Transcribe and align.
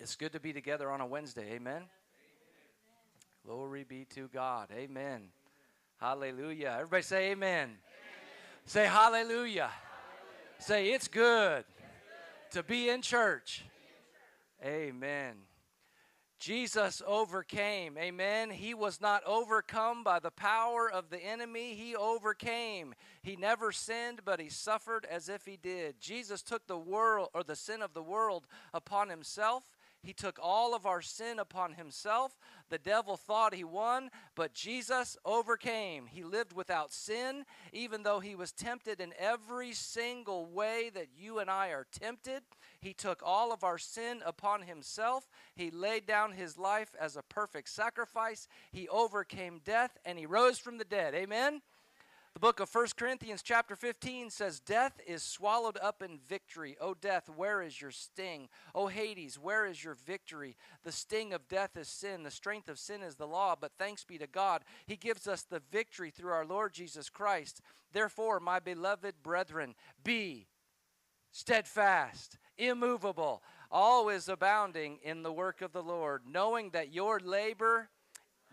It's 0.00 0.16
good 0.16 0.32
to 0.32 0.40
be 0.40 0.54
together 0.54 0.90
on 0.90 1.02
a 1.02 1.06
Wednesday. 1.06 1.52
Amen. 1.52 1.82
Glory 3.44 3.84
be 3.84 4.06
to 4.14 4.28
God. 4.28 4.68
Amen. 4.72 5.24
Hallelujah. 5.98 6.74
Everybody 6.78 7.02
say 7.02 7.30
amen. 7.32 7.64
amen. 7.64 7.76
Say 8.64 8.86
hallelujah. 8.86 9.28
hallelujah. 9.28 9.70
Say 10.58 10.92
it's 10.92 11.06
good, 11.06 11.58
it's 11.58 11.68
good, 11.68 12.52
to 12.52 12.62
be 12.62 12.88
in 12.88 13.02
church. 13.02 13.62
Amen. 14.64 15.36
Jesus 16.38 17.02
overcame. 17.06 17.98
Amen. 17.98 18.48
He 18.48 18.72
was 18.72 19.02
not 19.02 19.22
overcome 19.26 20.02
by 20.02 20.18
the 20.18 20.30
power 20.30 20.90
of 20.90 21.10
the 21.10 21.18
enemy. 21.18 21.74
He 21.74 21.94
overcame. 21.94 22.94
He 23.22 23.36
never 23.36 23.70
sinned, 23.70 24.20
but 24.24 24.40
he 24.40 24.48
suffered 24.48 25.06
as 25.10 25.28
if 25.28 25.44
he 25.44 25.58
did. 25.62 26.00
Jesus 26.00 26.42
took 26.42 26.66
the 26.66 26.78
world 26.78 27.28
or 27.34 27.42
the 27.42 27.54
sin 27.54 27.82
of 27.82 27.92
the 27.92 28.02
world 28.02 28.46
upon 28.72 29.10
himself. 29.10 29.64
He 30.02 30.12
took 30.14 30.38
all 30.42 30.74
of 30.74 30.86
our 30.86 31.02
sin 31.02 31.38
upon 31.38 31.74
himself. 31.74 32.38
The 32.70 32.78
devil 32.78 33.16
thought 33.16 33.54
he 33.54 33.64
won, 33.64 34.10
but 34.34 34.54
Jesus 34.54 35.16
overcame. 35.24 36.06
He 36.06 36.24
lived 36.24 36.54
without 36.54 36.92
sin, 36.92 37.44
even 37.72 38.02
though 38.02 38.20
he 38.20 38.34
was 38.34 38.52
tempted 38.52 39.00
in 39.00 39.12
every 39.18 39.72
single 39.72 40.46
way 40.46 40.90
that 40.94 41.08
you 41.14 41.38
and 41.38 41.50
I 41.50 41.68
are 41.68 41.86
tempted. 41.90 42.42
He 42.80 42.94
took 42.94 43.20
all 43.22 43.52
of 43.52 43.62
our 43.62 43.76
sin 43.76 44.22
upon 44.24 44.62
himself. 44.62 45.28
He 45.54 45.70
laid 45.70 46.06
down 46.06 46.32
his 46.32 46.56
life 46.56 46.94
as 46.98 47.16
a 47.16 47.22
perfect 47.22 47.68
sacrifice. 47.68 48.48
He 48.72 48.88
overcame 48.88 49.60
death 49.64 49.98
and 50.06 50.18
he 50.18 50.24
rose 50.24 50.58
from 50.58 50.78
the 50.78 50.84
dead. 50.84 51.14
Amen. 51.14 51.60
The 52.34 52.40
book 52.40 52.60
of 52.60 52.72
1 52.72 52.86
Corinthians, 52.96 53.42
chapter 53.42 53.74
15 53.74 54.30
says, 54.30 54.60
Death 54.60 55.00
is 55.04 55.22
swallowed 55.22 55.76
up 55.82 56.00
in 56.00 56.20
victory. 56.28 56.76
O 56.80 56.94
death, 56.94 57.28
where 57.28 57.60
is 57.60 57.80
your 57.80 57.90
sting? 57.90 58.48
O 58.72 58.86
Hades, 58.86 59.36
where 59.36 59.66
is 59.66 59.82
your 59.82 59.94
victory? 59.94 60.56
The 60.84 60.92
sting 60.92 61.32
of 61.32 61.48
death 61.48 61.76
is 61.76 61.88
sin. 61.88 62.22
The 62.22 62.30
strength 62.30 62.68
of 62.68 62.78
sin 62.78 63.02
is 63.02 63.16
the 63.16 63.26
law. 63.26 63.56
But 63.60 63.72
thanks 63.78 64.04
be 64.04 64.16
to 64.18 64.28
God, 64.28 64.62
He 64.86 64.96
gives 64.96 65.26
us 65.26 65.42
the 65.42 65.62
victory 65.72 66.10
through 66.10 66.30
our 66.30 66.46
Lord 66.46 66.72
Jesus 66.72 67.10
Christ. 67.10 67.62
Therefore, 67.92 68.38
my 68.38 68.60
beloved 68.60 69.14
brethren, 69.24 69.74
be 70.04 70.46
steadfast, 71.32 72.38
immovable, 72.56 73.42
always 73.72 74.28
abounding 74.28 75.00
in 75.02 75.24
the 75.24 75.32
work 75.32 75.62
of 75.62 75.72
the 75.72 75.82
Lord, 75.82 76.22
knowing 76.28 76.70
that 76.70 76.94
your 76.94 77.18
labor 77.18 77.90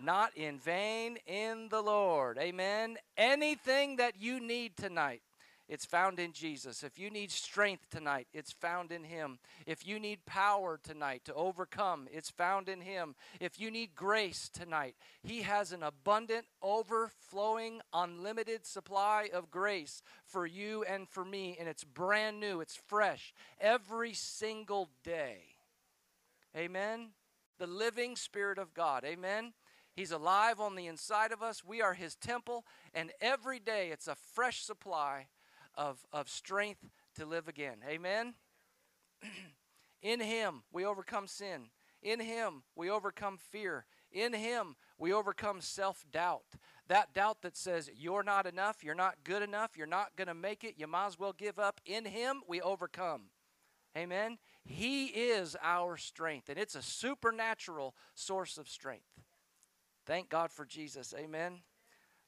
not 0.02 0.36
in 0.36 0.60
vain 0.60 1.18
in 1.26 1.70
the 1.70 1.82
Lord. 1.82 2.38
Amen. 2.38 2.98
Anything 3.18 3.98
that 3.98 4.14
you 4.20 4.40
need 4.40 4.78
tonight, 4.78 5.22
it's 5.70 5.86
found 5.86 6.18
in 6.18 6.32
Jesus. 6.32 6.82
If 6.82 6.98
you 6.98 7.10
need 7.10 7.30
strength 7.30 7.90
tonight, 7.90 8.28
it's 8.34 8.54
found 8.54 8.92
in 8.94 9.04
Him. 9.04 9.38
If 9.66 9.86
you 9.86 10.00
need 10.00 10.26
power 10.26 10.80
tonight 10.82 11.24
to 11.26 11.34
overcome, 11.34 12.08
it's 12.12 12.30
found 12.30 12.70
in 12.70 12.80
Him. 12.80 13.16
If 13.42 13.60
you 13.60 13.70
need 13.70 13.94
grace 13.94 14.50
tonight, 14.50 14.96
He 15.24 15.42
has 15.42 15.74
an 15.74 15.84
abundant, 15.84 16.46
overflowing, 16.62 17.82
unlimited 17.94 18.66
supply 18.66 19.30
of 19.34 19.52
grace 19.52 20.02
for 20.26 20.46
you 20.46 20.86
and 20.86 21.10
for 21.10 21.26
me, 21.26 21.58
and 21.60 21.68
it's 21.68 21.84
brand 21.84 22.40
new, 22.40 22.62
it's 22.62 22.80
fresh 22.88 23.34
every 23.60 24.14
single 24.14 24.90
day. 25.04 25.40
Amen. 26.56 27.10
The 27.60 27.68
living 27.68 28.16
Spirit 28.16 28.58
of 28.58 28.74
God. 28.74 29.04
Amen. 29.04 29.54
He's 29.98 30.12
alive 30.12 30.60
on 30.60 30.76
the 30.76 30.86
inside 30.86 31.32
of 31.32 31.42
us. 31.42 31.66
We 31.66 31.82
are 31.82 31.96
His 31.96 32.16
temple, 32.16 32.66
and 32.94 33.12
every 33.20 33.58
day 33.58 33.90
it's 33.92 34.08
a 34.08 34.14
fresh 34.14 34.62
supply 34.62 35.26
of, 35.74 36.06
of 36.14 36.30
strength 36.30 36.88
to 37.16 37.26
live 37.26 37.48
again. 37.48 37.78
Amen? 37.90 38.36
In 40.04 40.20
Him, 40.20 40.62
we 40.72 40.86
overcome 40.86 41.26
sin. 41.26 41.70
In 42.04 42.20
Him, 42.20 42.62
we 42.76 42.92
overcome 42.92 43.40
fear. 43.40 43.88
In 44.12 44.34
Him, 44.34 44.76
we 45.00 45.12
overcome 45.12 45.62
self 45.62 46.06
doubt. 46.12 46.46
That 46.88 47.16
doubt 47.16 47.42
that 47.42 47.58
says, 47.58 47.90
you're 47.92 48.22
not 48.22 48.46
enough, 48.46 48.84
you're 48.84 48.94
not 48.94 49.16
good 49.24 49.42
enough, 49.42 49.76
you're 49.76 49.88
not 49.88 50.16
going 50.16 50.28
to 50.28 50.36
make 50.36 50.64
it, 50.64 50.76
you 50.78 50.86
might 50.86 51.08
as 51.08 51.18
well 51.18 51.34
give 51.34 51.58
up. 51.58 51.82
In 51.88 52.06
Him, 52.06 52.44
we 52.48 52.62
overcome. 52.62 53.32
Amen? 53.98 54.38
He 54.64 55.08
is 55.08 55.56
our 55.64 55.98
strength, 55.98 56.50
and 56.50 56.60
it's 56.60 56.76
a 56.76 56.84
supernatural 56.84 57.96
source 58.14 58.60
of 58.60 58.70
strength. 58.70 59.07
Thank 60.08 60.30
God 60.30 60.52
for 60.52 60.66
Jesus. 60.66 61.14
Amen. 61.18 61.60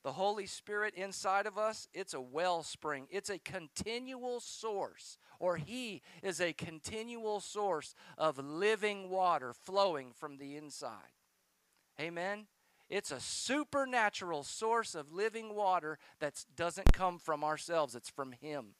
The 0.03 0.12
Holy 0.12 0.45
Spirit 0.45 0.94
inside 0.95 1.45
of 1.45 1.57
us, 1.57 1.88
it's 1.94 2.13
a 2.13 2.22
wellspring. 2.22 3.07
It's 3.09 3.29
a 3.29 3.40
continual 3.40 4.41
source, 4.41 5.17
or 5.40 5.57
He 5.57 6.01
is 6.22 6.41
a 6.41 6.53
continual 6.53 7.39
source 7.39 7.95
of 8.18 8.38
living 8.38 9.09
water 9.09 9.53
flowing 9.53 10.12
from 10.13 10.38
the 10.38 10.57
inside. 10.57 11.16
Amen. 12.00 12.47
It's 12.89 13.12
a 13.12 13.19
supernatural 13.19 14.44
source 14.44 14.94
of 14.94 15.13
living 15.13 15.56
water 15.56 16.00
that 16.19 16.44
doesn't 16.56 16.91
come 16.91 17.18
from 17.18 17.44
ourselves, 17.44 17.95
it's 17.95 18.09
from 18.09 18.34
Him 18.34 18.75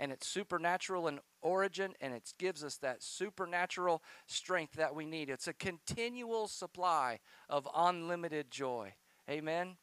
and 0.00 0.10
it's 0.10 0.26
supernatural 0.26 1.06
in 1.06 1.20
origin 1.42 1.94
and 2.00 2.12
it 2.14 2.32
gives 2.38 2.62
us 2.64 2.76
that 2.76 3.02
supernatural 3.02 4.02
strength 4.26 4.74
that 4.74 4.94
we 4.94 5.04
need. 5.04 5.30
It's 5.30 5.48
a 5.48 5.52
continual 5.52 6.48
supply 6.48 7.20
of 7.48 7.68
unlimited 7.74 8.50
joy. 8.50 8.94
Amen. 9.28 9.76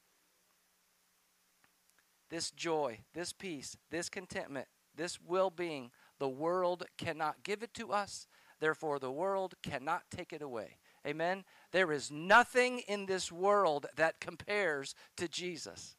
This 2.29 2.51
joy, 2.51 2.99
this 3.13 3.31
peace, 3.31 3.77
this 3.89 4.09
contentment, 4.09 4.67
this 4.95 5.19
well 5.21 5.49
being, 5.49 5.91
the 6.19 6.27
world 6.27 6.85
cannot 6.97 7.43
give 7.43 7.63
it 7.63 7.73
to 7.75 7.91
us. 7.91 8.27
Therefore, 8.59 8.99
the 8.99 9.11
world 9.11 9.53
cannot 9.63 10.03
take 10.09 10.33
it 10.33 10.41
away. 10.41 10.77
Amen. 11.05 11.45
There 11.71 11.91
is 11.91 12.11
nothing 12.11 12.79
in 12.79 13.05
this 13.05 13.31
world 13.31 13.85
that 13.95 14.19
compares 14.19 14.95
to 15.15 15.27
Jesus. 15.27 15.95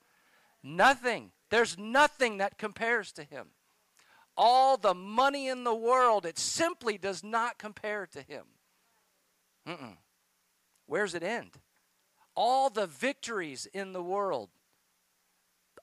Nothing. 0.63 1.31
There's 1.51 1.79
nothing 1.79 2.39
that 2.39 2.59
compares 2.59 3.13
to 3.13 3.23
him 3.23 3.53
all 4.39 4.77
the 4.77 4.95
money 4.95 5.49
in 5.49 5.65
the 5.65 5.75
world, 5.75 6.25
it 6.25 6.39
simply 6.39 6.97
does 6.97 7.25
not 7.25 7.59
compare 7.59 8.07
to 8.07 8.23
him. 8.23 8.45
Mm-mm. 9.67 9.97
Where's 10.87 11.15
it 11.15 11.25
end? 11.25 11.59
All 12.35 12.71
the 12.71 12.87
victories 12.87 13.67
in 13.75 13.93
the 13.93 14.03
world 14.03 14.51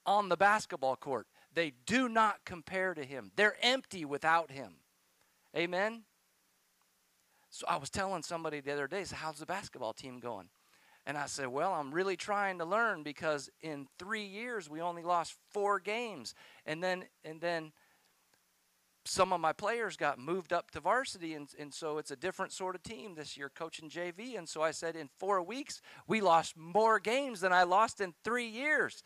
on 0.05 0.29
the 0.29 0.37
basketball 0.37 0.95
court, 0.95 1.27
they 1.53 1.73
do 1.85 2.07
not 2.07 2.45
compare 2.45 2.93
to 2.93 3.03
him. 3.03 3.31
They're 3.35 3.57
empty 3.61 4.05
without 4.05 4.49
him. 4.49 4.75
Amen? 5.55 6.03
So 7.49 7.65
I 7.67 7.75
was 7.77 7.89
telling 7.89 8.23
somebody 8.23 8.61
the 8.61 8.71
other 8.71 8.87
day, 8.87 9.03
so 9.03 9.15
how's 9.17 9.39
the 9.39 9.45
basketball 9.45 9.93
team 9.93 10.19
going? 10.19 10.49
And 11.05 11.17
I 11.17 11.27
said, 11.27 11.47
Well, 11.47 11.73
I'm 11.73 11.93
really 11.93 12.17
trying 12.17 12.57
to 12.57 12.65
learn 12.65 13.03
because 13.03 13.49
in 13.61 13.87
three 13.99 14.25
years 14.25 14.69
we 14.69 14.81
only 14.81 15.03
lost 15.03 15.35
four 15.51 15.79
games. 15.79 16.33
And 16.65 16.83
then 16.83 17.05
and 17.23 17.39
then 17.39 17.71
some 19.05 19.31
of 19.31 19.39
my 19.39 19.53
players 19.53 19.95
got 19.95 20.17
moved 20.17 20.51
up 20.51 20.71
to 20.71 20.79
varsity, 20.79 21.35
and, 21.35 21.47
and 21.59 21.71
so 21.71 21.99
it's 21.99 22.11
a 22.11 22.15
different 22.15 22.51
sort 22.51 22.75
of 22.75 22.81
team 22.81 23.13
this 23.13 23.37
year, 23.37 23.51
coaching 23.53 23.89
JV. 23.89 24.37
And 24.37 24.49
so 24.49 24.63
I 24.63 24.71
said, 24.71 24.95
in 24.95 25.09
four 25.19 25.43
weeks, 25.43 25.81
we 26.07 26.21
lost 26.21 26.57
more 26.57 26.99
games 26.99 27.41
than 27.41 27.53
I 27.53 27.63
lost 27.63 28.01
in 28.01 28.13
three 28.23 28.47
years. 28.47 29.03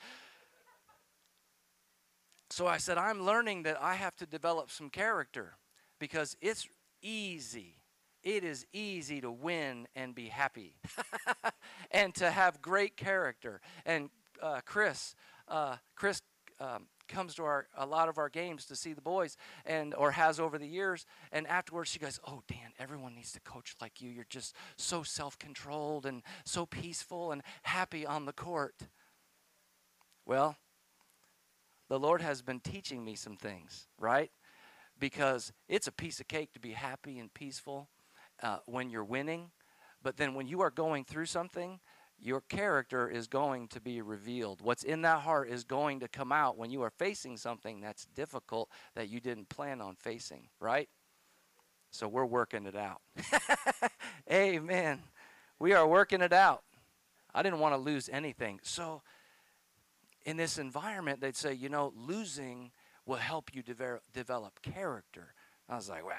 So 2.49 2.65
I 2.65 2.77
said, 2.77 2.97
I'm 2.97 3.25
learning 3.25 3.63
that 3.63 3.77
I 3.81 3.95
have 3.95 4.15
to 4.17 4.25
develop 4.25 4.71
some 4.71 4.89
character 4.89 5.57
because 5.99 6.35
it's 6.41 6.67
easy. 7.01 7.75
It 8.23 8.43
is 8.43 8.65
easy 8.73 9.21
to 9.21 9.29
win 9.29 9.88
and 9.95 10.15
be 10.15 10.27
happy 10.27 10.75
and 11.91 12.15
to 12.15 12.31
have 12.31 12.61
great 12.61 12.97
character. 12.97 13.61
And 13.85 14.09
uh, 14.41 14.61
Chris, 14.65 15.15
uh, 15.47 15.75
Chris 15.95 16.21
um, 16.59 16.88
comes 17.09 17.35
to 17.35 17.43
our 17.43 17.67
a 17.75 17.85
lot 17.85 18.07
of 18.07 18.17
our 18.17 18.29
games 18.29 18.65
to 18.65 18.75
see 18.75 18.93
the 18.93 19.01
boys 19.01 19.35
and 19.65 19.93
or 19.95 20.11
has 20.11 20.39
over 20.39 20.57
the 20.57 20.67
years. 20.67 21.05
And 21.31 21.47
afterwards 21.47 21.89
she 21.89 21.99
goes 21.99 22.19
oh 22.25 22.41
dan 22.47 22.71
everyone 22.79 23.15
needs 23.15 23.33
to 23.33 23.41
coach 23.41 23.75
like 23.81 24.01
you. 24.01 24.09
You're 24.09 24.25
just 24.29 24.55
so 24.77 25.03
self-controlled 25.03 26.06
and 26.06 26.21
so 26.45 26.65
peaceful 26.65 27.31
and 27.31 27.41
happy 27.63 28.06
on 28.06 28.25
the 28.25 28.33
court. 28.33 28.75
Well 30.25 30.56
the 31.89 32.00
lord 32.00 32.21
has 32.21 32.41
been 32.41 32.59
teaching 32.59 33.03
me 33.03 33.15
some 33.15 33.35
things 33.35 33.88
right? 33.97 34.31
Because 34.97 35.51
it's 35.67 35.88
a 35.88 35.91
piece 35.91 36.19
of 36.19 36.27
cake 36.27 36.53
to 36.53 36.59
be 36.59 36.71
happy 36.71 37.19
and 37.19 37.33
peaceful 37.33 37.89
uh, 38.44 38.59
when 38.65 38.89
you're 38.89 39.03
winning. 39.03 39.51
But 40.01 40.17
then 40.17 40.33
when 40.33 40.47
you 40.47 40.62
are 40.62 40.71
going 40.71 41.03
through 41.03 41.25
something 41.25 41.79
your 42.21 42.42
character 42.42 43.10
is 43.10 43.27
going 43.27 43.68
to 43.69 43.81
be 43.81 44.01
revealed. 44.01 44.62
What's 44.62 44.83
in 44.83 45.01
that 45.04 45.21
heart 45.21 45.50
is 45.50 45.63
going 45.63 46.00
to 46.01 46.07
come 46.07 46.31
out 46.31 46.57
when 46.57 46.71
you 46.71 46.81
are 46.83 46.89
facing 46.89 47.38
something 47.38 47.80
that's 47.80 48.06
difficult 48.16 48.69
that 48.95 49.10
you 49.10 49.19
didn't 49.19 49.50
plan 49.50 49.81
on 49.81 49.95
facing, 49.95 50.50
right? 50.60 50.89
So 51.92 52.07
we're 52.07 52.25
working 52.25 52.66
it 52.66 52.75
out. 52.75 53.01
Amen. 54.31 55.01
We 55.57 55.74
are 55.74 55.88
working 55.88 56.21
it 56.21 56.33
out. 56.33 56.63
I 57.33 57.44
didn't 57.44 57.60
want 57.60 57.74
to 57.74 57.80
lose 57.80 58.10
anything. 58.12 58.60
So 58.63 59.01
in 60.25 60.38
this 60.38 60.57
environment, 60.57 61.22
they'd 61.22 61.36
say, 61.36 61.54
you 61.54 61.69
know, 61.69 61.94
losing 61.95 62.72
will 63.06 63.15
help 63.15 63.56
you 63.56 63.63
develop, 63.63 64.62
character. 64.62 65.33
I 65.68 65.75
was 65.75 65.89
like, 65.89 66.06
well, 66.06 66.15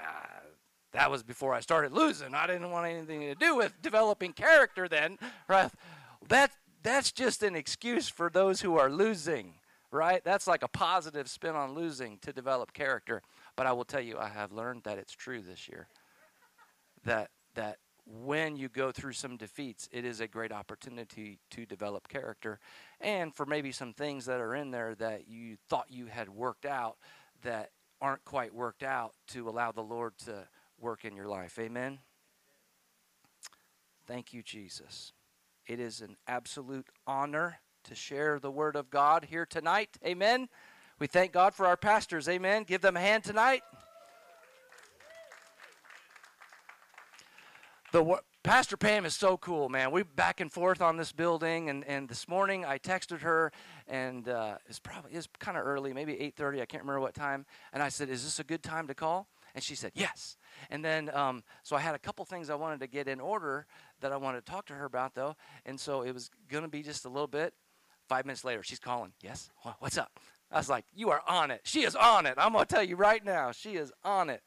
that 0.92 1.10
was 1.10 1.22
before 1.22 1.54
I 1.54 1.60
started 1.60 1.92
losing. 1.92 2.34
I 2.34 2.46
didn't 2.46 2.70
want 2.70 2.86
anything 2.86 3.20
to 3.20 3.34
do 3.34 3.56
with 3.56 3.80
developing 3.82 4.32
character 4.32 4.88
then, 4.88 5.18
right? 5.48 5.70
That 6.28 6.52
that's 6.82 7.12
just 7.12 7.42
an 7.42 7.54
excuse 7.54 8.08
for 8.08 8.30
those 8.30 8.62
who 8.62 8.78
are 8.78 8.90
losing, 8.90 9.54
right? 9.90 10.22
That's 10.24 10.46
like 10.46 10.62
a 10.62 10.68
positive 10.68 11.28
spin 11.28 11.54
on 11.54 11.74
losing 11.74 12.18
to 12.18 12.32
develop 12.32 12.72
character. 12.72 13.22
But 13.56 13.66
I 13.66 13.72
will 13.72 13.84
tell 13.84 14.00
you, 14.00 14.18
I 14.18 14.28
have 14.28 14.52
learned 14.52 14.84
that 14.84 14.98
it's 14.98 15.12
true 15.12 15.42
this 15.42 15.68
year. 15.68 15.86
That 17.04 17.30
that 17.54 17.76
when 18.06 18.56
you 18.56 18.68
go 18.68 18.90
through 18.90 19.12
some 19.12 19.36
defeats, 19.36 19.88
it 19.92 20.04
is 20.04 20.20
a 20.20 20.26
great 20.26 20.50
opportunity 20.50 21.38
to 21.50 21.64
develop 21.66 22.08
character, 22.08 22.58
and 23.00 23.34
for 23.34 23.46
maybe 23.46 23.70
some 23.70 23.92
things 23.92 24.24
that 24.26 24.40
are 24.40 24.54
in 24.54 24.70
there 24.70 24.94
that 24.96 25.28
you 25.28 25.56
thought 25.68 25.86
you 25.88 26.06
had 26.06 26.28
worked 26.28 26.66
out 26.66 26.96
that 27.42 27.70
aren't 28.00 28.24
quite 28.24 28.54
worked 28.54 28.82
out 28.82 29.12
to 29.28 29.48
allow 29.48 29.70
the 29.70 29.82
Lord 29.82 30.14
to 30.24 30.48
work 30.80 31.04
in 31.04 31.14
your 31.14 31.28
life. 31.28 31.58
Amen. 31.58 31.98
Thank 34.06 34.32
you, 34.32 34.42
Jesus. 34.42 35.12
It 35.66 35.78
is 35.78 36.00
an 36.00 36.16
absolute 36.26 36.88
honor 37.06 37.60
to 37.84 37.94
share 37.94 38.38
the 38.38 38.50
word 38.50 38.76
of 38.76 38.90
God 38.90 39.26
here 39.30 39.46
tonight. 39.46 39.90
Amen. 40.04 40.48
We 40.98 41.06
thank 41.06 41.32
God 41.32 41.54
for 41.54 41.66
our 41.66 41.76
pastors. 41.76 42.28
Amen. 42.28 42.64
Give 42.64 42.80
them 42.80 42.96
a 42.96 43.00
hand 43.00 43.24
tonight. 43.24 43.62
The 47.92 48.20
Pastor 48.42 48.76
Pam 48.76 49.04
is 49.04 49.14
so 49.14 49.36
cool, 49.36 49.68
man. 49.68 49.90
We 49.90 50.02
back 50.02 50.40
and 50.40 50.50
forth 50.50 50.80
on 50.80 50.96
this 50.96 51.12
building, 51.12 51.68
and, 51.68 51.84
and 51.84 52.08
this 52.08 52.26
morning 52.26 52.64
I 52.64 52.78
texted 52.78 53.20
her, 53.20 53.52
and 53.86 54.28
uh, 54.28 54.56
it's 54.66 54.78
probably 54.78 55.12
it's 55.12 55.28
kind 55.38 55.58
of 55.58 55.66
early, 55.66 55.92
maybe 55.92 56.14
8:30. 56.14 56.62
I 56.62 56.66
can't 56.66 56.82
remember 56.82 57.00
what 57.00 57.14
time. 57.14 57.44
And 57.72 57.82
I 57.82 57.88
said, 57.88 58.08
"Is 58.08 58.24
this 58.24 58.38
a 58.38 58.44
good 58.44 58.62
time 58.62 58.86
to 58.86 58.94
call?" 58.94 59.28
And 59.54 59.62
she 59.62 59.74
said, 59.74 59.92
"Yes." 59.94 60.36
And 60.70 60.84
then, 60.84 61.14
um, 61.14 61.42
so 61.62 61.76
I 61.76 61.80
had 61.80 61.94
a 61.94 61.98
couple 61.98 62.24
things 62.24 62.50
I 62.50 62.54
wanted 62.54 62.80
to 62.80 62.86
get 62.86 63.08
in 63.08 63.20
order 63.20 63.66
that 64.00 64.12
I 64.12 64.16
wanted 64.16 64.44
to 64.44 64.50
talk 64.50 64.66
to 64.66 64.74
her 64.74 64.84
about, 64.84 65.14
though. 65.14 65.36
And 65.66 65.78
so 65.78 66.02
it 66.02 66.12
was 66.12 66.30
going 66.48 66.62
to 66.62 66.68
be 66.68 66.82
just 66.82 67.04
a 67.04 67.08
little 67.08 67.26
bit. 67.26 67.54
Five 68.08 68.26
minutes 68.26 68.44
later, 68.44 68.62
she's 68.62 68.80
calling. 68.80 69.12
Yes, 69.22 69.50
what's 69.78 69.96
up? 69.96 70.18
I 70.50 70.58
was 70.58 70.68
like, 70.68 70.84
"You 70.94 71.10
are 71.10 71.22
on 71.28 71.50
it. 71.50 71.60
She 71.64 71.82
is 71.84 71.94
on 71.94 72.26
it. 72.26 72.34
I'm 72.36 72.52
going 72.52 72.66
to 72.66 72.74
tell 72.74 72.82
you 72.82 72.96
right 72.96 73.24
now, 73.24 73.52
she 73.52 73.76
is 73.76 73.92
on 74.04 74.30
it." 74.30 74.42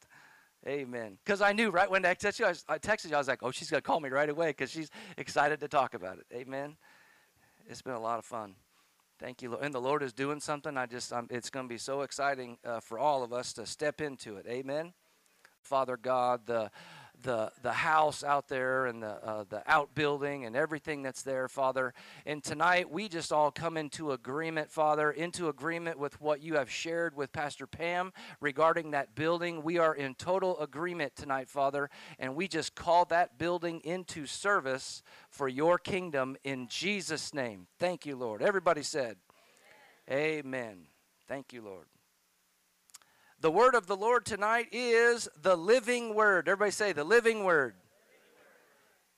Amen. 0.68 1.18
Because 1.24 1.42
I 1.42 1.52
knew 1.52 1.70
right 1.70 1.90
when 1.90 2.06
I 2.06 2.14
texted 2.14 2.40
you, 2.40 2.46
I, 2.46 2.50
was, 2.50 2.66
I 2.70 2.78
texted 2.78 3.10
you, 3.10 3.16
I 3.16 3.18
was 3.18 3.28
like, 3.28 3.44
"Oh, 3.44 3.52
she's 3.52 3.70
going 3.70 3.82
to 3.82 3.86
call 3.86 4.00
me 4.00 4.10
right 4.10 4.30
away 4.30 4.50
because 4.50 4.72
she's 4.72 4.90
excited 5.18 5.60
to 5.60 5.68
talk 5.68 5.94
about 5.94 6.20
it." 6.20 6.26
Amen. 6.34 6.78
It's 7.68 7.82
been 7.82 7.94
a 7.94 8.00
lot 8.00 8.20
of 8.20 8.26
fun. 8.26 8.56
Thank 9.24 9.42
you, 9.42 9.52
Lord. 9.52 9.64
And 9.64 9.74
the 9.74 9.80
Lord 9.80 10.04
is 10.04 10.12
doing 10.12 10.42
something. 10.42 10.76
I 10.76 10.86
just, 10.86 11.14
I'm, 11.14 11.28
it's 11.30 11.50
going 11.50 11.66
to 11.66 11.70
be 11.70 11.78
so 11.78 12.02
exciting 12.02 12.58
uh, 12.66 12.82
for 12.82 13.00
all 13.00 13.24
of 13.24 13.32
us 13.32 13.54
to 13.54 13.66
step 13.66 14.02
into 14.02 14.36
it. 14.36 14.46
Amen. 14.50 14.92
Father 15.62 15.96
God, 15.96 16.42
the 16.46 16.70
the 17.24 17.52
the 17.62 17.74
house 17.74 18.24
out 18.24 18.48
there 18.48 18.86
and 18.86 19.02
the 19.02 19.26
uh, 19.26 19.44
the 19.50 19.64
outbuilding 19.66 20.46
and 20.46 20.56
everything 20.56 21.02
that's 21.02 21.24
there, 21.24 21.48
Father. 21.48 21.94
And 22.26 22.44
tonight 22.44 22.92
we 22.92 23.10
just 23.10 23.32
all 23.32 23.52
come 23.52 23.78
into 23.78 24.12
agreement, 24.12 24.70
Father, 24.70 25.12
into 25.12 25.50
agreement 25.50 25.98
with 25.98 26.20
what 26.22 26.42
you 26.42 26.56
have 26.56 26.70
shared 26.70 27.16
with 27.16 27.32
Pastor 27.32 27.66
Pam 27.66 28.14
regarding 28.40 28.92
that 28.92 29.16
building. 29.16 29.64
We 29.64 29.78
are 29.80 29.96
in 29.96 30.16
total 30.16 30.60
agreement 30.60 31.16
tonight, 31.16 31.50
Father, 31.50 31.90
and 32.20 32.36
we 32.36 32.48
just 32.48 32.76
call 32.76 33.06
that 33.06 33.38
building 33.38 33.82
into 33.84 34.26
service 34.26 35.02
for 35.30 35.48
your 35.48 35.78
kingdom 35.78 36.38
in 36.44 36.68
Jesus' 36.68 37.34
name. 37.34 37.68
Thank 37.80 38.06
you, 38.06 38.16
Lord. 38.16 38.42
Everybody 38.42 38.84
said, 38.84 39.18
Amen. 40.10 40.40
Amen. 40.46 40.78
Thank 41.28 41.54
you, 41.54 41.62
Lord. 41.62 41.86
The 43.44 43.52
word 43.52 43.76
of 43.76 43.88
the 43.88 43.98
Lord 43.98 44.26
tonight 44.26 44.70
is 44.72 45.28
the 45.42 45.58
living 45.58 46.16
word. 46.16 46.48
Everybody 46.48 46.72
say 46.72 46.94
the 46.94 47.04
living 47.04 47.44
word. 47.44 47.76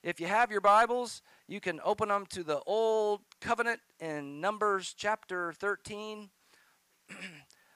If 0.01 0.19
you 0.19 0.25
have 0.25 0.50
your 0.50 0.62
Bibles, 0.62 1.22
you 1.48 1.62
can 1.62 1.80
open 1.86 2.10
them 2.10 2.25
to 2.31 2.44
the 2.44 2.60
Old 2.66 3.22
Covenant 3.39 3.81
in 4.00 4.42
Numbers 4.42 4.95
chapter 4.98 5.54
13. 5.54 6.31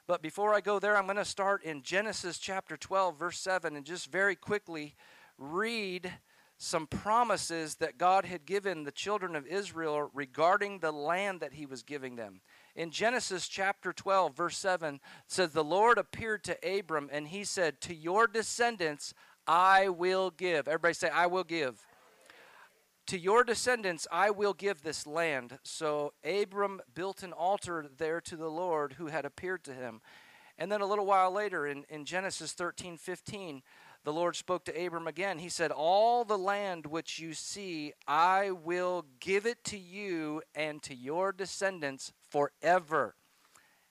but 0.08 0.24
before 0.24 0.56
I 0.56 0.62
go 0.62 0.80
there, 0.80 0.98
I'm 0.98 1.06
going 1.06 1.18
to 1.18 1.24
start 1.24 1.64
in 1.64 1.84
Genesis 1.84 2.40
chapter 2.40 2.76
12, 2.76 3.20
verse 3.20 3.40
7, 3.40 3.76
and 3.76 3.86
just 3.86 4.12
very 4.12 4.36
quickly 4.36 4.96
read 5.38 6.12
some 6.58 6.88
promises 6.88 7.76
that 7.76 8.00
God 8.00 8.26
had 8.26 8.48
given 8.48 8.86
the 8.86 8.92
children 8.92 9.36
of 9.36 9.46
Israel 9.46 10.10
regarding 10.16 10.80
the 10.80 10.92
land 10.92 11.42
that 11.42 11.54
He 11.54 11.68
was 11.68 11.84
giving 11.84 12.16
them 12.16 12.42
in 12.76 12.92
Genesis 12.92 13.48
chapter 13.48 13.92
12, 13.94 14.36
verse 14.36 14.58
7, 14.58 15.00
says, 15.28 15.52
The 15.52 15.64
Lord 15.64 15.98
appeared 15.98 16.44
to 16.46 16.78
Abram 16.78 17.10
and 17.12 17.28
he 17.28 17.44
said, 17.44 17.82
To 17.82 17.94
your 17.94 18.28
descendants 18.28 19.14
I 19.48 19.90
will 19.90 20.30
give. 20.30 20.68
Everybody 20.68 20.94
say, 20.94 21.10
I 21.10 21.28
will 21.28 21.44
give. 21.44 21.86
To 23.08 23.18
your 23.18 23.44
descendants 23.44 24.08
I 24.12 24.30
will 24.30 24.54
give 24.54 24.84
this 24.84 25.08
land. 25.08 25.58
So 25.64 26.14
Abram 26.24 26.80
built 26.94 27.24
an 27.24 27.34
altar 27.34 27.88
there 27.98 28.22
to 28.22 28.36
the 28.36 28.50
Lord 28.50 28.94
who 28.94 29.08
had 29.08 29.26
appeared 29.26 29.64
to 29.64 29.74
him. 29.74 30.02
And 30.60 30.72
then 30.72 30.82
a 30.82 30.86
little 30.86 31.06
while 31.06 31.32
later 31.32 31.66
in, 31.66 31.86
in 31.90 32.06
Genesis 32.06 32.52
13, 32.54 32.98
15, 32.98 33.64
the 34.10 34.14
Lord 34.14 34.36
spoke 34.36 34.66
to 34.66 34.86
Abram 34.86 35.06
again. 35.06 35.38
He 35.38 35.50
said, 35.50 35.70
All 35.70 36.26
the 36.26 36.36
land 36.36 36.88
which 36.88 37.20
you 37.20 37.36
see, 37.36 37.94
I 38.08 38.50
will 38.50 39.06
give 39.20 39.46
it 39.46 39.64
to 39.66 39.78
you 39.78 40.42
and 40.56 40.82
to 40.82 40.96
your 40.96 41.32
descendants 41.32 42.12
forever. 42.28 43.14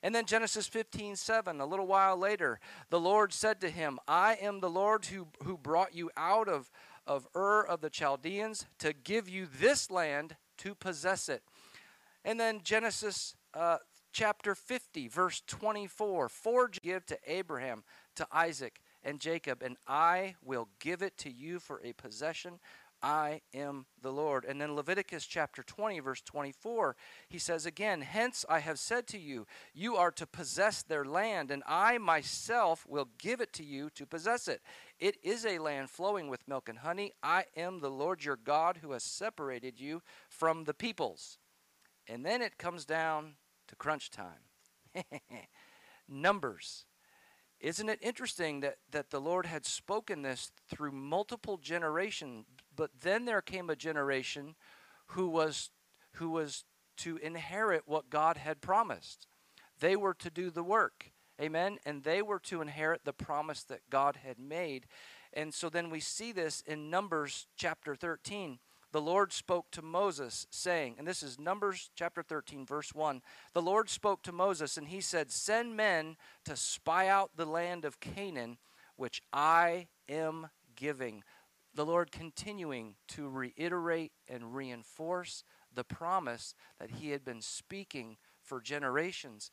And 0.02 0.12
then 0.12 0.26
Genesis 0.26 0.66
15, 0.66 1.14
7, 1.14 1.60
a 1.60 1.64
little 1.64 1.86
while 1.86 2.16
later, 2.16 2.58
the 2.90 2.98
Lord 2.98 3.32
said 3.32 3.60
to 3.60 3.70
him, 3.70 4.00
I 4.08 4.34
am 4.42 4.58
the 4.58 4.68
Lord 4.68 5.04
who, 5.04 5.28
who 5.44 5.56
brought 5.56 5.94
you 5.94 6.10
out 6.16 6.48
of, 6.48 6.68
of 7.06 7.28
Ur 7.36 7.62
of 7.62 7.80
the 7.80 7.88
Chaldeans 7.88 8.66
to 8.80 8.92
give 8.92 9.28
you 9.28 9.46
this 9.46 9.88
land 9.88 10.34
to 10.56 10.74
possess 10.74 11.28
it. 11.28 11.44
And 12.24 12.40
then 12.40 12.62
Genesis 12.64 13.36
uh, 13.54 13.78
chapter 14.10 14.56
50, 14.56 15.06
verse 15.06 15.44
24, 15.46 16.28
for 16.28 16.66
give 16.66 17.06
to 17.06 17.18
Abraham, 17.24 17.84
to 18.16 18.26
Isaac, 18.32 18.80
and 19.02 19.20
Jacob, 19.20 19.62
and 19.62 19.76
I 19.86 20.34
will 20.44 20.68
give 20.80 21.02
it 21.02 21.16
to 21.18 21.30
you 21.30 21.58
for 21.58 21.80
a 21.84 21.92
possession. 21.92 22.58
I 23.02 23.42
am 23.54 23.86
the 24.02 24.10
Lord. 24.10 24.44
And 24.44 24.60
then 24.60 24.74
Leviticus 24.74 25.24
chapter 25.24 25.62
20, 25.62 26.00
verse 26.00 26.20
24, 26.22 26.96
he 27.28 27.38
says 27.38 27.64
again, 27.64 28.00
Hence 28.00 28.44
I 28.48 28.58
have 28.58 28.78
said 28.78 29.06
to 29.08 29.18
you, 29.18 29.46
you 29.72 29.96
are 29.96 30.10
to 30.12 30.26
possess 30.26 30.82
their 30.82 31.04
land, 31.04 31.50
and 31.50 31.62
I 31.66 31.98
myself 31.98 32.84
will 32.88 33.08
give 33.18 33.40
it 33.40 33.52
to 33.54 33.64
you 33.64 33.90
to 33.90 34.06
possess 34.06 34.48
it. 34.48 34.62
It 34.98 35.16
is 35.22 35.46
a 35.46 35.58
land 35.58 35.90
flowing 35.90 36.28
with 36.28 36.48
milk 36.48 36.68
and 36.68 36.78
honey. 36.78 37.12
I 37.22 37.44
am 37.56 37.80
the 37.80 37.90
Lord 37.90 38.24
your 38.24 38.36
God 38.36 38.78
who 38.78 38.92
has 38.92 39.04
separated 39.04 39.78
you 39.78 40.02
from 40.28 40.64
the 40.64 40.74
peoples. 40.74 41.38
And 42.08 42.24
then 42.24 42.42
it 42.42 42.58
comes 42.58 42.84
down 42.84 43.34
to 43.68 43.76
crunch 43.76 44.10
time. 44.10 44.42
Numbers 46.08 46.86
isn't 47.60 47.88
it 47.88 47.98
interesting 48.02 48.60
that, 48.60 48.76
that 48.90 49.10
the 49.10 49.20
Lord 49.20 49.46
had 49.46 49.66
spoken 49.66 50.22
this 50.22 50.52
through 50.68 50.92
multiple 50.92 51.56
generations, 51.56 52.44
but 52.74 52.90
then 53.02 53.24
there 53.24 53.42
came 53.42 53.68
a 53.68 53.76
generation 53.76 54.54
who 55.08 55.28
was 55.28 55.70
who 56.14 56.30
was 56.30 56.64
to 56.98 57.16
inherit 57.18 57.82
what 57.86 58.10
God 58.10 58.36
had 58.36 58.60
promised. 58.60 59.26
They 59.78 59.94
were 59.96 60.14
to 60.14 60.30
do 60.30 60.50
the 60.50 60.64
work. 60.64 61.12
Amen. 61.40 61.78
And 61.86 62.02
they 62.02 62.22
were 62.22 62.40
to 62.40 62.60
inherit 62.60 63.04
the 63.04 63.12
promise 63.12 63.62
that 63.64 63.88
God 63.90 64.16
had 64.24 64.38
made. 64.38 64.86
And 65.32 65.54
so 65.54 65.68
then 65.68 65.90
we 65.90 66.00
see 66.00 66.32
this 66.32 66.62
in 66.62 66.90
Numbers 66.90 67.46
chapter 67.56 67.94
13 67.94 68.58
the 68.92 69.00
Lord 69.00 69.32
spoke 69.32 69.70
to 69.72 69.82
Moses, 69.82 70.46
saying, 70.50 70.94
and 70.98 71.06
this 71.06 71.22
is 71.22 71.38
Numbers 71.38 71.90
chapter 71.94 72.22
13, 72.22 72.64
verse 72.64 72.94
1. 72.94 73.20
The 73.52 73.62
Lord 73.62 73.90
spoke 73.90 74.22
to 74.22 74.32
Moses, 74.32 74.78
and 74.78 74.88
he 74.88 75.00
said, 75.00 75.30
Send 75.30 75.76
men 75.76 76.16
to 76.44 76.56
spy 76.56 77.08
out 77.08 77.32
the 77.36 77.46
land 77.46 77.84
of 77.84 78.00
Canaan, 78.00 78.56
which 78.96 79.20
I 79.32 79.88
am 80.08 80.48
giving. 80.74 81.22
The 81.74 81.84
Lord 81.84 82.10
continuing 82.10 82.94
to 83.08 83.28
reiterate 83.28 84.12
and 84.26 84.54
reinforce 84.54 85.44
the 85.74 85.84
promise 85.84 86.54
that 86.80 86.92
he 86.92 87.10
had 87.10 87.24
been 87.24 87.42
speaking 87.42 88.16
for 88.42 88.60
generations. 88.60 89.50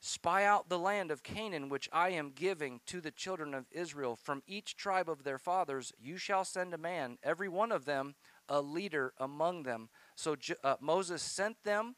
Spy 0.00 0.44
out 0.44 0.68
the 0.68 0.78
land 0.78 1.12
of 1.12 1.22
Canaan, 1.22 1.68
which 1.68 1.88
I 1.92 2.08
am 2.10 2.32
giving 2.34 2.80
to 2.86 3.00
the 3.00 3.12
children 3.12 3.54
of 3.54 3.66
Israel. 3.70 4.16
From 4.16 4.42
each 4.48 4.76
tribe 4.76 5.08
of 5.08 5.22
their 5.22 5.38
fathers 5.38 5.92
you 6.00 6.16
shall 6.16 6.44
send 6.44 6.74
a 6.74 6.78
man, 6.78 7.18
every 7.22 7.48
one 7.48 7.70
of 7.70 7.84
them 7.84 8.16
a 8.48 8.60
leader 8.60 9.12
among 9.18 9.62
them. 9.62 9.88
So 10.16 10.36
uh, 10.62 10.76
Moses 10.80 11.22
sent 11.22 11.62
them 11.64 11.96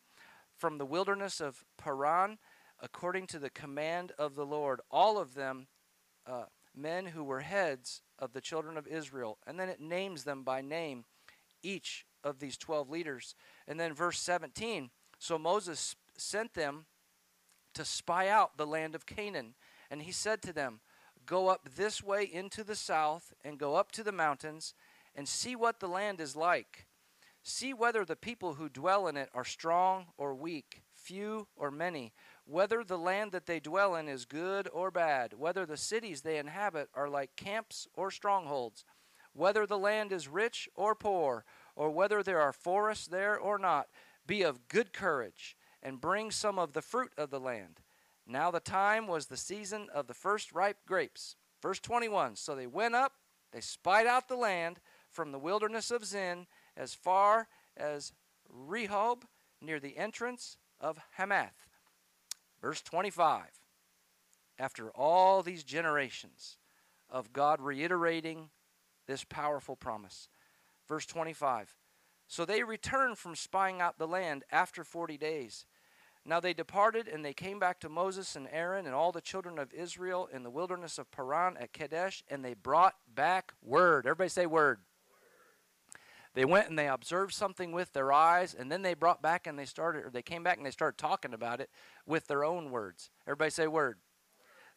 from 0.56 0.78
the 0.78 0.86
wilderness 0.86 1.40
of 1.40 1.64
Paran 1.76 2.38
according 2.80 3.26
to 3.28 3.38
the 3.38 3.50
command 3.50 4.12
of 4.18 4.34
the 4.34 4.46
Lord, 4.46 4.80
all 4.90 5.18
of 5.18 5.34
them 5.34 5.68
uh, 6.26 6.44
men 6.74 7.06
who 7.06 7.24
were 7.24 7.40
heads 7.40 8.02
of 8.18 8.32
the 8.32 8.40
children 8.40 8.76
of 8.76 8.86
Israel. 8.86 9.38
And 9.46 9.58
then 9.58 9.68
it 9.68 9.80
names 9.80 10.24
them 10.24 10.42
by 10.42 10.60
name, 10.60 11.04
each 11.62 12.04
of 12.22 12.40
these 12.40 12.56
12 12.56 12.90
leaders. 12.90 13.34
And 13.66 13.78
then 13.80 13.94
verse 13.94 14.20
17 14.20 14.90
so 15.24 15.38
Moses 15.38 15.96
sent 16.18 16.52
them 16.52 16.84
to 17.72 17.82
spy 17.82 18.28
out 18.28 18.58
the 18.58 18.66
land 18.66 18.94
of 18.94 19.06
Canaan. 19.06 19.54
And 19.90 20.02
he 20.02 20.12
said 20.12 20.42
to 20.42 20.52
them, 20.52 20.80
Go 21.24 21.48
up 21.48 21.70
this 21.76 22.02
way 22.02 22.24
into 22.30 22.62
the 22.62 22.76
south, 22.76 23.32
and 23.42 23.58
go 23.58 23.76
up 23.76 23.90
to 23.92 24.02
the 24.02 24.12
mountains, 24.12 24.74
and 25.14 25.28
see 25.28 25.56
what 25.56 25.80
the 25.80 25.88
land 25.88 26.20
is 26.20 26.36
like. 26.36 26.86
See 27.42 27.74
whether 27.74 28.04
the 28.04 28.16
people 28.16 28.54
who 28.54 28.68
dwell 28.68 29.06
in 29.06 29.16
it 29.16 29.28
are 29.34 29.44
strong 29.44 30.06
or 30.16 30.34
weak, 30.34 30.82
few 30.94 31.46
or 31.56 31.70
many, 31.70 32.12
whether 32.46 32.82
the 32.82 32.98
land 32.98 33.32
that 33.32 33.46
they 33.46 33.60
dwell 33.60 33.94
in 33.94 34.08
is 34.08 34.24
good 34.24 34.68
or 34.72 34.90
bad, 34.90 35.34
whether 35.34 35.66
the 35.66 35.76
cities 35.76 36.22
they 36.22 36.38
inhabit 36.38 36.88
are 36.94 37.08
like 37.08 37.36
camps 37.36 37.86
or 37.94 38.10
strongholds, 38.10 38.84
whether 39.34 39.66
the 39.66 39.78
land 39.78 40.12
is 40.12 40.28
rich 40.28 40.68
or 40.74 40.94
poor, 40.94 41.44
or 41.76 41.90
whether 41.90 42.22
there 42.22 42.40
are 42.40 42.52
forests 42.52 43.06
there 43.06 43.38
or 43.38 43.58
not. 43.58 43.88
Be 44.26 44.42
of 44.42 44.68
good 44.68 44.92
courage, 44.94 45.56
and 45.82 46.00
bring 46.00 46.30
some 46.30 46.58
of 46.58 46.72
the 46.72 46.82
fruit 46.82 47.12
of 47.18 47.30
the 47.30 47.40
land. 47.40 47.80
Now 48.26 48.50
the 48.50 48.60
time 48.60 49.06
was 49.06 49.26
the 49.26 49.36
season 49.36 49.88
of 49.92 50.06
the 50.06 50.14
first 50.14 50.52
ripe 50.52 50.78
grapes. 50.86 51.36
Verse 51.60 51.78
21 51.80 52.36
So 52.36 52.54
they 52.54 52.66
went 52.66 52.94
up, 52.94 53.12
they 53.52 53.60
spied 53.60 54.06
out 54.06 54.28
the 54.28 54.36
land 54.36 54.80
from 55.14 55.32
the 55.32 55.38
wilderness 55.38 55.90
of 55.90 56.04
Zin 56.04 56.46
as 56.76 56.92
far 56.94 57.48
as 57.76 58.12
Rehob, 58.52 59.22
near 59.60 59.80
the 59.80 59.96
entrance 59.96 60.58
of 60.80 60.98
Hamath. 61.16 61.68
Verse 62.60 62.82
25 62.82 63.46
After 64.58 64.90
all 64.90 65.42
these 65.42 65.64
generations 65.64 66.58
of 67.08 67.32
God 67.32 67.60
reiterating 67.60 68.50
this 69.06 69.24
powerful 69.24 69.76
promise, 69.76 70.28
verse 70.88 71.06
25 71.06 71.74
So 72.26 72.44
they 72.44 72.62
returned 72.62 73.18
from 73.18 73.36
spying 73.36 73.80
out 73.80 73.98
the 73.98 74.08
land 74.08 74.44
after 74.50 74.84
40 74.84 75.16
days. 75.16 75.66
Now 76.26 76.40
they 76.40 76.54
departed, 76.54 77.06
and 77.06 77.22
they 77.22 77.34
came 77.34 77.58
back 77.58 77.80
to 77.80 77.90
Moses 77.90 78.34
and 78.34 78.48
Aaron 78.50 78.86
and 78.86 78.94
all 78.94 79.12
the 79.12 79.20
children 79.20 79.58
of 79.58 79.74
Israel 79.74 80.26
in 80.32 80.42
the 80.42 80.50
wilderness 80.50 80.96
of 80.96 81.10
Paran 81.10 81.58
at 81.58 81.74
Kadesh, 81.74 82.24
and 82.28 82.42
they 82.42 82.54
brought 82.54 82.94
back 83.14 83.52
word. 83.62 84.06
Everybody 84.06 84.30
say 84.30 84.46
word. 84.46 84.80
They 86.34 86.44
went 86.44 86.68
and 86.68 86.78
they 86.78 86.88
observed 86.88 87.32
something 87.32 87.70
with 87.70 87.92
their 87.92 88.12
eyes, 88.12 88.54
and 88.54 88.70
then 88.70 88.82
they 88.82 88.94
brought 88.94 89.22
back 89.22 89.46
and 89.46 89.56
they 89.56 89.64
started, 89.64 90.04
or 90.04 90.10
they 90.10 90.22
came 90.22 90.42
back 90.42 90.56
and 90.56 90.66
they 90.66 90.72
started 90.72 90.98
talking 90.98 91.32
about 91.32 91.60
it 91.60 91.70
with 92.06 92.26
their 92.26 92.44
own 92.44 92.70
words. 92.70 93.10
Everybody 93.26 93.50
say 93.50 93.68
word. 93.68 93.98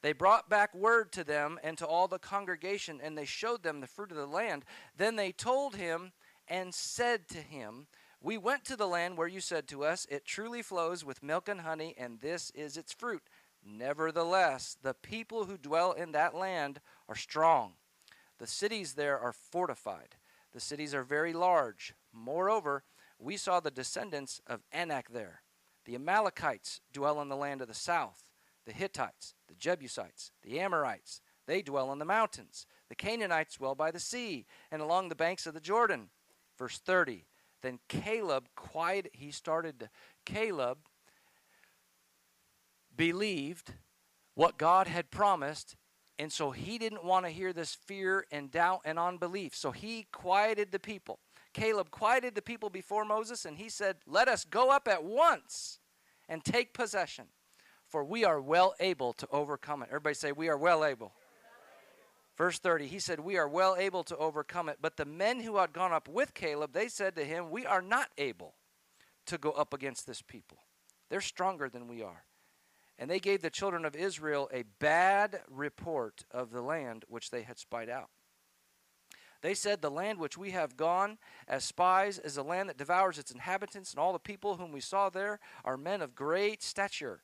They 0.04 0.14
brought 0.14 0.50
back 0.50 0.76
word 0.76 1.12
to 1.14 1.24
them 1.24 1.60
and 1.64 1.76
to 1.80 1.88
all 1.88 2.08
the 2.08 2.20
congregation, 2.20 3.00
and 3.02 3.18
they 3.18 3.26
showed 3.26 3.64
them 3.64 3.82
the 3.82 3.88
fruit 3.88 4.12
of 4.12 4.18
the 4.18 4.28
land. 4.28 4.66
Then 4.96 5.16
they 5.16 5.32
told 5.32 5.76
him 5.76 6.12
and 6.48 6.74
said 6.76 7.28
to 7.30 7.40
him, 7.40 7.88
We 8.22 8.38
went 8.38 8.64
to 8.66 8.76
the 8.76 8.88
land 8.88 9.18
where 9.18 9.28
you 9.28 9.42
said 9.42 9.68
to 9.70 9.84
us, 9.84 10.06
It 10.12 10.26
truly 10.26 10.62
flows 10.62 11.04
with 11.04 11.24
milk 11.24 11.50
and 11.50 11.62
honey, 11.62 11.96
and 11.98 12.20
this 12.22 12.52
is 12.52 12.78
its 12.78 12.94
fruit. 12.94 13.24
Nevertheless, 13.66 14.78
the 14.80 14.94
people 14.94 15.46
who 15.46 15.58
dwell 15.58 15.94
in 15.94 16.12
that 16.12 16.36
land 16.36 16.80
are 17.10 17.16
strong. 17.16 17.74
The 18.38 18.46
cities 18.46 18.94
there 18.94 19.20
are 19.20 19.34
fortified 19.34 20.16
the 20.58 20.62
cities 20.62 20.96
are 20.96 21.04
very 21.04 21.34
large. 21.34 21.94
Moreover, 22.12 22.84
we 23.20 23.38
saw 23.38 23.60
the 23.60 23.70
descendants 23.70 24.42
of 24.48 24.64
Anak 24.72 25.10
there. 25.12 25.44
The 25.86 25.94
Amalekites 25.94 26.82
dwell 26.92 27.22
in 27.22 27.30
the 27.30 27.36
land 27.36 27.62
of 27.62 27.68
the 27.68 27.76
south. 27.76 28.24
The 28.66 28.74
Hittites, 28.74 29.36
the 29.48 29.54
Jebusites, 29.54 30.32
the 30.42 30.60
Amorites, 30.60 31.22
they 31.46 31.62
dwell 31.62 31.92
in 31.92 32.00
the 32.00 32.06
mountains. 32.06 32.66
The 32.90 32.96
Canaanites 32.96 33.58
dwell 33.58 33.76
by 33.76 33.92
the 33.92 34.00
sea 34.00 34.48
and 34.72 34.82
along 34.82 35.10
the 35.10 35.16
banks 35.16 35.46
of 35.46 35.54
the 35.54 35.60
Jordan. 35.60 36.10
Verse 36.58 36.80
30. 36.80 37.28
Then 37.62 37.78
Caleb 37.88 38.48
quiet 38.56 39.12
he 39.14 39.30
started 39.30 39.90
Caleb 40.26 40.80
believed 42.96 43.76
what 44.34 44.58
God 44.58 44.88
had 44.88 45.12
promised 45.12 45.76
and 46.20 46.32
so 46.32 46.52
he 46.52 46.78
didn't 46.78 47.04
want 47.04 47.26
to 47.26 47.32
hear 47.32 47.54
this 47.54 47.76
fear 47.76 48.26
and 48.32 48.52
doubt 48.52 48.82
and 48.86 48.98
unbelief. 48.98 49.56
So 49.56 49.72
he 49.72 50.08
quieted 50.12 50.72
the 50.72 50.80
people. 50.80 51.20
Caleb 51.54 51.92
quieted 51.92 52.36
the 52.36 52.42
people 52.42 52.70
before 52.70 53.06
Moses, 53.06 53.46
and 53.46 53.58
he 53.58 53.70
said, 53.70 53.98
Let 54.06 54.28
us 54.28 54.44
go 54.44 54.70
up 54.70 54.88
at 54.88 55.04
once 55.04 55.80
and 56.28 56.44
take 56.44 56.74
possession, 56.74 57.26
for 57.88 58.04
we 58.04 58.26
are 58.26 58.42
well 58.42 58.74
able 58.80 59.14
to 59.14 59.28
overcome 59.32 59.82
it. 59.82 59.90
Everybody 59.90 60.16
say, 60.16 60.32
We 60.32 60.50
are 60.50 60.58
well 60.58 60.84
able. 60.84 61.14
Verse 62.38 62.60
30, 62.60 62.86
he 62.86 63.00
said, 63.00 63.20
We 63.20 63.38
are 63.38 63.48
well 63.48 63.76
able 63.78 64.04
to 64.04 64.18
overcome 64.18 64.70
it. 64.70 64.78
But 64.82 64.98
the 64.98 65.06
men 65.06 65.40
who 65.40 65.58
had 65.58 65.74
gone 65.74 65.92
up 65.92 66.08
with 66.08 66.36
Caleb, 66.36 66.74
they 66.74 66.88
said 66.88 67.16
to 67.16 67.24
him, 67.24 67.50
We 67.50 67.66
are 67.66 67.82
not 67.82 68.10
able 68.18 68.56
to 69.26 69.38
go 69.38 69.52
up 69.52 69.74
against 69.74 70.06
this 70.06 70.22
people. 70.22 70.60
They're 71.10 71.22
stronger 71.22 71.70
than 71.70 71.88
we 71.88 72.04
are. 72.04 72.24
And 73.00 73.10
they 73.10 73.20
gave 73.20 73.42
the 73.42 73.50
children 73.50 73.86
of 73.86 73.96
Israel 73.96 74.50
a 74.52 74.64
bad 74.80 75.42
report 75.50 76.24
of 76.32 76.52
the 76.52 76.62
land 76.62 77.06
which 77.08 77.30
they 77.30 77.44
had 77.44 77.60
spied 77.60 77.90
out. 77.90 78.10
They 79.42 79.54
said, 79.54 79.82
The 79.82 79.92
land 79.92 80.20
which 80.20 80.38
we 80.38 80.52
have 80.52 80.78
gone 80.78 81.20
as 81.48 81.64
spies 81.64 82.18
is 82.18 82.38
a 82.38 82.44
land 82.44 82.70
that 82.70 82.78
devours 82.78 83.20
its 83.20 83.32
inhabitants, 83.32 83.92
and 83.92 84.00
all 84.00 84.14
the 84.14 84.20
people 84.20 84.58
whom 84.58 84.72
we 84.72 84.82
saw 84.82 85.10
there 85.10 85.40
are 85.64 85.78
men 85.78 86.02
of 86.02 86.16
great 86.16 86.64
stature. 86.64 87.22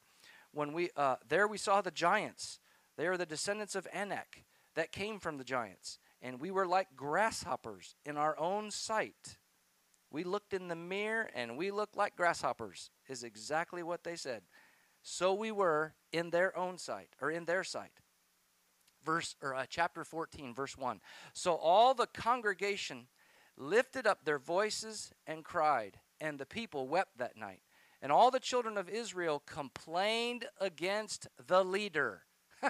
When 0.51 0.74
we 0.74 0.89
uh, 0.96 1.15
there 1.27 1.48
we 1.48 1.58
saw 1.58 1.82
the 1.82 1.92
giants. 1.92 2.60
They 2.96 3.08
are 3.08 3.18
the 3.18 3.25
descendants 3.25 3.74
of 3.74 3.88
Anak 3.92 4.44
that 4.75 4.92
came 4.92 5.20
from 5.20 5.38
the 5.38 5.44
giants, 5.44 5.98
and 6.22 6.39
we 6.39 6.51
were 6.51 6.68
like 6.68 6.96
grasshoppers 6.96 7.96
in 8.06 8.18
our 8.18 8.39
own 8.39 8.70
sight. 8.70 9.38
We 10.12 10.24
looked 10.24 10.53
in 10.53 10.68
the 10.68 10.75
mirror 10.75 11.27
and 11.34 11.58
we 11.58 11.72
looked 11.72 11.98
like 11.98 12.15
grasshoppers, 12.15 12.92
is 13.10 13.24
exactly 13.24 13.82
what 13.82 14.03
they 14.03 14.15
said 14.15 14.44
so 15.04 15.34
we 15.34 15.52
were 15.52 15.94
in 16.12 16.30
their 16.32 16.58
own 16.58 16.78
sight 16.78 17.10
or 17.22 17.30
in 17.30 17.46
their 17.46 17.64
sight. 17.64 18.00
Verse 19.04 19.36
or 19.42 19.54
uh, 19.54 19.66
chapter 19.70 20.06
14 20.06 20.56
verse 20.56 20.78
1 20.78 21.02
so 21.34 21.56
all 21.56 21.94
the 21.94 22.08
congregation 22.08 23.08
lifted 23.58 24.08
up 24.08 24.24
their 24.24 24.40
voices 24.40 25.12
and 25.28 25.44
cried 25.44 26.00
and 26.22 26.40
the 26.40 26.46
people 26.46 26.88
wept 26.88 27.18
that 27.18 27.36
night. 27.36 27.62
And 28.02 28.14
all 28.14 28.32
the 28.32 28.40
children 28.40 28.78
of 28.78 28.88
israel 28.88 29.44
complained 29.46 30.46
against 30.60 31.28
the 31.46 31.64
leader. 31.64 32.24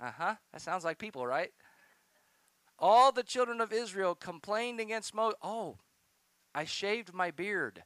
Uh-huh. 0.00 0.36
That 0.52 0.62
sounds 0.62 0.84
like 0.84 0.98
people 0.98 1.26
right? 1.26 1.50
All 2.78 3.10
the 3.10 3.24
children 3.24 3.60
of 3.60 3.72
israel 3.72 4.14
complained 4.14 4.78
against 4.78 5.12
moses 5.12 5.36
oh 5.42 5.78
i 6.54 6.64
shaved 6.64 7.12
my 7.12 7.32
beard 7.32 7.82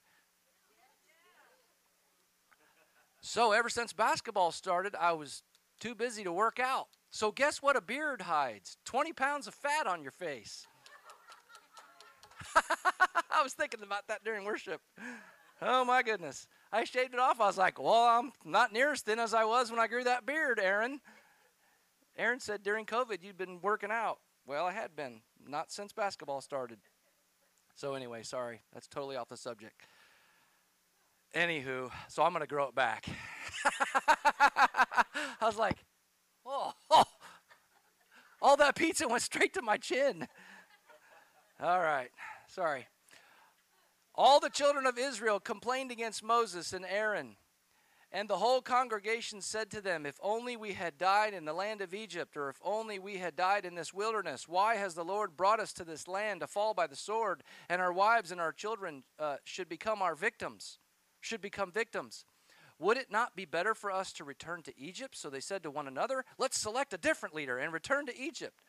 So 3.23 3.52
ever 3.52 3.69
since 3.69 3.93
basketball 3.93 4.50
started, 4.50 4.95
I 4.99 5.12
was 5.12 5.43
too 5.81 5.95
busy 5.95 6.25
to 6.25 6.33
work 6.33 6.59
out. 6.59 6.88
So 7.11 7.31
guess 7.31 7.62
what 7.62 7.76
a 7.76 7.81
beard 7.81 8.23
hides? 8.23 8.76
20 8.85 9.12
pounds 9.12 9.47
of 9.47 9.55
fat 9.55 9.87
on 9.87 10.02
your 10.02 10.11
face. 10.11 10.67
I 13.31 13.43
was 13.43 13.52
thinking 13.52 13.83
about 13.83 14.09
that 14.09 14.25
during 14.25 14.45
worship. 14.45 14.81
Oh 15.61 15.85
my 15.85 16.02
goodness. 16.02 16.49
I 16.73 16.85
shaved 16.85 17.14
it 17.14 17.21
off. 17.21 17.41
I 17.41 17.47
was 17.47 17.59
like, 17.59 17.81
well, 17.81 17.95
I'm 17.95 18.33
not 18.45 18.73
near 18.73 18.93
as 18.93 19.02
thin 19.02 19.21
as 19.21 19.35
I 19.35 19.45
was 19.45 19.71
when 19.71 19.79
I 19.79 19.87
grew 19.87 20.02
that 20.05 20.26
beard, 20.26 20.59
Aaron. 20.59 21.00
Aaron 22.19 22.41
said 22.41 22.62
during 22.62 22.87
COVID 22.87 23.23
you'd 23.23 23.38
been 23.38 23.61
working 23.62 23.91
out. 23.93 24.19
Well, 24.47 24.67
I 24.67 24.73
had 24.73 24.97
been, 24.97 25.21
not 25.47 25.71
since 25.71 25.93
basketball 25.93 26.41
started. 26.41 26.79
So, 27.76 27.95
anyway, 27.95 28.25
sorry. 28.25 28.62
That's 28.73 28.88
totally 28.88 29.17
off 29.17 29.29
the 29.29 29.37
subject. 29.37 29.87
Anywho, 31.35 31.91
so 32.09 32.23
I'm 32.23 32.33
going 32.33 32.43
to 32.43 32.47
grow 32.47 32.69
it 32.69 32.75
back. 32.75 33.07
I 35.41 35.47
was 35.47 35.57
like, 35.57 35.79
oh, 36.45 36.73
oh, 36.91 37.05
all 38.43 38.57
that 38.59 38.75
pizza 38.75 39.09
went 39.09 39.23
straight 39.23 39.55
to 39.55 39.62
my 39.62 39.79
chin. 39.79 40.29
All 41.59 41.81
right, 41.81 42.11
sorry. 42.49 42.87
All 44.15 44.41
the 44.41 44.51
children 44.51 44.85
of 44.85 44.99
Israel 44.99 45.41
complained 45.41 45.91
against 45.91 46.23
Moses 46.23 46.75
and 46.75 46.85
Aaron. 46.85 47.37
And 48.15 48.29
the 48.29 48.37
whole 48.37 48.61
congregation 48.61 49.41
said 49.41 49.71
to 49.71 49.81
them, 49.81 50.05
If 50.05 50.19
only 50.23 50.55
we 50.55 50.75
had 50.75 50.99
died 50.99 51.33
in 51.33 51.47
the 51.47 51.55
land 51.55 51.81
of 51.81 51.95
Egypt, 51.95 52.37
or 52.37 52.51
if 52.51 52.61
only 52.62 52.99
we 52.99 53.17
had 53.17 53.37
died 53.37 53.65
in 53.65 53.75
this 53.75 53.95
wilderness. 53.95 54.47
Why 54.47 54.75
has 54.75 54.93
the 54.93 55.05
Lord 55.05 55.35
brought 55.35 55.61
us 55.61 55.73
to 55.75 55.85
this 55.85 56.07
land 56.07 56.41
to 56.41 56.47
fall 56.47 56.75
by 56.75 56.87
the 56.87 56.97
sword, 56.97 57.43
and 57.71 57.81
our 57.81 57.93
wives 57.93 58.31
and 58.31 58.39
our 58.39 58.53
children 58.53 59.05
uh, 59.19 59.37
should 59.45 59.71
become 59.71 60.03
our 60.03 60.15
victims? 60.15 60.79
Should 61.23 61.41
become 61.41 61.73
victims. 61.73 62.25
Would 62.79 62.97
it 62.97 63.11
not 63.11 63.37
be 63.37 63.45
better 63.45 63.75
for 63.75 63.91
us 63.91 64.12
to 64.14 64.25
return 64.25 64.62
to 64.62 64.79
Egypt? 64.79 65.17
So 65.17 65.31
they 65.31 65.41
said 65.41 65.62
to 65.62 65.71
one 65.71 65.87
another, 65.87 66.25
Let's 66.37 66.59
select 66.59 66.93
a 66.93 66.99
different 66.99 67.35
leader 67.35 67.59
and 67.59 67.73
return 67.73 68.07
to 68.07 68.21
Egypt. 68.21 68.61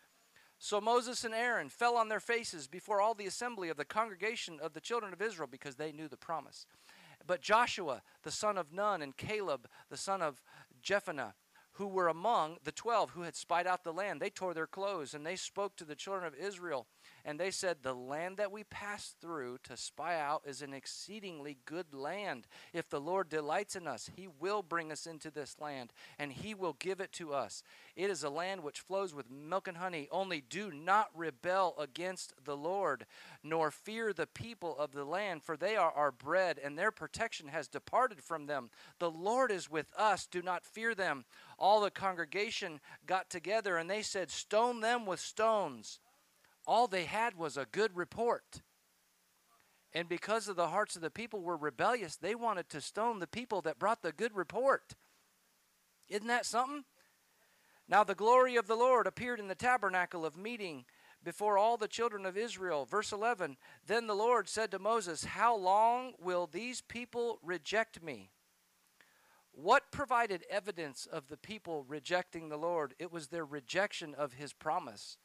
So 0.59 0.79
Moses 0.79 1.23
and 1.23 1.33
Aaron 1.33 1.69
fell 1.69 1.97
on 1.97 2.09
their 2.09 2.19
faces 2.19 2.67
before 2.67 3.01
all 3.01 3.15
the 3.15 3.25
assembly 3.25 3.69
of 3.69 3.77
the 3.77 3.83
congregation 3.83 4.59
of 4.61 4.73
the 4.73 4.79
children 4.79 5.11
of 5.11 5.21
Israel 5.21 5.49
because 5.51 5.75
they 5.75 5.91
knew 5.91 6.07
the 6.07 6.15
promise. 6.15 6.65
But 7.25 7.41
Joshua, 7.41 8.01
the 8.21 8.31
son 8.31 8.57
of 8.57 8.71
Nun, 8.71 9.01
and 9.01 9.17
Caleb, 9.17 9.67
the 9.89 9.97
son 9.97 10.21
of 10.21 10.41
Jephunneh, 10.81 11.33
who 11.73 11.87
were 11.87 12.07
among 12.07 12.57
the 12.63 12.71
twelve 12.71 13.11
who 13.11 13.23
had 13.23 13.35
spied 13.35 13.65
out 13.65 13.83
the 13.83 13.91
land, 13.91 14.21
they 14.21 14.29
tore 14.29 14.53
their 14.53 14.67
clothes 14.67 15.13
and 15.13 15.25
they 15.25 15.35
spoke 15.35 15.75
to 15.77 15.85
the 15.85 15.95
children 15.95 16.25
of 16.25 16.35
Israel 16.35 16.87
And 17.25 17.39
they 17.39 17.51
said, 17.51 17.77
The 17.81 17.93
land 17.93 18.37
that 18.37 18.51
we 18.51 18.65
passed 18.65 19.15
through 19.21 19.59
to 19.63 19.77
spy 19.77 20.19
out 20.19 20.41
is 20.45 20.61
an 20.61 20.73
exceedingly 20.73 21.57
good 21.65 21.93
land. 21.93 22.47
If 22.73 22.89
the 22.89 22.99
Lord 22.99 23.29
delights 23.29 23.77
in 23.77 23.87
us, 23.87 24.09
he 24.13 24.27
will 24.27 24.61
bring 24.61 24.91
us 24.91 25.07
into 25.07 25.31
this 25.31 25.55
land, 25.61 25.93
and 26.19 26.33
he 26.33 26.53
will 26.53 26.75
give 26.79 26.99
it 26.99 27.13
to 27.13 27.33
us. 27.33 27.63
It 27.95 28.09
is 28.09 28.23
a 28.23 28.29
land 28.29 28.61
which 28.61 28.81
flows 28.81 29.13
with 29.13 29.31
milk 29.31 29.69
and 29.69 29.77
honey. 29.77 30.09
Only 30.11 30.41
do 30.41 30.69
not 30.71 31.11
rebel 31.15 31.75
against 31.79 32.33
the 32.43 32.57
Lord, 32.57 33.05
nor 33.41 33.71
fear 33.71 34.11
the 34.11 34.27
people 34.27 34.77
of 34.77 34.91
the 34.91 35.05
land, 35.05 35.43
for 35.43 35.55
they 35.55 35.77
are 35.77 35.91
our 35.91 36.11
bread, 36.11 36.59
and 36.61 36.77
their 36.77 36.91
protection 36.91 37.47
has 37.47 37.69
departed 37.69 38.21
from 38.21 38.47
them. 38.47 38.69
The 38.99 39.11
Lord 39.11 39.49
is 39.49 39.71
with 39.71 39.87
us. 39.97 40.27
Do 40.27 40.41
not 40.41 40.65
fear 40.65 40.93
them. 40.93 41.23
All 41.57 41.79
the 41.79 41.91
congregation 41.91 42.81
got 43.07 43.29
together, 43.29 43.77
and 43.77 43.89
they 43.89 44.01
said, 44.01 44.29
Stone 44.29 44.81
them 44.81 45.05
with 45.05 45.21
stones 45.21 45.99
all 46.65 46.87
they 46.87 47.05
had 47.05 47.35
was 47.35 47.57
a 47.57 47.67
good 47.71 47.95
report. 47.95 48.61
And 49.93 50.09
because 50.09 50.47
of 50.47 50.55
the 50.55 50.69
hearts 50.69 50.95
of 50.95 51.01
the 51.01 51.11
people 51.11 51.41
were 51.41 51.57
rebellious, 51.57 52.15
they 52.15 52.35
wanted 52.35 52.69
to 52.69 52.81
stone 52.81 53.19
the 53.19 53.27
people 53.27 53.61
that 53.61 53.79
brought 53.79 54.01
the 54.01 54.11
good 54.11 54.35
report. 54.35 54.95
Isn't 56.09 56.27
that 56.27 56.45
something? 56.45 56.83
Now 57.87 58.03
the 58.03 58.15
glory 58.15 58.55
of 58.55 58.67
the 58.67 58.75
Lord 58.75 59.05
appeared 59.05 59.39
in 59.39 59.47
the 59.47 59.55
tabernacle 59.55 60.25
of 60.25 60.37
meeting 60.37 60.85
before 61.23 61.57
all 61.57 61.77
the 61.77 61.87
children 61.87 62.25
of 62.25 62.37
Israel. 62.37 62.85
Verse 62.85 63.11
11 63.11 63.57
Then 63.85 64.07
the 64.07 64.15
Lord 64.15 64.49
said 64.49 64.71
to 64.71 64.79
Moses, 64.79 65.23
How 65.23 65.55
long 65.55 66.13
will 66.19 66.47
these 66.47 66.81
people 66.81 67.39
reject 67.43 68.01
me? 68.01 68.31
What 69.51 69.91
provided 69.91 70.43
evidence 70.49 71.05
of 71.05 71.27
the 71.27 71.37
people 71.37 71.85
rejecting 71.87 72.49
the 72.49 72.57
Lord? 72.57 72.95
It 72.97 73.11
was 73.11 73.27
their 73.27 73.45
rejection 73.45 74.15
of 74.15 74.33
his 74.33 74.53
promise. 74.53 75.17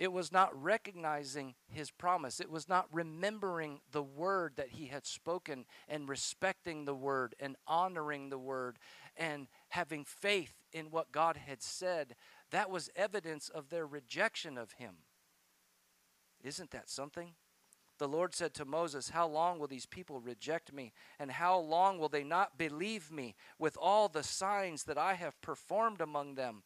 It 0.00 0.14
was 0.14 0.32
not 0.32 0.50
recognizing 0.60 1.54
his 1.68 1.90
promise. 1.90 2.40
It 2.40 2.50
was 2.50 2.70
not 2.70 2.88
remembering 2.90 3.80
the 3.92 4.02
word 4.02 4.54
that 4.56 4.70
he 4.70 4.86
had 4.86 5.04
spoken 5.04 5.66
and 5.90 6.08
respecting 6.08 6.86
the 6.86 6.94
word 6.94 7.34
and 7.38 7.54
honoring 7.66 8.30
the 8.30 8.38
word 8.38 8.78
and 9.14 9.46
having 9.68 10.06
faith 10.06 10.54
in 10.72 10.86
what 10.86 11.12
God 11.12 11.36
had 11.36 11.62
said. 11.62 12.16
That 12.50 12.70
was 12.70 12.88
evidence 12.96 13.50
of 13.50 13.68
their 13.68 13.86
rejection 13.86 14.56
of 14.56 14.72
him. 14.72 14.94
Isn't 16.42 16.70
that 16.70 16.88
something? 16.88 17.34
The 17.98 18.08
Lord 18.08 18.34
said 18.34 18.54
to 18.54 18.64
Moses, 18.64 19.10
How 19.10 19.28
long 19.28 19.58
will 19.58 19.66
these 19.66 19.84
people 19.84 20.18
reject 20.18 20.72
me? 20.72 20.94
And 21.18 21.30
how 21.30 21.58
long 21.58 21.98
will 21.98 22.08
they 22.08 22.24
not 22.24 22.56
believe 22.56 23.12
me 23.12 23.34
with 23.58 23.76
all 23.78 24.08
the 24.08 24.22
signs 24.22 24.84
that 24.84 24.96
I 24.96 25.12
have 25.12 25.42
performed 25.42 26.00
among 26.00 26.36
them? 26.36 26.62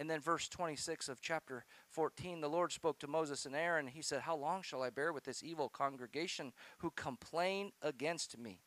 And 0.00 0.08
then, 0.08 0.20
verse 0.20 0.48
26 0.48 1.10
of 1.10 1.20
chapter 1.20 1.66
14 1.90 2.40
the 2.40 2.48
Lord 2.48 2.72
spoke 2.72 2.98
to 3.00 3.06
Moses 3.06 3.44
and 3.44 3.54
Aaron. 3.54 3.86
He 3.86 4.00
said, 4.00 4.22
How 4.22 4.34
long 4.34 4.62
shall 4.62 4.82
I 4.82 4.88
bear 4.88 5.12
with 5.12 5.24
this 5.24 5.42
evil 5.42 5.68
congregation 5.68 6.54
who 6.78 6.90
complain 6.96 7.72
against 7.82 8.38
me? 8.38 8.62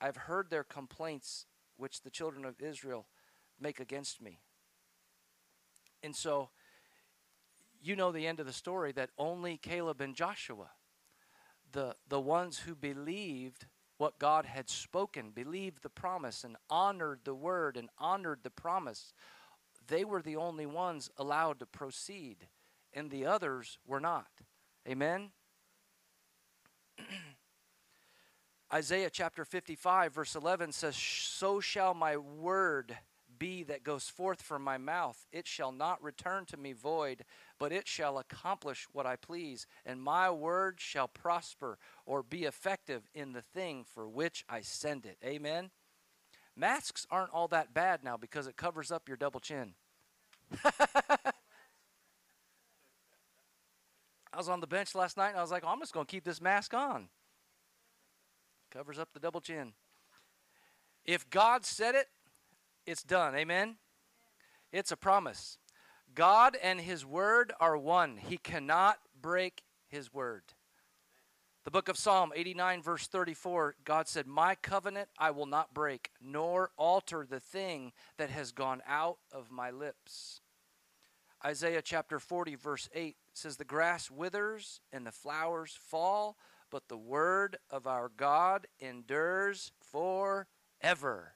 I've 0.00 0.16
heard 0.16 0.50
their 0.50 0.64
complaints 0.64 1.46
which 1.76 2.02
the 2.02 2.10
children 2.10 2.44
of 2.44 2.60
Israel 2.60 3.06
make 3.60 3.78
against 3.78 4.20
me. 4.20 4.40
And 6.02 6.16
so, 6.16 6.50
you 7.80 7.94
know 7.94 8.10
the 8.10 8.26
end 8.26 8.40
of 8.40 8.46
the 8.46 8.52
story 8.52 8.90
that 8.90 9.10
only 9.16 9.56
Caleb 9.56 10.00
and 10.00 10.16
Joshua, 10.16 10.70
the, 11.70 11.94
the 12.08 12.20
ones 12.20 12.58
who 12.58 12.74
believed 12.74 13.66
what 13.98 14.18
God 14.18 14.46
had 14.46 14.68
spoken, 14.68 15.30
believed 15.30 15.84
the 15.84 15.88
promise, 15.88 16.42
and 16.42 16.56
honored 16.68 17.20
the 17.22 17.36
word 17.36 17.76
and 17.76 17.88
honored 17.98 18.40
the 18.42 18.50
promise, 18.50 19.12
they 19.88 20.04
were 20.04 20.22
the 20.22 20.36
only 20.36 20.66
ones 20.66 21.10
allowed 21.16 21.58
to 21.60 21.66
proceed, 21.66 22.48
and 22.92 23.10
the 23.10 23.26
others 23.26 23.78
were 23.86 24.00
not. 24.00 24.28
Amen? 24.88 25.30
Isaiah 28.72 29.10
chapter 29.10 29.44
55, 29.44 30.14
verse 30.14 30.34
11 30.34 30.72
says, 30.72 30.96
So 30.96 31.60
shall 31.60 31.94
my 31.94 32.16
word 32.16 32.96
be 33.38 33.62
that 33.64 33.84
goes 33.84 34.08
forth 34.08 34.42
from 34.42 34.62
my 34.62 34.78
mouth. 34.78 35.26
It 35.32 35.46
shall 35.46 35.72
not 35.72 36.02
return 36.02 36.46
to 36.46 36.56
me 36.56 36.72
void, 36.72 37.24
but 37.58 37.72
it 37.72 37.86
shall 37.86 38.18
accomplish 38.18 38.86
what 38.92 39.06
I 39.06 39.16
please, 39.16 39.66
and 39.84 40.02
my 40.02 40.30
word 40.30 40.80
shall 40.80 41.08
prosper 41.08 41.78
or 42.06 42.22
be 42.22 42.44
effective 42.44 43.08
in 43.14 43.32
the 43.32 43.42
thing 43.42 43.84
for 43.84 44.08
which 44.08 44.44
I 44.48 44.60
send 44.60 45.06
it. 45.06 45.18
Amen? 45.24 45.70
Masks 46.56 47.06
aren't 47.10 47.32
all 47.32 47.48
that 47.48 47.74
bad 47.74 48.04
now 48.04 48.16
because 48.16 48.46
it 48.46 48.56
covers 48.56 48.92
up 48.92 49.08
your 49.08 49.16
double 49.16 49.40
chin. 49.40 49.74
I 54.34 54.36
was 54.36 54.48
on 54.48 54.60
the 54.60 54.66
bench 54.66 54.94
last 54.94 55.16
night 55.16 55.30
and 55.30 55.38
I 55.38 55.42
was 55.42 55.50
like, 55.50 55.64
oh, 55.64 55.68
I'm 55.68 55.80
just 55.80 55.92
going 55.92 56.06
to 56.06 56.10
keep 56.10 56.24
this 56.24 56.40
mask 56.40 56.74
on. 56.74 57.08
Covers 58.70 58.98
up 58.98 59.08
the 59.12 59.20
double 59.20 59.40
chin. 59.40 59.72
If 61.04 61.28
God 61.30 61.64
said 61.64 61.94
it, 61.94 62.08
it's 62.86 63.02
done. 63.02 63.34
Amen? 63.36 63.76
It's 64.72 64.90
a 64.90 64.96
promise. 64.96 65.58
God 66.14 66.56
and 66.62 66.80
His 66.80 67.04
Word 67.04 67.52
are 67.60 67.76
one. 67.76 68.16
He 68.16 68.36
cannot 68.36 68.98
break 69.20 69.62
His 69.88 70.12
Word. 70.12 70.42
The 71.64 71.70
book 71.70 71.88
of 71.88 71.96
Psalm 71.96 72.30
89, 72.36 72.82
verse 72.82 73.06
34, 73.06 73.76
God 73.86 74.06
said, 74.06 74.26
My 74.26 74.54
covenant 74.54 75.08
I 75.18 75.30
will 75.30 75.46
not 75.46 75.72
break, 75.72 76.10
nor 76.20 76.70
alter 76.76 77.26
the 77.26 77.40
thing 77.40 77.92
that 78.18 78.28
has 78.28 78.52
gone 78.52 78.82
out 78.86 79.16
of 79.32 79.50
my 79.50 79.70
lips. 79.70 80.42
Isaiah 81.42 81.80
chapter 81.80 82.18
40, 82.18 82.56
verse 82.56 82.90
8 82.94 83.16
says, 83.32 83.56
The 83.56 83.64
grass 83.64 84.10
withers 84.10 84.82
and 84.92 85.06
the 85.06 85.10
flowers 85.10 85.78
fall, 85.88 86.36
but 86.70 86.88
the 86.88 86.98
word 86.98 87.56
of 87.70 87.86
our 87.86 88.10
God 88.14 88.66
endures 88.78 89.72
forever. 89.80 91.32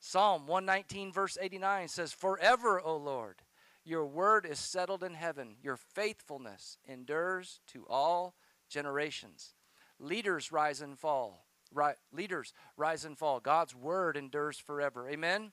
Psalm 0.00 0.48
119, 0.48 1.12
verse 1.12 1.38
89 1.40 1.86
says, 1.86 2.12
Forever, 2.12 2.80
O 2.80 2.96
Lord, 2.96 3.42
your 3.84 4.06
word 4.06 4.44
is 4.44 4.58
settled 4.58 5.04
in 5.04 5.14
heaven, 5.14 5.54
your 5.62 5.76
faithfulness 5.76 6.78
endures 6.84 7.60
to 7.68 7.86
all 7.88 8.34
generations. 8.72 9.54
Leaders 9.98 10.50
rise 10.50 10.80
and 10.80 10.98
fall. 10.98 11.46
Right, 11.74 11.96
leaders 12.12 12.52
rise 12.76 13.04
and 13.04 13.16
fall. 13.16 13.40
God's 13.40 13.74
word 13.74 14.16
endures 14.16 14.58
forever. 14.58 15.08
Amen. 15.08 15.52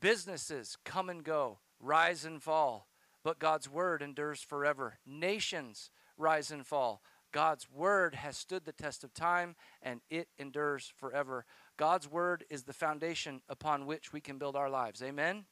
Businesses 0.00 0.76
come 0.84 1.10
and 1.10 1.24
go, 1.24 1.58
rise 1.80 2.24
and 2.24 2.42
fall, 2.42 2.88
but 3.22 3.38
God's 3.38 3.68
word 3.68 4.02
endures 4.02 4.40
forever. 4.40 4.98
Nations 5.06 5.90
rise 6.16 6.50
and 6.50 6.66
fall. 6.66 7.02
God's 7.32 7.70
word 7.70 8.14
has 8.14 8.36
stood 8.36 8.64
the 8.64 8.72
test 8.72 9.04
of 9.04 9.12
time 9.12 9.56
and 9.82 10.00
it 10.08 10.28
endures 10.38 10.92
forever. 10.96 11.44
God's 11.76 12.10
word 12.10 12.44
is 12.48 12.62
the 12.62 12.72
foundation 12.72 13.42
upon 13.48 13.84
which 13.84 14.12
we 14.12 14.20
can 14.20 14.38
build 14.38 14.56
our 14.56 14.70
lives. 14.70 15.02
Amen. 15.02 15.44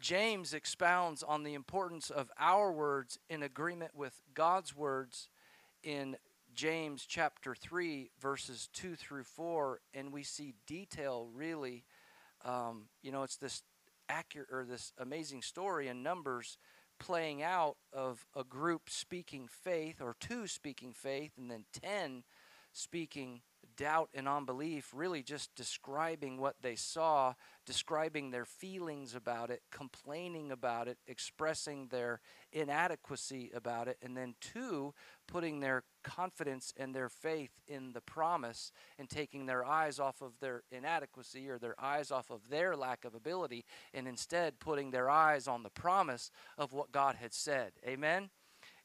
James 0.00 0.54
expounds 0.54 1.22
on 1.22 1.42
the 1.42 1.54
importance 1.54 2.08
of 2.10 2.30
our 2.38 2.72
words 2.72 3.18
in 3.28 3.42
agreement 3.42 3.94
with 3.94 4.22
God's 4.32 4.74
words 4.74 5.28
in 5.82 6.16
James 6.54 7.04
chapter 7.06 7.54
3, 7.54 8.10
verses 8.18 8.68
2 8.72 8.96
through 8.96 9.24
4, 9.24 9.80
and 9.94 10.12
we 10.12 10.22
see 10.22 10.54
detail 10.66 11.28
really. 11.34 11.84
Um, 12.44 12.86
you 13.02 13.12
know, 13.12 13.22
it's 13.22 13.36
this 13.36 13.62
accurate 14.08 14.48
or 14.50 14.64
this 14.64 14.92
amazing 14.98 15.42
story 15.42 15.88
in 15.88 16.02
Numbers 16.02 16.56
playing 16.98 17.42
out 17.42 17.76
of 17.92 18.26
a 18.34 18.42
group 18.42 18.88
speaking 18.88 19.48
faith 19.48 20.00
or 20.00 20.16
two 20.18 20.46
speaking 20.46 20.92
faith 20.92 21.32
and 21.38 21.50
then 21.50 21.64
10 21.72 22.24
speaking 22.72 23.40
doubt 23.80 24.10
and 24.12 24.28
unbelief, 24.28 24.92
really 24.94 25.22
just 25.22 25.54
describing 25.54 26.38
what 26.38 26.54
they 26.60 26.76
saw, 26.76 27.32
describing 27.64 28.30
their 28.30 28.44
feelings 28.44 29.14
about 29.14 29.48
it, 29.50 29.62
complaining 29.72 30.52
about 30.52 30.86
it, 30.86 30.98
expressing 31.06 31.86
their 31.86 32.20
inadequacy 32.52 33.50
about 33.54 33.88
it, 33.88 33.96
and 34.02 34.14
then 34.14 34.34
two, 34.38 34.92
putting 35.26 35.60
their 35.60 35.82
confidence 36.02 36.74
and 36.76 36.94
their 36.94 37.08
faith 37.08 37.52
in 37.66 37.94
the 37.94 38.02
promise 38.02 38.70
and 38.98 39.08
taking 39.08 39.46
their 39.46 39.64
eyes 39.64 39.98
off 39.98 40.20
of 40.20 40.38
their 40.40 40.62
inadequacy 40.70 41.48
or 41.48 41.58
their 41.58 41.80
eyes 41.80 42.10
off 42.10 42.30
of 42.30 42.50
their 42.50 42.76
lack 42.76 43.06
of 43.06 43.14
ability 43.14 43.64
and 43.94 44.06
instead 44.06 44.60
putting 44.60 44.90
their 44.90 45.08
eyes 45.08 45.48
on 45.48 45.62
the 45.62 45.70
promise 45.70 46.30
of 46.58 46.74
what 46.74 46.92
God 46.92 47.14
had 47.14 47.32
said. 47.32 47.72
Amen? 47.86 48.28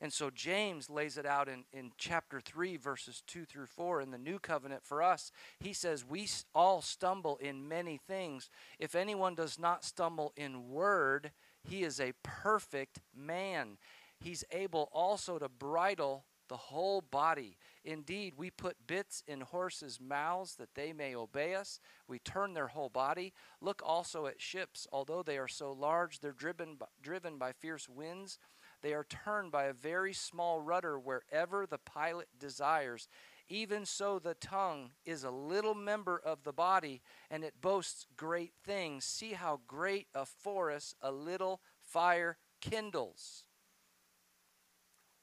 And 0.06 0.14
so 0.14 0.30
James 0.30 0.88
lays 0.88 1.18
it 1.18 1.26
out 1.26 1.50
in, 1.50 1.64
in 1.74 1.92
chapter 1.98 2.40
3, 2.40 2.78
verses 2.78 3.24
2 3.26 3.44
through 3.44 3.66
4 3.66 4.02
in 4.02 4.12
the 4.12 4.20
new 4.20 4.38
covenant 4.38 4.86
for 4.86 5.02
us. 5.02 5.32
He 5.60 5.74
says, 5.74 6.06
We 6.06 6.28
all 6.54 6.84
stumble 6.84 7.38
in 7.38 7.68
many 7.68 8.00
things. 8.08 8.52
If 8.78 8.94
anyone 8.94 9.34
does 9.34 9.58
not 9.58 9.84
stumble 9.84 10.32
in 10.38 10.70
word, 10.70 11.32
he 11.68 11.82
is 11.82 12.00
a 12.00 12.14
perfect 12.22 13.02
man. 13.18 13.80
He's 14.20 14.44
able 14.52 14.90
also 14.94 15.40
to 15.40 15.50
bridle 15.50 16.26
the 16.50 16.58
whole 16.58 17.02
body. 17.02 17.58
Indeed, 17.84 18.34
we 18.38 18.52
put 18.52 18.86
bits 18.86 19.24
in 19.28 19.42
horses' 19.42 20.00
mouths 20.00 20.56
that 20.58 20.76
they 20.76 20.94
may 20.94 21.16
obey 21.16 21.56
us. 21.56 21.80
We 22.08 22.20
turn 22.20 22.54
their 22.54 22.68
whole 22.68 22.90
body. 22.90 23.34
Look 23.60 23.82
also 23.84 24.28
at 24.28 24.40
ships. 24.40 24.86
Although 24.92 25.24
they 25.24 25.40
are 25.40 25.48
so 25.48 25.72
large, 25.72 26.20
they're 26.20 26.32
driven 26.32 26.76
by, 26.76 26.86
driven 27.02 27.40
by 27.40 27.54
fierce 27.54 27.90
winds 27.90 28.38
They 28.86 28.94
are 28.94 29.04
turned 29.04 29.52
by 29.52 29.64
a 29.64 29.74
very 29.74 30.14
small 30.14 30.62
rudder 30.62 31.00
wherever 31.00 31.66
the 31.66 31.80
pilot 31.80 32.28
desires. 32.40 33.08
Even 33.50 33.84
so, 33.84 34.20
the 34.20 34.36
tongue 34.36 34.92
is 35.04 35.24
a 35.24 35.32
little 35.32 35.74
member 35.74 36.22
of 36.24 36.44
the 36.44 36.54
body, 36.54 37.02
and 37.32 37.44
it 37.44 37.56
boasts 37.60 38.06
great 38.16 38.54
things. 38.64 39.04
See 39.04 39.34
how 39.34 39.62
great 39.66 40.06
a 40.14 40.24
forest 40.24 40.98
a 41.02 41.12
little 41.12 41.62
fire 41.82 42.38
kindles. 42.62 43.46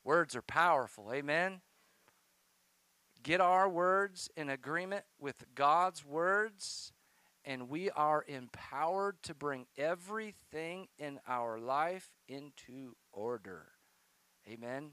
Words 0.03 0.35
are 0.35 0.43
powerful. 0.43 1.13
Amen. 1.13 1.61
Get 3.23 3.41
our 3.41 3.69
words 3.69 4.29
in 4.37 4.49
agreement 4.51 5.05
with 5.21 5.45
God's 5.55 6.05
words, 6.05 6.93
and 7.45 7.69
we 7.69 7.91
are 7.91 8.25
empowered 8.27 9.23
to 9.23 9.35
bring 9.35 9.67
everything 9.77 10.89
in 10.99 11.19
our 11.27 11.59
life 11.59 12.11
into 12.29 12.97
order. 13.13 13.67
Amen. 14.49 14.93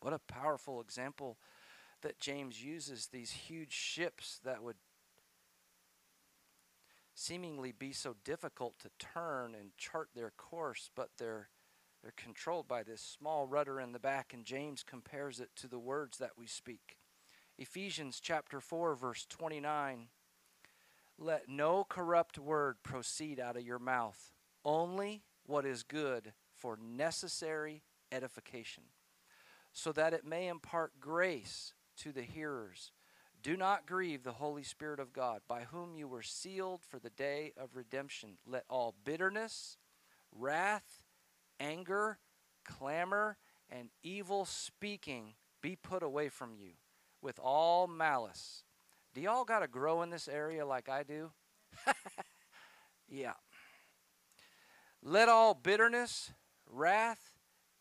What 0.00 0.12
a 0.12 0.18
powerful 0.18 0.80
example 0.80 1.38
that 2.02 2.20
James 2.20 2.62
uses 2.62 3.08
these 3.08 3.30
huge 3.30 3.72
ships 3.72 4.40
that 4.44 4.62
would 4.62 4.76
seemingly 7.14 7.72
be 7.72 7.92
so 7.92 8.14
difficult 8.24 8.78
to 8.78 8.90
turn 8.98 9.54
and 9.54 9.76
chart 9.76 10.10
their 10.14 10.32
course, 10.36 10.90
but 10.94 11.10
they're 11.18 11.48
they're 12.00 12.12
controlled 12.16 12.68
by 12.68 12.84
this 12.84 13.02
small 13.02 13.48
rudder 13.48 13.80
in 13.80 13.90
the 13.90 13.98
back, 13.98 14.32
and 14.32 14.44
James 14.44 14.84
compares 14.84 15.40
it 15.40 15.50
to 15.56 15.66
the 15.66 15.80
words 15.80 16.18
that 16.18 16.38
we 16.38 16.46
speak. 16.46 16.96
Ephesians 17.58 18.20
chapter 18.20 18.60
4, 18.60 18.94
verse 18.94 19.26
29 19.28 20.06
Let 21.18 21.48
no 21.48 21.84
corrupt 21.84 22.38
word 22.38 22.76
proceed 22.82 23.40
out 23.40 23.56
of 23.56 23.66
your 23.66 23.80
mouth, 23.80 24.32
only 24.64 25.24
what 25.44 25.66
is 25.66 25.82
good 25.82 26.32
for 26.54 26.78
necessary 26.80 27.82
edification, 28.12 28.84
so 29.72 29.90
that 29.92 30.14
it 30.14 30.24
may 30.24 30.46
impart 30.46 31.00
grace 31.00 31.72
to 31.98 32.12
the 32.12 32.22
hearers. 32.22 32.92
Do 33.42 33.56
not 33.56 33.86
grieve 33.86 34.22
the 34.22 34.32
Holy 34.32 34.62
Spirit 34.62 35.00
of 35.00 35.12
God, 35.12 35.42
by 35.48 35.62
whom 35.62 35.96
you 35.96 36.06
were 36.06 36.22
sealed 36.22 36.82
for 36.88 36.98
the 36.98 37.10
day 37.10 37.52
of 37.56 37.76
redemption. 37.76 38.38
Let 38.46 38.64
all 38.68 38.94
bitterness, 39.04 39.76
wrath, 40.32 41.02
anger, 41.58 42.18
clamor, 42.64 43.38
and 43.70 43.90
evil 44.02 44.44
speaking 44.44 45.34
be 45.60 45.76
put 45.76 46.02
away 46.02 46.28
from 46.28 46.54
you 46.54 46.72
with 47.20 47.38
all 47.38 47.86
malice. 47.86 48.64
Do 49.18 49.24
y'all 49.24 49.44
got 49.44 49.62
to 49.62 49.66
grow 49.66 50.02
in 50.02 50.10
this 50.10 50.28
area 50.28 50.64
like 50.64 50.88
I 50.88 51.02
do? 51.02 51.32
yeah. 53.08 53.32
Let 55.02 55.28
all 55.28 55.54
bitterness, 55.54 56.30
wrath, 56.70 57.34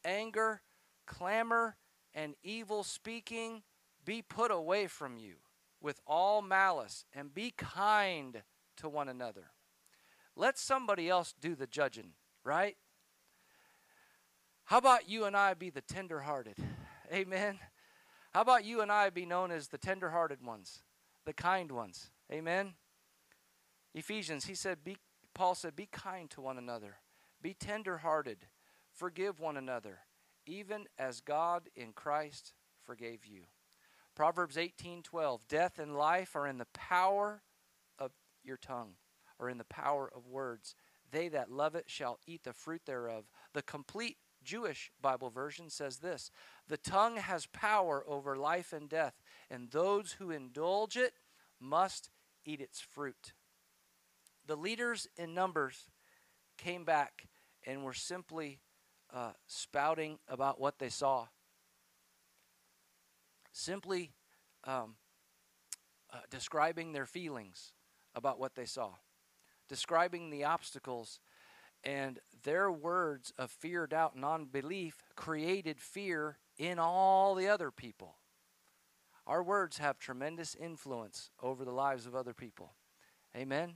anger, 0.03 0.63
clamor, 1.05 1.75
and 2.15 2.33
evil 2.41 2.83
speaking 2.83 3.61
be 4.03 4.23
put 4.23 4.49
away 4.49 4.87
from 4.87 5.19
you 5.19 5.35
with 5.79 6.01
all 6.07 6.41
malice, 6.41 7.05
and 7.13 7.35
be 7.35 7.53
kind 7.55 8.41
to 8.77 8.89
one 8.89 9.07
another. 9.07 9.51
Let 10.35 10.57
somebody 10.57 11.07
else 11.07 11.35
do 11.39 11.53
the 11.53 11.67
judging, 11.67 12.13
right? 12.43 12.77
How 14.63 14.79
about 14.79 15.07
you 15.07 15.25
and 15.25 15.37
I 15.37 15.53
be 15.53 15.69
the 15.69 15.81
tenderhearted? 15.81 16.55
Amen. 17.13 17.59
How 18.33 18.41
about 18.41 18.65
you 18.65 18.81
and 18.81 18.91
I 18.91 19.11
be 19.11 19.27
known 19.27 19.51
as 19.51 19.67
the 19.67 19.77
tenderhearted 19.77 20.43
ones, 20.43 20.81
the 21.27 21.33
kind 21.33 21.73
ones? 21.73 22.09
Amen. 22.31 22.73
Ephesians, 23.93 24.45
he 24.45 24.55
said, 24.55 24.83
be, 24.83 24.95
Paul 25.33 25.55
said, 25.55 25.75
be 25.75 25.87
kind 25.91 26.29
to 26.31 26.41
one 26.41 26.57
another, 26.57 26.95
be 27.41 27.53
tenderhearted, 27.53 28.47
forgive 28.93 29.39
one 29.39 29.57
another, 29.57 29.99
even 30.45 30.85
as 30.97 31.19
God 31.19 31.69
in 31.75 31.91
Christ 31.91 32.53
forgave 32.81 33.25
you. 33.25 33.41
Proverbs 34.15 34.55
18:12 34.55 35.41
Death 35.47 35.77
and 35.77 35.95
life 35.95 36.35
are 36.35 36.47
in 36.47 36.57
the 36.57 36.67
power 36.73 37.43
of 37.99 38.11
your 38.43 38.57
tongue 38.57 38.93
or 39.37 39.49
in 39.49 39.57
the 39.57 39.65
power 39.65 40.09
of 40.15 40.27
words. 40.27 40.75
They 41.11 41.27
that 41.27 41.51
love 41.51 41.75
it 41.75 41.85
shall 41.87 42.19
eat 42.25 42.43
the 42.43 42.53
fruit 42.53 42.81
thereof. 42.85 43.25
The 43.53 43.61
complete 43.61 44.17
Jewish 44.43 44.91
Bible 45.01 45.29
version 45.29 45.69
says 45.69 45.97
this 45.97 46.31
The 46.67 46.77
tongue 46.77 47.17
has 47.17 47.45
power 47.47 48.03
over 48.07 48.35
life 48.35 48.73
and 48.73 48.89
death, 48.89 49.13
and 49.49 49.71
those 49.71 50.13
who 50.13 50.31
indulge 50.31 50.97
it 50.97 51.13
must 51.59 52.09
eat 52.45 52.61
its 52.61 52.79
fruit. 52.79 53.33
The 54.45 54.55
leaders 54.55 55.07
in 55.17 55.33
Numbers 55.33 55.89
came 56.57 56.85
back 56.85 57.27
and 57.65 57.83
were 57.83 57.93
simply 57.93 58.59
uh, 59.13 59.31
spouting 59.47 60.19
about 60.27 60.59
what 60.59 60.79
they 60.79 60.89
saw 60.89 61.27
simply 63.57 64.11
um, 64.63 64.95
uh, 66.13 66.19
describing 66.29 66.93
their 66.93 67.05
feelings 67.05 67.73
about 68.15 68.39
what 68.39 68.55
they 68.55 68.65
saw, 68.65 68.91
describing 69.67 70.29
the 70.29 70.43
obstacles, 70.43 71.19
and 71.83 72.19
their 72.43 72.71
words 72.71 73.33
of 73.37 73.51
fear, 73.51 73.87
doubt, 73.87 74.15
and 74.15 74.25
unbelief 74.25 75.03
created 75.15 75.79
fear 75.79 76.37
in 76.57 76.79
all 76.79 77.35
the 77.35 77.47
other 77.47 77.71
people. 77.71 78.15
Our 79.27 79.43
words 79.43 79.77
have 79.77 79.99
tremendous 79.99 80.55
influence 80.55 81.29
over 81.43 81.65
the 81.65 81.71
lives 81.71 82.05
of 82.05 82.15
other 82.15 82.33
people. 82.33 82.73
Amen. 83.35 83.73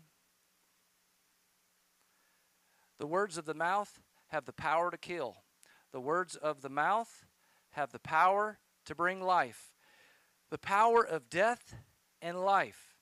The 2.98 3.06
words 3.06 3.38
of 3.38 3.46
the 3.46 3.54
mouth 3.54 4.00
have 4.28 4.46
the 4.46 4.54
power 4.54 4.90
to 4.90 4.98
kill. 4.98 5.44
The 5.92 6.00
words 6.00 6.36
of 6.38 6.62
the 6.62 6.70
mouth 6.70 7.26
have 7.72 7.92
the 7.92 8.00
power 8.00 8.60
to 8.86 8.96
bring 8.96 9.22
life 9.22 9.74
the 10.52 10.58
power 10.58 11.04
of 11.04 11.30
death 11.30 11.76
and 12.22 12.44
life. 12.44 12.94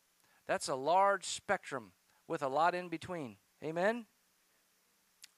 That's 0.48 0.70
a 0.70 0.76
large 0.76 1.26
spectrum 1.26 1.92
with 2.28 2.42
a 2.42 2.48
lot 2.48 2.76
in 2.76 2.88
between. 2.88 3.38
Amen? 3.64 4.06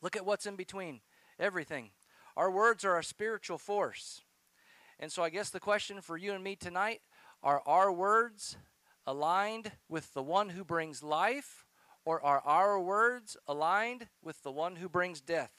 Look 0.01 0.15
at 0.15 0.25
what's 0.25 0.45
in 0.45 0.57
between 0.57 0.99
everything. 1.39 1.91
Our 2.35 2.51
words 2.51 2.85
are 2.85 2.99
a 2.99 3.03
spiritual 3.03 3.57
force. 3.57 4.21
And 5.01 5.11
so 5.11 5.23
I 5.23 5.31
guess 5.31 5.49
the 5.49 5.59
question 5.59 5.99
for 5.99 6.15
you 6.15 6.33
and 6.33 6.43
me 6.43 6.55
tonight 6.55 7.01
are 7.41 7.63
our 7.65 7.91
words 7.91 8.55
aligned 9.07 9.71
with 9.89 10.13
the 10.13 10.21
one 10.21 10.49
who 10.49 10.63
brings 10.63 11.01
life, 11.01 11.65
or 12.05 12.23
are 12.23 12.41
our 12.45 12.79
words 12.79 13.35
aligned 13.47 14.07
with 14.23 14.43
the 14.43 14.51
one 14.51 14.75
who 14.75 14.87
brings 14.87 15.19
death? 15.19 15.51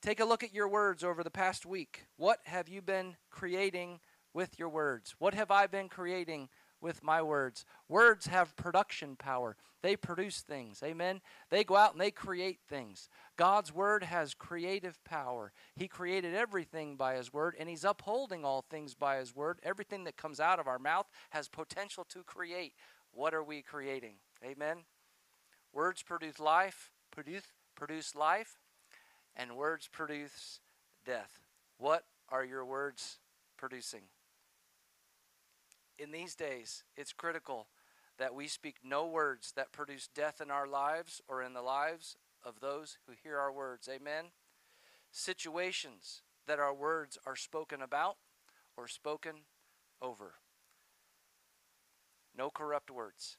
Take 0.00 0.20
a 0.20 0.24
look 0.24 0.44
at 0.44 0.54
your 0.54 0.68
words 0.68 1.02
over 1.02 1.24
the 1.24 1.30
past 1.30 1.66
week. 1.66 2.04
What 2.16 2.38
have 2.44 2.68
you 2.68 2.80
been 2.80 3.16
creating 3.30 3.98
with 4.32 4.60
your 4.60 4.68
words? 4.68 5.16
What 5.18 5.34
have 5.34 5.50
I 5.50 5.66
been 5.66 5.88
creating 5.88 6.48
with 6.84 7.02
my 7.02 7.22
words? 7.22 7.64
Words 7.88 8.26
have 8.26 8.54
production 8.54 9.16
power. 9.16 9.56
They 9.82 9.96
produce 9.96 10.40
things. 10.40 10.82
Amen. 10.84 11.20
They 11.50 11.64
go 11.64 11.76
out 11.76 11.92
and 11.92 12.00
they 12.00 12.10
create 12.10 12.60
things. 12.68 13.08
God's 13.36 13.74
word 13.74 14.04
has 14.04 14.32
creative 14.32 15.02
power. 15.04 15.52
He 15.74 15.88
created 15.88 16.34
everything 16.34 16.96
by 16.96 17.16
his 17.16 17.32
word 17.32 17.56
and 17.58 17.68
he's 17.68 17.84
upholding 17.84 18.44
all 18.44 18.62
things 18.62 18.94
by 18.94 19.16
his 19.16 19.34
word. 19.34 19.58
Everything 19.62 20.04
that 20.04 20.16
comes 20.16 20.40
out 20.40 20.60
of 20.60 20.68
our 20.68 20.78
mouth 20.78 21.06
has 21.30 21.48
potential 21.48 22.04
to 22.10 22.22
create. 22.22 22.74
What 23.12 23.34
are 23.34 23.42
we 23.42 23.62
creating? 23.62 24.14
Amen. 24.44 24.84
Words 25.72 26.02
produce 26.02 26.38
life, 26.38 26.90
produce 27.10 27.44
produce 27.74 28.14
life, 28.14 28.58
and 29.36 29.56
words 29.56 29.88
produce 29.90 30.60
death. 31.04 31.40
What 31.78 32.04
are 32.28 32.44
your 32.44 32.64
words 32.64 33.18
producing? 33.56 34.02
In 35.98 36.10
these 36.10 36.34
days, 36.34 36.84
it's 36.96 37.12
critical 37.12 37.68
that 38.18 38.34
we 38.34 38.46
speak 38.46 38.76
no 38.84 39.06
words 39.06 39.52
that 39.56 39.72
produce 39.72 40.08
death 40.14 40.40
in 40.40 40.50
our 40.50 40.66
lives 40.66 41.20
or 41.28 41.42
in 41.42 41.52
the 41.52 41.62
lives 41.62 42.16
of 42.44 42.60
those 42.60 42.98
who 43.06 43.14
hear 43.22 43.38
our 43.38 43.52
words. 43.52 43.88
Amen. 43.88 44.26
Situations 45.10 46.22
that 46.46 46.58
our 46.58 46.74
words 46.74 47.18
are 47.26 47.36
spoken 47.36 47.82
about 47.82 48.16
or 48.76 48.86
spoken 48.86 49.34
over. 50.02 50.34
No 52.36 52.50
corrupt 52.50 52.90
words, 52.90 53.36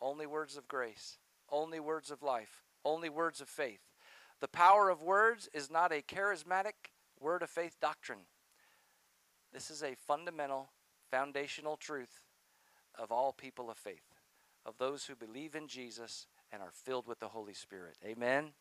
only 0.00 0.26
words 0.26 0.56
of 0.56 0.68
grace, 0.68 1.18
only 1.50 1.80
words 1.80 2.10
of 2.10 2.22
life, 2.22 2.64
only 2.84 3.08
words 3.08 3.40
of 3.40 3.48
faith. 3.48 3.80
The 4.40 4.48
power 4.48 4.88
of 4.88 5.02
words 5.02 5.48
is 5.54 5.70
not 5.70 5.92
a 5.92 6.02
charismatic 6.02 6.90
word 7.20 7.42
of 7.42 7.50
faith 7.50 7.76
doctrine. 7.80 8.26
This 9.52 9.70
is 9.70 9.82
a 9.82 9.94
fundamental 9.94 10.70
foundational 11.12 11.76
truth 11.76 12.22
of 12.98 13.12
all 13.12 13.34
people 13.34 13.70
of 13.70 13.76
faith, 13.76 14.16
of 14.64 14.78
those 14.78 15.04
who 15.04 15.14
believe 15.14 15.54
in 15.54 15.68
Jesus 15.68 16.26
and 16.50 16.62
are 16.62 16.72
filled 16.72 17.06
with 17.06 17.20
the 17.20 17.28
Holy 17.28 17.52
Spirit. 17.52 17.98
Amen. 18.02 18.52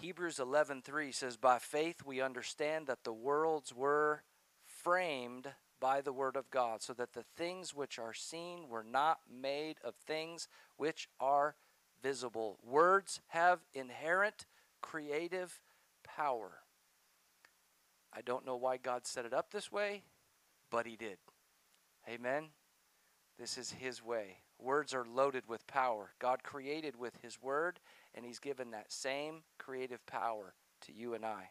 Hebrews 0.00 0.40
11:3 0.40 1.12
says 1.12 1.36
by 1.36 1.60
faith 1.60 2.04
we 2.04 2.20
understand 2.20 2.88
that 2.88 3.04
the 3.04 3.12
worlds 3.12 3.72
were 3.72 4.24
framed 4.64 5.54
by 5.78 6.00
the 6.00 6.12
word 6.12 6.34
of 6.34 6.50
God 6.50 6.82
so 6.82 6.92
that 6.94 7.12
the 7.12 7.22
things 7.22 7.72
which 7.72 8.00
are 8.00 8.14
seen 8.14 8.68
were 8.68 8.82
not 8.82 9.20
made 9.30 9.78
of 9.84 9.94
things 9.94 10.48
which 10.76 11.08
are 11.20 11.54
visible. 12.02 12.58
Words 12.64 13.20
have 13.28 13.60
inherent 13.74 14.46
creative 14.80 15.60
power. 16.02 16.61
I 18.12 18.20
don't 18.20 18.46
know 18.46 18.56
why 18.56 18.76
God 18.76 19.06
set 19.06 19.24
it 19.24 19.32
up 19.32 19.50
this 19.50 19.72
way, 19.72 20.02
but 20.70 20.86
He 20.86 20.96
did. 20.96 21.18
Amen. 22.08 22.48
This 23.38 23.56
is 23.56 23.72
His 23.72 24.02
way. 24.04 24.38
Words 24.58 24.94
are 24.94 25.04
loaded 25.04 25.44
with 25.48 25.66
power. 25.66 26.10
God 26.18 26.42
created 26.42 26.96
with 26.96 27.18
His 27.22 27.40
Word, 27.40 27.80
and 28.14 28.24
He's 28.24 28.38
given 28.38 28.70
that 28.70 28.92
same 28.92 29.42
creative 29.58 30.04
power 30.06 30.54
to 30.82 30.92
you 30.92 31.14
and 31.14 31.24
I 31.24 31.50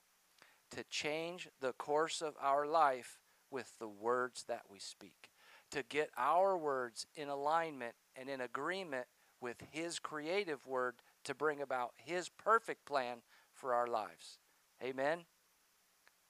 to 0.72 0.84
change 0.90 1.50
the 1.60 1.74
course 1.74 2.22
of 2.22 2.36
our 2.42 2.66
life 2.66 3.20
with 3.50 3.78
the 3.80 3.88
words 3.88 4.46
that 4.48 4.64
we 4.70 4.80
speak, 4.80 5.30
to 5.70 5.84
get 5.84 6.10
our 6.18 6.58
words 6.58 7.06
in 7.16 7.28
alignment 7.28 7.94
and 8.16 8.30
in 8.30 8.42
agreement 8.42 9.06
with 9.42 9.58
His 9.72 10.00
creative 10.00 10.66
word 10.66 10.96
to 11.26 11.36
bring 11.36 11.62
about 11.62 11.92
His 11.98 12.30
perfect 12.30 12.86
plan 12.86 13.18
for 13.54 13.74
our 13.74 13.88
lives. 13.88 14.40
Amen. 14.82 15.26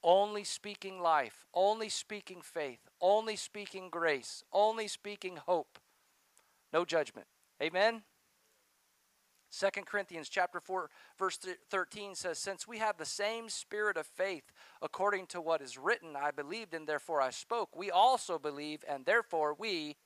Only 0.04 0.44
speaking 0.44 1.00
life, 1.02 1.46
only 1.54 1.90
speaking 1.90 2.42
faith, 2.42 2.80
only 3.00 3.36
speaking 3.36 3.90
grace, 3.90 4.44
only 4.52 4.88
speaking 4.88 5.38
hope. 5.38 5.78
No 6.74 6.86
judgment. 6.86 7.28
Amen. 7.62 8.02
2 9.52 9.68
Corinthians 9.86 10.30
chapter 10.30 10.60
4 10.60 10.90
verse 11.20 11.38
13 11.70 12.16
says 12.16 12.40
since 12.40 12.68
we 12.68 12.78
have 12.78 12.98
the 12.98 13.06
same 13.06 13.50
spirit 13.50 13.98
of 13.98 14.08
faith 14.08 14.54
according 14.82 15.28
to 15.28 15.42
what 15.42 15.62
is 15.62 15.78
written 15.78 16.16
I 16.16 16.32
believed 16.32 16.74
and 16.74 16.88
therefore 16.88 17.22
I 17.22 17.32
spoke 17.32 17.76
we 17.76 17.92
also 17.92 18.40
believe 18.40 18.84
and 18.88 19.06
therefore 19.06 19.54
we 19.54 19.98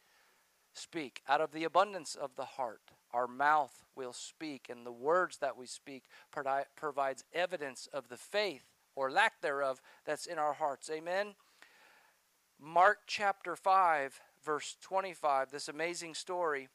speak 0.73 1.21
out 1.29 1.41
of 1.41 1.51
the 1.51 1.63
abundance 1.63 2.15
of 2.15 2.35
the 2.35 2.45
heart 2.45 2.81
our 3.11 3.27
mouth 3.27 3.85
will 3.95 4.13
speak 4.13 4.67
and 4.67 4.83
the 4.85 4.91
words 4.91 5.37
that 5.37 5.55
we 5.55 5.67
speak 5.67 6.05
provides 6.75 7.23
evidence 7.31 7.87
of 7.93 8.09
the 8.09 8.17
faith 8.17 8.74
or 8.95 9.11
lack 9.11 9.41
thereof 9.41 9.81
that's 10.05 10.25
in 10.25 10.37
our 10.37 10.53
hearts 10.53 10.89
amen 10.89 11.35
Mark 12.59 12.99
chapter 13.07 13.55
5 13.55 14.19
verse 14.43 14.77
25 14.81 15.51
this 15.51 15.67
amazing 15.67 16.13
story 16.13 16.69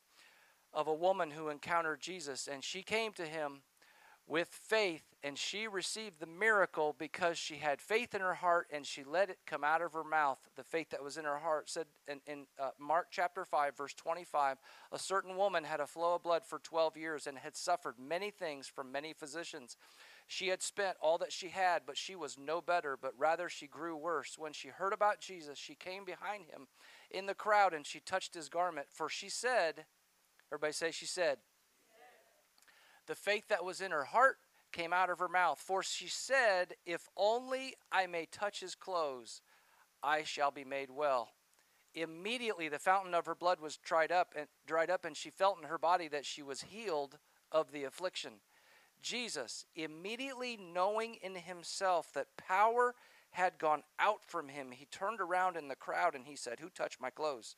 of 0.72 0.86
a 0.86 0.94
woman 0.94 1.32
who 1.32 1.48
encountered 1.48 2.00
Jesus, 2.00 2.48
and 2.50 2.62
she 2.62 2.82
came 2.82 3.12
to 3.12 3.26
him 3.26 3.62
with 4.26 4.48
faith, 4.48 5.02
and 5.24 5.36
she 5.36 5.66
received 5.66 6.20
the 6.20 6.26
miracle 6.26 6.94
because 6.96 7.36
she 7.36 7.56
had 7.56 7.80
faith 7.80 8.14
in 8.14 8.20
her 8.20 8.34
heart 8.34 8.68
and 8.72 8.86
she 8.86 9.02
let 9.02 9.28
it 9.28 9.38
come 9.44 9.64
out 9.64 9.82
of 9.82 9.92
her 9.92 10.04
mouth. 10.04 10.38
The 10.54 10.62
faith 10.62 10.90
that 10.90 11.02
was 11.02 11.16
in 11.16 11.24
her 11.24 11.38
heart 11.38 11.68
said 11.68 11.86
in, 12.06 12.20
in 12.26 12.46
uh, 12.58 12.70
Mark 12.78 13.08
chapter 13.10 13.44
5, 13.44 13.76
verse 13.76 13.92
25 13.94 14.58
a 14.92 14.98
certain 14.98 15.36
woman 15.36 15.64
had 15.64 15.80
a 15.80 15.86
flow 15.86 16.14
of 16.14 16.22
blood 16.22 16.46
for 16.46 16.60
12 16.60 16.96
years 16.96 17.26
and 17.26 17.38
had 17.38 17.56
suffered 17.56 17.96
many 17.98 18.30
things 18.30 18.68
from 18.68 18.92
many 18.92 19.12
physicians. 19.12 19.76
She 20.32 20.46
had 20.46 20.62
spent 20.62 20.96
all 21.00 21.18
that 21.18 21.32
she 21.32 21.48
had, 21.48 21.82
but 21.84 21.96
she 21.96 22.14
was 22.14 22.38
no 22.38 22.60
better, 22.60 22.96
but 22.96 23.18
rather 23.18 23.48
she 23.48 23.66
grew 23.66 23.96
worse. 23.96 24.38
When 24.38 24.52
she 24.52 24.68
heard 24.68 24.92
about 24.92 25.20
Jesus, 25.20 25.58
she 25.58 25.74
came 25.74 26.04
behind 26.04 26.44
him 26.44 26.68
in 27.10 27.26
the 27.26 27.34
crowd 27.34 27.74
and 27.74 27.84
she 27.84 27.98
touched 27.98 28.34
his 28.34 28.48
garment, 28.48 28.86
for 28.92 29.08
she 29.08 29.28
said, 29.28 29.86
Everybody 30.52 30.72
say, 30.72 30.92
she 30.92 31.04
said. 31.04 31.38
The 33.08 33.16
faith 33.16 33.48
that 33.48 33.64
was 33.64 33.80
in 33.80 33.90
her 33.90 34.04
heart 34.04 34.36
came 34.70 34.92
out 34.92 35.10
of 35.10 35.18
her 35.18 35.28
mouth. 35.28 35.58
For 35.58 35.82
she 35.82 36.06
said, 36.06 36.74
If 36.86 37.08
only 37.16 37.74
I 37.90 38.06
may 38.06 38.24
touch 38.30 38.60
his 38.60 38.76
clothes, 38.76 39.42
I 40.00 40.22
shall 40.22 40.52
be 40.52 40.64
made 40.64 40.92
well. 40.92 41.30
Immediately 41.92 42.68
the 42.68 42.78
fountain 42.78 43.14
of 43.14 43.26
her 43.26 43.34
blood 43.34 43.58
was 43.58 43.78
dried 43.78 44.12
up 44.12 44.34
and 44.36 44.46
dried 44.64 44.90
up, 44.90 45.04
and 45.04 45.16
she 45.16 45.30
felt 45.30 45.58
in 45.60 45.68
her 45.68 45.76
body 45.76 46.06
that 46.06 46.24
she 46.24 46.40
was 46.40 46.62
healed 46.62 47.18
of 47.50 47.72
the 47.72 47.82
affliction. 47.82 48.34
Jesus, 49.02 49.64
immediately 49.74 50.56
knowing 50.56 51.16
in 51.22 51.34
himself 51.34 52.12
that 52.12 52.36
power 52.36 52.94
had 53.32 53.58
gone 53.58 53.82
out 53.98 54.24
from 54.24 54.48
him, 54.48 54.72
he 54.72 54.86
turned 54.86 55.20
around 55.20 55.56
in 55.56 55.68
the 55.68 55.76
crowd 55.76 56.14
and 56.14 56.26
he 56.26 56.36
said, 56.36 56.60
Who 56.60 56.68
touched 56.68 57.00
my 57.00 57.10
clothes? 57.10 57.56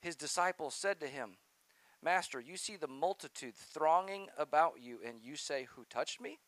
His 0.00 0.16
disciples 0.16 0.74
said 0.74 0.98
to 1.00 1.06
him, 1.06 1.36
Master, 2.02 2.40
you 2.40 2.56
see 2.56 2.76
the 2.76 2.88
multitude 2.88 3.54
thronging 3.54 4.26
about 4.36 4.74
you, 4.80 4.98
and 5.06 5.22
you 5.22 5.36
say, 5.36 5.68
Who 5.76 5.84
touched 5.88 6.20
me? 6.20 6.40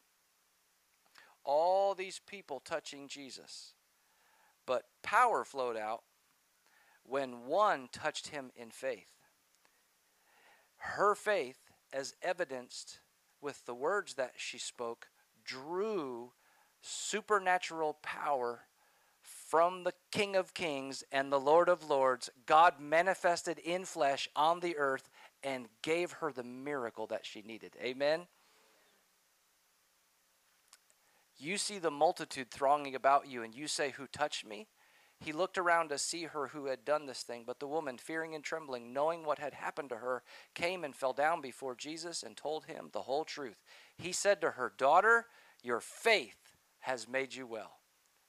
All 1.45 1.95
these 1.95 2.21
people 2.27 2.61
touching 2.61 3.07
Jesus. 3.07 3.75
But 4.67 4.85
power 5.03 5.45
flowed 5.45 5.77
out 5.77 6.03
when 7.05 7.47
one 7.47 7.89
touched 7.93 8.29
him 8.29 8.51
in 8.57 8.71
faith. 8.71 9.13
Her 10.79 11.15
faith, 11.15 11.71
as 11.93 12.15
evidenced 12.23 12.99
with 13.45 13.65
the 13.67 13.75
words 13.75 14.15
that 14.15 14.33
she 14.37 14.59
spoke, 14.59 15.09
drew 15.45 16.33
supernatural 16.81 17.99
power 18.03 18.63
from 19.23 19.85
the 19.85 19.93
King 20.11 20.35
of 20.35 20.55
Kings 20.55 21.05
and 21.13 21.31
the 21.31 21.39
Lord 21.39 21.69
of 21.69 21.89
Lords, 21.89 22.31
God 22.47 22.81
manifested 22.81 23.59
in 23.59 23.85
flesh 23.85 24.29
on 24.35 24.61
the 24.61 24.77
earth 24.77 25.09
and 25.43 25.69
gave 25.83 26.13
her 26.13 26.33
the 26.33 26.43
miracle 26.43 27.07
that 27.09 27.25
she 27.25 27.43
needed. 27.43 27.75
Amen. 27.81 28.27
You 31.37 31.59
see 31.59 31.79
the 31.79 31.91
multitude 31.91 32.51
thronging 32.51 32.95
about 32.95 33.29
you, 33.29 33.43
and 33.43 33.55
you 33.55 33.69
say, 33.69 33.91
Who 33.91 34.07
touched 34.07 34.47
me? 34.47 34.67
He 35.25 35.33
looked 35.33 35.57
around 35.57 35.89
to 35.89 35.97
see 35.97 36.25
her 36.25 36.49
who 36.49 36.67
had 36.67 36.85
done 36.85 37.07
this 37.07 37.23
thing, 37.23 37.45
but 37.47 37.59
the 37.59 37.67
woman, 37.67 37.97
fearing 37.97 38.35
and 38.35 38.45
trembling, 38.45 38.93
knowing 38.93 39.25
what 39.25 39.39
had 39.39 39.55
happened 39.55 39.89
to 39.89 39.97
her, 39.97 40.23
came 40.55 40.85
and 40.85 40.95
fell 40.95 41.15
down 41.15 41.41
before 41.41 41.75
Jesus 41.75 42.23
and 42.23 42.37
told 42.37 42.67
him 42.67 42.91
the 42.93 43.03
whole 43.03 43.25
truth. 43.25 43.63
He 43.97 44.13
said 44.13 44.43
to 44.43 44.51
her, 44.51 44.73
Daughter, 44.77 45.27
your 45.63 45.81
faith 45.81 46.53
has 46.81 47.09
made 47.09 47.35
you 47.35 47.47
well. 47.47 47.79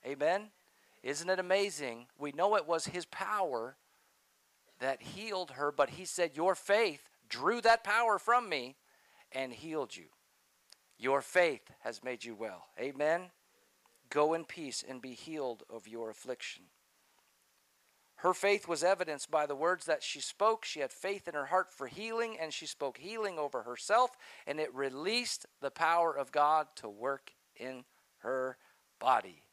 Amen. 0.06 0.52
Isn't 1.04 1.30
it 1.30 1.38
amazing? 1.38 2.08
We 2.18 2.32
know 2.32 2.56
it 2.56 2.66
was 2.66 2.88
his 2.88 3.06
power 3.06 3.76
that 4.80 5.02
healed 5.02 5.52
her, 5.52 5.74
but 5.74 5.92
he 5.92 6.06
said, 6.06 6.32
Your 6.36 6.56
faith 6.56 7.10
drew 7.28 7.60
that 7.62 7.84
power 7.84 8.18
from 8.18 8.48
me 8.48 8.78
and 9.34 9.52
healed 9.52 9.98
you. 9.98 10.06
Your 10.98 11.22
faith 11.22 11.72
has 11.82 12.04
made 12.06 12.24
you 12.24 12.36
well. 12.36 12.68
Amen. 12.80 13.32
Go 14.10 14.34
in 14.34 14.46
peace 14.46 14.82
and 14.88 15.02
be 15.02 15.12
healed 15.12 15.64
of 15.70 15.90
your 15.90 16.10
affliction. 16.10 16.64
Her 18.26 18.34
faith 18.34 18.68
was 18.68 18.84
evidenced 18.84 19.30
by 19.30 19.46
the 19.46 19.54
words 19.54 19.86
that 19.86 20.02
she 20.02 20.20
spoke. 20.20 20.66
She 20.66 20.80
had 20.80 20.92
faith 20.92 21.28
in 21.28 21.36
her 21.36 21.46
heart 21.46 21.72
for 21.72 21.86
healing, 21.86 22.38
and 22.42 22.52
she 22.52 22.66
spoke 22.66 22.98
healing 22.98 23.38
over 23.38 23.62
herself, 23.62 24.18
and 24.48 24.60
it 24.60 24.74
released 24.74 25.46
the 25.62 25.70
power 25.70 26.12
of 26.12 26.32
God 26.32 26.66
to 26.78 26.90
work 26.90 27.34
in 27.56 27.84
her 28.24 28.58
body. 29.00 29.44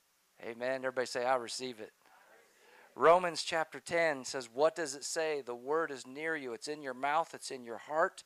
Amen. 0.43 0.77
Everybody 0.77 1.07
say, 1.07 1.27
I 1.27 1.35
receive 1.35 1.81
it. 1.81 1.93
Romans 2.97 3.43
chapter 3.43 3.79
10 3.79 4.25
says, 4.25 4.49
What 4.51 4.75
does 4.75 4.95
it 4.95 5.05
say? 5.05 5.43
The 5.43 5.55
word 5.55 5.91
is 5.91 6.07
near 6.07 6.35
you. 6.35 6.55
It's 6.55 6.69
in 6.69 6.81
your 6.81 6.95
mouth, 6.95 7.35
it's 7.35 7.51
in 7.51 7.67
your 7.67 7.77
heart. 7.77 8.25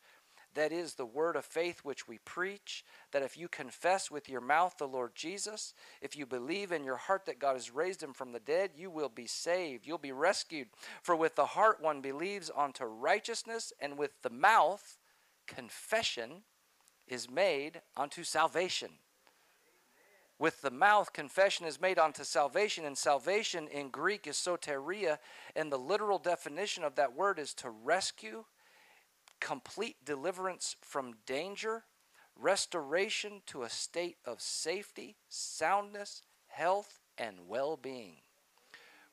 That 0.57 0.73
is 0.73 0.95
the 0.95 1.07
word 1.07 1.37
of 1.37 1.45
faith 1.45 1.81
which 1.85 2.09
we 2.09 2.17
preach. 2.25 2.83
That 3.13 3.23
if 3.23 3.37
you 3.37 3.47
confess 3.47 4.11
with 4.11 4.27
your 4.29 4.41
mouth 4.41 4.77
the 4.79 4.89
Lord 4.89 5.15
Jesus, 5.15 5.75
if 6.01 6.17
you 6.17 6.25
believe 6.25 6.73
in 6.73 6.83
your 6.83 6.97
heart 6.97 7.27
that 7.27 7.39
God 7.39 7.53
has 7.53 7.71
raised 7.71 8.03
him 8.03 8.15
from 8.15 8.33
the 8.33 8.41
dead, 8.41 8.71
you 8.75 8.91
will 8.91 9.11
be 9.11 9.27
saved. 9.27 9.87
You'll 9.87 9.99
be 9.99 10.13
rescued. 10.13 10.69
For 11.03 11.15
with 11.15 11.37
the 11.37 11.45
heart 11.45 11.83
one 11.83 12.01
believes 12.01 12.51
unto 12.57 12.85
righteousness, 12.85 13.73
and 13.81 13.99
with 13.99 14.23
the 14.23 14.31
mouth 14.31 14.97
confession 15.47 16.43
is 17.07 17.31
made 17.31 17.83
unto 17.95 18.25
salvation. 18.25 18.93
With 20.39 20.63
the 20.63 20.71
mouth, 20.71 21.13
confession 21.13 21.67
is 21.67 21.81
made 21.81 21.99
unto 21.99 22.25
salvation, 22.25 22.85
and 22.85 22.97
salvation 22.97 23.69
in 23.69 23.91
Greek 23.91 24.27
is 24.27 24.37
soteria, 24.37 25.19
and 25.55 25.71
the 25.71 25.79
literal 25.79 26.19
definition 26.19 26.83
of 26.83 26.95
that 26.97 27.15
word 27.15 27.39
is 27.39 27.55
to 27.55 27.71
rescue, 27.71 28.45
complete 29.41 30.05
deliverance 30.05 30.77
from 30.81 31.15
danger, 31.27 31.85
restoration 32.39 33.43
to 33.47 33.63
a 33.63 33.71
state 33.71 34.17
of 34.25 34.41
safety, 34.41 35.17
soundness, 35.29 36.23
health, 36.49 37.01
and 37.19 37.49
well 37.49 37.77
being. 37.77 38.17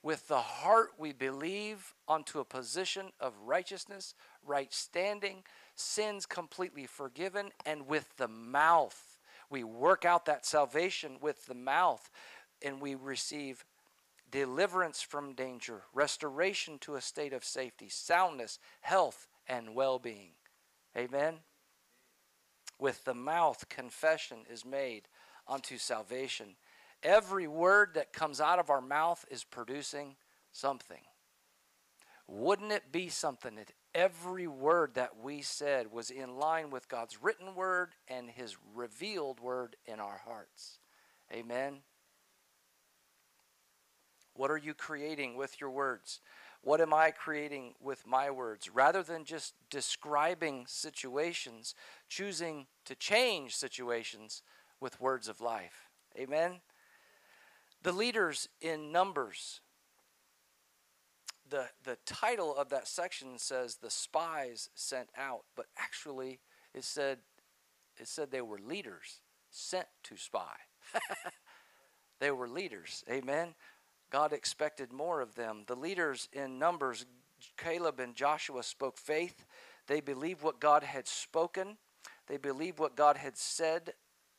With 0.01 0.27
the 0.27 0.41
heart, 0.41 0.89
we 0.97 1.13
believe 1.13 1.93
unto 2.09 2.39
a 2.39 2.45
position 2.45 3.11
of 3.21 3.33
righteousness, 3.45 4.15
right 4.45 4.73
standing, 4.73 5.43
sins 5.75 6.25
completely 6.25 6.85
forgiven, 6.85 7.51
and 7.65 7.87
with 7.87 8.17
the 8.17 8.27
mouth, 8.27 9.17
we 9.49 9.63
work 9.63 10.03
out 10.03 10.25
that 10.25 10.45
salvation 10.45 11.17
with 11.21 11.45
the 11.45 11.53
mouth 11.53 12.09
and 12.61 12.81
we 12.81 12.95
receive 12.95 13.65
deliverance 14.31 15.01
from 15.01 15.33
danger, 15.33 15.83
restoration 15.93 16.79
to 16.79 16.95
a 16.95 17.01
state 17.01 17.33
of 17.33 17.45
safety, 17.45 17.87
soundness, 17.87 18.57
health, 18.81 19.27
and 19.47 19.75
well 19.75 19.99
being. 19.99 20.31
Amen. 20.97 21.35
With 22.79 23.03
the 23.03 23.13
mouth, 23.13 23.69
confession 23.69 24.39
is 24.51 24.65
made 24.65 25.03
unto 25.47 25.77
salvation. 25.77 26.55
Every 27.01 27.47
word 27.47 27.91
that 27.95 28.13
comes 28.13 28.39
out 28.39 28.59
of 28.59 28.69
our 28.69 28.81
mouth 28.81 29.25
is 29.29 29.43
producing 29.43 30.15
something. 30.51 31.01
Wouldn't 32.27 32.71
it 32.71 32.91
be 32.91 33.09
something 33.09 33.57
if 33.57 33.71
every 33.93 34.47
word 34.47 34.95
that 34.95 35.17
we 35.21 35.41
said 35.41 35.91
was 35.91 36.09
in 36.09 36.37
line 36.37 36.69
with 36.69 36.89
God's 36.89 37.21
written 37.21 37.55
word 37.55 37.89
and 38.07 38.29
his 38.29 38.57
revealed 38.73 39.39
word 39.39 39.75
in 39.85 39.99
our 39.99 40.21
hearts. 40.25 40.79
Amen. 41.31 41.79
What 44.35 44.49
are 44.49 44.57
you 44.57 44.73
creating 44.73 45.37
with 45.37 45.61
your 45.61 45.69
words? 45.69 46.21
What 46.63 46.79
am 46.79 46.93
I 46.93 47.11
creating 47.11 47.73
with 47.81 48.07
my 48.07 48.31
words? 48.31 48.69
Rather 48.73 49.03
than 49.03 49.25
just 49.25 49.53
describing 49.69 50.65
situations, 50.65 51.75
choosing 52.07 52.67
to 52.85 52.95
change 52.95 53.53
situations 53.53 54.41
with 54.79 55.01
words 55.01 55.27
of 55.27 55.41
life. 55.41 55.89
Amen. 56.17 56.61
The 57.81 57.91
leaders 57.91 58.47
in 58.61 58.93
Numbers, 58.93 59.59
the, 61.49 61.67
the 61.83 61.97
title 62.05 62.55
of 62.55 62.69
that 62.69 62.87
section 62.87 63.37
says 63.37 63.75
the 63.75 63.89
spies 63.89 64.69
sent 64.73 65.09
out, 65.17 65.43
but 65.57 65.65
actually 65.77 66.39
it 66.73 66.85
said 66.85 67.19
it 67.99 68.07
said 68.07 68.31
they 68.31 68.41
were 68.41 68.57
leaders 68.57 69.19
sent 69.51 69.87
to 70.03 70.17
spy. 70.17 70.55
they 72.19 72.31
were 72.31 72.47
leaders. 72.47 73.03
Amen. 73.09 73.53
God 74.13 74.31
expected 74.31 74.93
more 74.93 75.21
of 75.21 75.33
them. 75.33 75.63
The 75.65 75.75
leaders 75.75 76.29
in 76.31 76.59
Numbers, 76.59 77.07
Caleb 77.57 77.99
and 77.99 78.15
Joshua, 78.15 78.61
spoke 78.61 78.99
faith. 78.99 79.43
They 79.87 80.01
believed 80.01 80.43
what 80.43 80.59
God 80.59 80.83
had 80.83 81.07
spoken, 81.07 81.77
they 82.27 82.37
believed 82.37 82.77
what 82.77 82.95
God 82.95 83.17
had 83.17 83.35
said 83.35 83.93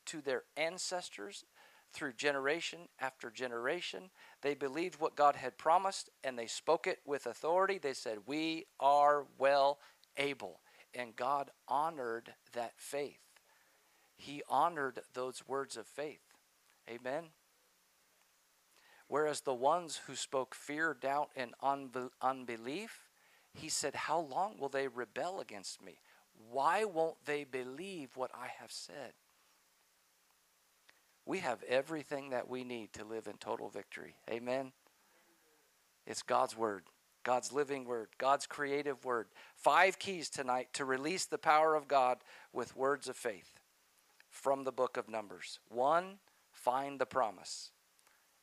to 0.07 0.21
their 0.21 0.45
ancestors 0.57 1.45
through 1.93 2.13
generation 2.13 2.89
after 3.01 3.31
generation. 3.31 4.11
They 4.43 4.55
believed 4.55 5.01
what 5.01 5.17
God 5.17 5.35
had 5.35 5.59
promised 5.59 6.09
and 6.23 6.39
they 6.39 6.47
spoke 6.47 6.87
it 6.87 7.01
with 7.05 7.27
authority. 7.27 7.79
They 7.79 7.95
said, 7.95 8.19
We 8.27 8.67
are 8.79 9.27
well 9.39 9.81
able. 10.17 10.61
And 10.95 11.17
God 11.17 11.51
honored 11.67 12.33
that 12.53 12.75
faith. 12.77 13.19
He 14.17 14.43
honored 14.49 15.01
those 15.15 15.43
words 15.49 15.77
of 15.77 15.87
faith. 15.87 16.23
Amen. 16.89 17.25
Whereas 19.09 19.43
the 19.43 19.55
ones 19.55 20.01
who 20.07 20.15
spoke 20.15 20.55
fear, 20.55 20.97
doubt, 20.99 21.31
and 21.37 21.55
unbelief, 22.23 23.09
he 23.53 23.69
said, 23.69 23.95
How 23.95 24.19
long 24.19 24.59
will 24.59 24.69
they 24.69 24.89
rebel 24.89 25.41
against 25.41 25.83
me? 25.83 25.99
Why 26.51 26.85
won't 26.85 27.25
they 27.27 27.45
believe 27.45 28.17
what 28.17 28.31
I 28.35 28.49
have 28.59 28.73
said? 28.73 29.13
We 31.27 31.39
have 31.39 31.63
everything 31.65 32.31
that 32.31 32.49
we 32.49 32.65
need 32.65 32.93
to 32.95 33.05
live 33.05 33.27
in 33.27 33.35
total 33.35 33.69
victory. 33.69 34.17
Amen. 34.29 34.73
It's 36.07 36.23
God's 36.23 36.57
word, 36.57 36.85
God's 37.23 37.53
living 37.53 37.85
word, 37.85 38.09
God's 38.19 38.47
creative 38.47 39.05
word. 39.05 39.29
Five 39.55 39.99
keys 39.99 40.29
tonight 40.29 40.69
to 40.75 40.85
release 40.85 41.25
the 41.25 41.39
power 41.39 41.75
of 41.75 41.89
God 41.89 42.19
with 42.53 42.77
words 42.77 43.09
of 43.09 43.17
faith 43.17 43.61
from 44.29 44.65
the 44.65 44.73
book 44.73 44.97
of 44.97 45.09
Numbers. 45.09 45.61
One, 45.69 46.19
find 46.53 46.99
the 46.99 47.07
promise 47.07 47.71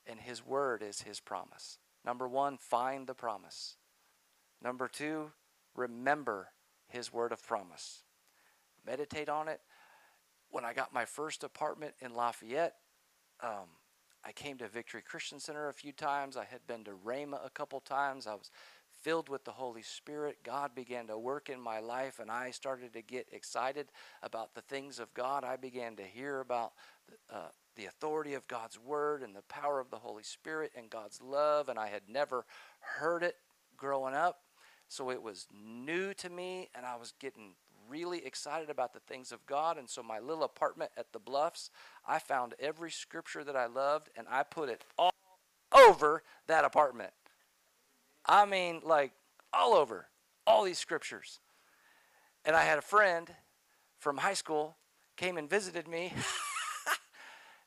and 0.07 0.19
His 0.19 0.45
Word 0.45 0.83
is 0.83 1.01
His 1.01 1.19
promise. 1.19 1.77
Number 2.05 2.27
one, 2.27 2.57
find 2.57 3.07
the 3.07 3.13
promise. 3.13 3.75
Number 4.63 4.87
two, 4.87 5.31
remember 5.75 6.49
His 6.87 7.11
Word 7.13 7.31
of 7.31 7.45
promise. 7.45 8.03
Meditate 8.85 9.29
on 9.29 9.47
it. 9.47 9.61
When 10.49 10.65
I 10.65 10.73
got 10.73 10.93
my 10.93 11.05
first 11.05 11.43
apartment 11.43 11.93
in 12.01 12.13
Lafayette, 12.13 12.75
um, 13.41 13.67
I 14.23 14.31
came 14.31 14.57
to 14.57 14.67
Victory 14.67 15.01
Christian 15.01 15.39
Center 15.39 15.69
a 15.69 15.73
few 15.73 15.91
times. 15.91 16.37
I 16.37 16.45
had 16.45 16.65
been 16.67 16.83
to 16.83 16.91
Rhema 16.91 17.43
a 17.45 17.49
couple 17.49 17.79
times. 17.79 18.27
I 18.27 18.35
was 18.35 18.51
filled 19.01 19.29
with 19.29 19.45
the 19.45 19.51
Holy 19.51 19.81
Spirit. 19.81 20.37
God 20.43 20.75
began 20.75 21.07
to 21.07 21.17
work 21.17 21.49
in 21.49 21.59
my 21.59 21.79
life, 21.79 22.19
and 22.19 22.29
I 22.29 22.51
started 22.51 22.93
to 22.93 23.01
get 23.01 23.27
excited 23.31 23.87
about 24.21 24.53
the 24.53 24.61
things 24.61 24.99
of 24.99 25.13
God. 25.13 25.43
I 25.43 25.55
began 25.55 25.95
to 25.95 26.03
hear 26.03 26.39
about 26.39 26.73
uh, 27.31 27.49
the 27.75 27.85
authority 27.85 28.33
of 28.33 28.47
God's 28.47 28.79
Word 28.79 29.21
and 29.21 29.35
the 29.35 29.43
power 29.43 29.79
of 29.79 29.89
the 29.89 29.97
Holy 29.97 30.23
Spirit 30.23 30.71
and 30.75 30.89
God's 30.89 31.21
love, 31.21 31.69
and 31.69 31.79
I 31.79 31.87
had 31.87 32.03
never 32.07 32.45
heard 32.79 33.23
it 33.23 33.35
growing 33.77 34.13
up. 34.13 34.41
So 34.87 35.09
it 35.09 35.21
was 35.21 35.47
new 35.53 36.13
to 36.15 36.29
me, 36.29 36.69
and 36.75 36.85
I 36.85 36.97
was 36.97 37.13
getting 37.19 37.53
really 37.89 38.25
excited 38.25 38.69
about 38.69 38.93
the 38.93 38.99
things 38.99 39.31
of 39.31 39.45
God. 39.45 39.77
And 39.77 39.89
so, 39.89 40.03
my 40.03 40.19
little 40.19 40.43
apartment 40.43 40.91
at 40.97 41.13
the 41.13 41.19
Bluffs, 41.19 41.69
I 42.07 42.19
found 42.19 42.55
every 42.59 42.91
scripture 42.91 43.43
that 43.43 43.55
I 43.55 43.67
loved, 43.67 44.09
and 44.15 44.27
I 44.29 44.43
put 44.43 44.69
it 44.69 44.83
all 44.97 45.13
over 45.73 46.23
that 46.47 46.65
apartment. 46.65 47.11
I 48.25 48.45
mean, 48.45 48.81
like 48.83 49.13
all 49.53 49.73
over, 49.73 50.07
all 50.45 50.63
these 50.63 50.79
scriptures. 50.79 51.39
And 52.45 52.55
I 52.55 52.63
had 52.63 52.77
a 52.77 52.81
friend 52.81 53.29
from 53.99 54.17
high 54.17 54.33
school 54.33 54.75
came 55.15 55.37
and 55.37 55.49
visited 55.49 55.87
me. 55.87 56.13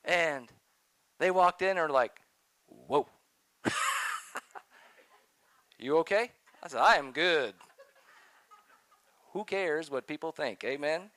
And 0.05 0.51
they 1.19 1.31
walked 1.31 1.62
in 1.62 1.71
and 1.71 1.79
are 1.79 1.88
like, 1.88 2.21
Whoa. 2.69 3.07
you 5.79 5.99
okay? 5.99 6.31
I 6.62 6.69
said, 6.69 6.81
I 6.81 6.97
am 6.97 7.12
good. 7.12 7.55
Who 9.33 9.45
cares 9.45 9.90
what 9.90 10.07
people 10.07 10.33
think? 10.33 10.62
Amen. 10.64 11.11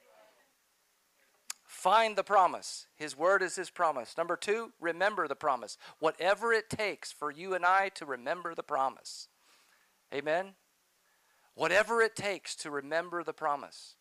Find 1.65 2.15
the 2.15 2.23
promise. 2.23 2.87
His 2.95 3.15
word 3.15 3.43
is 3.43 3.55
his 3.55 3.69
promise. 3.69 4.17
Number 4.17 4.35
two, 4.35 4.71
remember 4.79 5.27
the 5.27 5.35
promise. 5.35 5.77
Whatever 5.99 6.51
it 6.51 6.69
takes 6.69 7.11
for 7.11 7.29
you 7.29 7.53
and 7.53 7.65
I 7.65 7.89
to 7.89 8.05
remember 8.05 8.55
the 8.55 8.63
promise. 8.63 9.27
Amen. 10.13 10.53
Whatever 11.53 12.01
it 12.01 12.15
takes 12.15 12.55
to 12.57 12.71
remember 12.71 13.23
the 13.23 13.33
promise. 13.33 13.95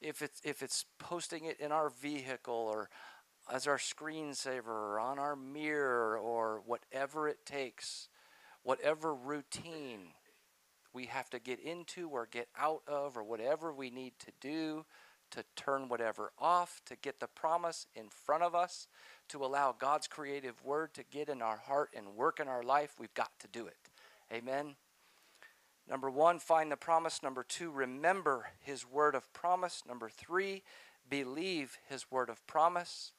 If 0.00 0.22
it's 0.22 0.40
if 0.44 0.62
it's 0.62 0.84
posting 0.98 1.44
it 1.44 1.60
in 1.60 1.70
our 1.70 1.90
vehicle 1.90 2.54
or 2.54 2.90
as 3.50 3.66
our 3.66 3.78
screensaver 3.78 4.66
or 4.68 5.00
on 5.00 5.18
our 5.18 5.36
mirror 5.36 6.16
or 6.18 6.62
whatever 6.64 7.28
it 7.28 7.44
takes, 7.44 8.08
whatever 8.62 9.14
routine 9.14 10.14
we 10.92 11.06
have 11.06 11.30
to 11.30 11.38
get 11.38 11.58
into 11.58 12.08
or 12.08 12.28
get 12.30 12.48
out 12.58 12.82
of 12.86 13.16
or 13.16 13.24
whatever 13.24 13.72
we 13.72 13.90
need 13.90 14.12
to 14.18 14.32
do 14.40 14.84
to 15.30 15.44
turn 15.56 15.88
whatever 15.88 16.30
off, 16.38 16.82
to 16.84 16.94
get 16.94 17.18
the 17.18 17.26
promise 17.26 17.86
in 17.94 18.08
front 18.10 18.42
of 18.42 18.54
us, 18.54 18.86
to 19.28 19.44
allow 19.44 19.74
God's 19.76 20.06
creative 20.06 20.62
word 20.62 20.92
to 20.94 21.02
get 21.02 21.30
in 21.30 21.40
our 21.40 21.56
heart 21.56 21.88
and 21.96 22.14
work 22.14 22.38
in 22.38 22.48
our 22.48 22.62
life, 22.62 22.94
we've 22.98 23.14
got 23.14 23.30
to 23.40 23.48
do 23.48 23.66
it. 23.66 23.78
Amen. 24.30 24.76
Number 25.88 26.10
one, 26.10 26.38
find 26.38 26.70
the 26.70 26.76
promise. 26.76 27.22
Number 27.22 27.42
two, 27.42 27.70
remember 27.70 28.50
his 28.60 28.86
word 28.86 29.14
of 29.14 29.32
promise. 29.32 29.82
Number 29.88 30.08
three, 30.10 30.62
believe 31.08 31.78
his 31.88 32.10
word 32.10 32.28
of 32.28 32.46
promise. 32.46 33.12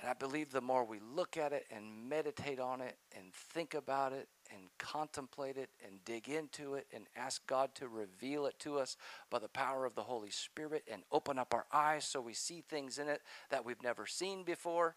And 0.00 0.08
I 0.08 0.14
believe 0.14 0.50
the 0.50 0.62
more 0.62 0.84
we 0.84 0.98
look 1.14 1.36
at 1.36 1.52
it 1.52 1.66
and 1.70 2.08
meditate 2.08 2.58
on 2.58 2.80
it 2.80 2.96
and 3.14 3.34
think 3.34 3.74
about 3.74 4.14
it 4.14 4.28
and 4.50 4.62
contemplate 4.78 5.58
it 5.58 5.68
and 5.86 6.02
dig 6.04 6.28
into 6.28 6.74
it 6.74 6.86
and 6.94 7.04
ask 7.16 7.46
God 7.46 7.74
to 7.74 7.88
reveal 7.88 8.46
it 8.46 8.58
to 8.60 8.78
us 8.78 8.96
by 9.28 9.38
the 9.38 9.48
power 9.48 9.84
of 9.84 9.94
the 9.94 10.02
Holy 10.02 10.30
Spirit 10.30 10.84
and 10.90 11.02
open 11.12 11.38
up 11.38 11.52
our 11.52 11.66
eyes 11.70 12.04
so 12.04 12.20
we 12.20 12.32
see 12.32 12.62
things 12.62 12.98
in 12.98 13.08
it 13.08 13.20
that 13.50 13.64
we've 13.64 13.82
never 13.82 14.06
seen 14.06 14.42
before. 14.42 14.96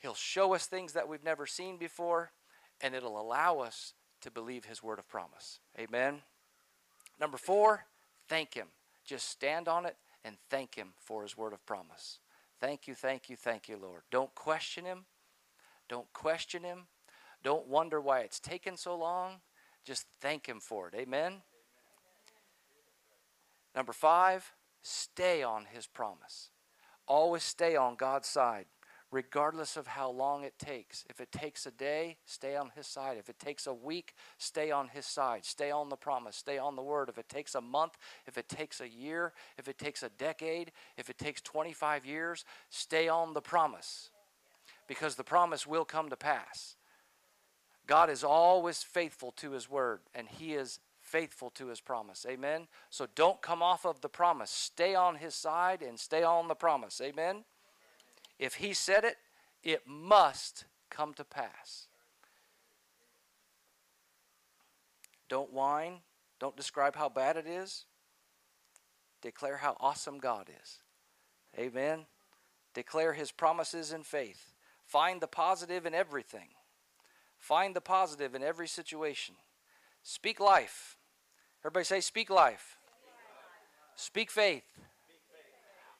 He'll 0.00 0.14
show 0.14 0.54
us 0.54 0.66
things 0.66 0.92
that 0.92 1.08
we've 1.08 1.24
never 1.24 1.46
seen 1.46 1.78
before 1.78 2.32
and 2.82 2.94
it'll 2.94 3.18
allow 3.18 3.60
us 3.60 3.94
to 4.20 4.30
believe 4.30 4.66
His 4.66 4.82
word 4.82 4.98
of 4.98 5.08
promise. 5.08 5.60
Amen. 5.78 6.16
Number 7.18 7.38
four, 7.38 7.86
thank 8.28 8.52
Him. 8.52 8.66
Just 9.06 9.30
stand 9.30 9.66
on 9.66 9.86
it 9.86 9.96
and 10.24 10.36
thank 10.50 10.74
Him 10.74 10.88
for 11.00 11.22
His 11.22 11.38
word 11.38 11.54
of 11.54 11.64
promise. 11.64 12.18
Thank 12.60 12.88
you, 12.88 12.94
thank 12.94 13.30
you, 13.30 13.36
thank 13.36 13.68
you, 13.68 13.76
Lord. 13.80 14.02
Don't 14.10 14.34
question 14.34 14.84
Him. 14.84 15.04
Don't 15.88 16.12
question 16.12 16.64
Him. 16.64 16.86
Don't 17.42 17.68
wonder 17.68 18.00
why 18.00 18.20
it's 18.20 18.40
taken 18.40 18.76
so 18.76 18.96
long. 18.96 19.40
Just 19.84 20.06
thank 20.20 20.46
Him 20.46 20.60
for 20.60 20.88
it. 20.88 20.94
Amen? 20.94 21.42
Number 23.76 23.92
five, 23.92 24.52
stay 24.82 25.42
on 25.42 25.66
His 25.72 25.86
promise. 25.86 26.50
Always 27.06 27.44
stay 27.44 27.76
on 27.76 27.94
God's 27.94 28.28
side 28.28 28.66
regardless 29.10 29.76
of 29.76 29.86
how 29.86 30.10
long 30.10 30.44
it 30.44 30.58
takes. 30.58 31.04
If 31.08 31.20
it 31.20 31.32
takes 31.32 31.66
a 31.66 31.70
day, 31.70 32.18
stay 32.26 32.56
on 32.56 32.70
His 32.76 32.86
side. 32.86 33.16
If 33.18 33.28
it 33.28 33.38
takes 33.38 33.66
a 33.66 33.72
week, 33.72 34.14
stay 34.36 34.70
on 34.70 34.88
His 34.88 35.06
side. 35.06 35.44
Stay 35.44 35.70
on 35.70 35.88
the 35.88 35.96
promise. 35.96 36.36
Stay 36.36 36.58
on 36.58 36.76
the 36.76 36.82
word. 36.82 37.08
If 37.08 37.18
it 37.18 37.28
takes 37.28 37.54
a 37.54 37.60
month, 37.60 37.96
if 38.26 38.36
it 38.36 38.48
takes 38.48 38.80
a 38.80 38.88
year, 38.88 39.32
if 39.56 39.68
it 39.68 39.78
takes 39.78 40.02
a 40.02 40.10
decade, 40.10 40.72
if 40.96 41.08
it 41.08 41.18
takes 41.18 41.40
25 41.40 42.04
years, 42.04 42.44
stay 42.68 43.08
on 43.08 43.32
the 43.32 43.40
promise 43.40 44.10
because 44.86 45.14
the 45.14 45.24
promise 45.24 45.66
will 45.66 45.84
come 45.84 46.10
to 46.10 46.16
pass. 46.16 46.76
God 47.86 48.10
is 48.10 48.22
always 48.22 48.82
faithful 48.82 49.32
to 49.32 49.52
His 49.52 49.70
word, 49.70 50.00
and 50.14 50.28
He 50.28 50.54
is 50.54 50.80
faithful 51.00 51.48
to 51.50 51.68
His 51.68 51.80
promise. 51.80 52.26
Amen. 52.28 52.68
So 52.90 53.06
don't 53.14 53.40
come 53.40 53.62
off 53.62 53.86
of 53.86 54.02
the 54.02 54.10
promise. 54.10 54.50
Stay 54.50 54.94
on 54.94 55.16
His 55.16 55.34
side 55.34 55.82
and 55.82 55.98
stay 55.98 56.22
on 56.22 56.48
the 56.48 56.54
promise. 56.54 57.00
Amen. 57.02 57.44
If 58.38 58.54
he 58.54 58.72
said 58.72 59.04
it, 59.04 59.16
it 59.62 59.82
must 59.86 60.64
come 60.90 61.14
to 61.14 61.24
pass. 61.24 61.88
Don't 65.28 65.52
whine. 65.52 65.98
Don't 66.38 66.56
describe 66.56 66.96
how 66.96 67.08
bad 67.08 67.36
it 67.36 67.46
is. 67.46 67.84
Declare 69.20 69.58
how 69.58 69.76
awesome 69.80 70.18
God 70.18 70.48
is. 70.62 70.78
Amen. 71.58 72.06
Declare 72.74 73.14
his 73.14 73.32
promises 73.32 73.92
in 73.92 74.04
faith. 74.04 74.52
Find 74.86 75.20
the 75.20 75.26
positive 75.26 75.84
in 75.84 75.94
everything. 75.94 76.48
Find 77.38 77.74
the 77.74 77.80
positive 77.80 78.34
in 78.34 78.42
every 78.42 78.68
situation. 78.68 79.34
Speak 80.02 80.38
life. 80.38 80.96
Everybody 81.62 81.84
say, 81.84 82.00
Speak 82.00 82.30
life. 82.30 82.78
Speak 83.96 84.30
faith. 84.30 84.64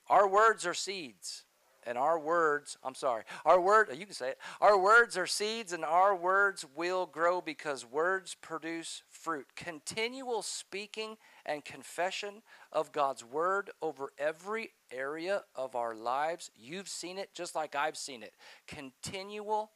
Our 0.08 0.28
words 0.28 0.64
are 0.64 0.74
seeds 0.74 1.44
and 1.88 1.96
our 1.96 2.18
words, 2.18 2.76
I'm 2.84 2.94
sorry, 2.94 3.24
our 3.46 3.58
word, 3.58 3.88
you 3.96 4.04
can 4.04 4.14
say 4.14 4.30
it, 4.30 4.38
our 4.60 4.78
words 4.78 5.16
are 5.16 5.26
seeds 5.26 5.72
and 5.72 5.84
our 5.84 6.14
words 6.14 6.66
will 6.76 7.06
grow 7.06 7.40
because 7.40 7.86
words 7.86 8.36
produce 8.40 9.02
fruit. 9.08 9.46
Continual 9.56 10.42
speaking 10.42 11.16
and 11.46 11.64
confession 11.64 12.42
of 12.70 12.92
God's 12.92 13.24
word 13.24 13.70
over 13.80 14.12
every 14.18 14.72
area 14.92 15.44
of 15.56 15.74
our 15.74 15.94
lives. 15.94 16.50
You've 16.54 16.88
seen 16.88 17.16
it 17.16 17.30
just 17.34 17.54
like 17.54 17.74
I've 17.74 17.96
seen 17.96 18.22
it. 18.22 18.34
Continual, 18.66 19.70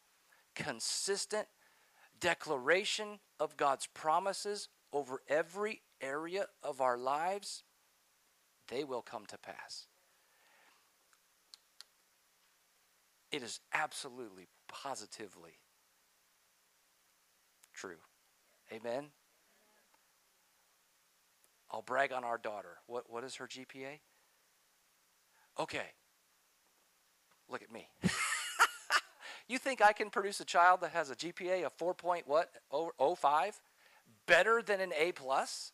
consistent 0.55 1.47
declaration 2.21 3.21
of 3.41 3.57
God's 3.57 3.87
promises 3.87 4.69
over 4.93 5.23
every 5.29 5.81
area 6.03 6.47
of 6.63 6.83
our 6.83 6.99
lives, 6.99 7.65
they 8.69 8.85
will 8.85 9.03
come 9.03 9.25
to 9.27 9.39
pass. 9.39 9.87
It 13.33 13.43
is 13.43 13.61
absolutely, 13.72 14.47
positively 14.68 15.59
true. 17.72 17.97
Amen. 18.70 19.07
I'll 21.70 21.83
brag 21.83 22.12
on 22.12 22.24
our 22.24 22.37
daughter. 22.37 22.76
What, 22.87 23.05
what 23.09 23.24
is 23.24 23.37
her 23.37 23.49
GPA? 23.49 24.01
Okay. 25.59 25.87
Look 27.49 27.62
at 27.62 27.72
me. 27.72 27.89
you 29.49 29.59
think 29.59 29.80
I 29.80 29.93
can 29.93 30.11
produce 30.11 30.41
a 30.41 30.45
child 30.45 30.83
that 30.83 30.91
has 30.91 31.11
a 31.11 31.16
GPA 31.16 31.64
of 31.64 31.72
4 31.72 31.95
point 31.95 32.28
what? 32.28 32.51
05? 32.70 33.61
Better 34.26 34.62
than 34.62 34.80
an 34.80 34.93
A 34.99 35.12
plus? 35.12 35.72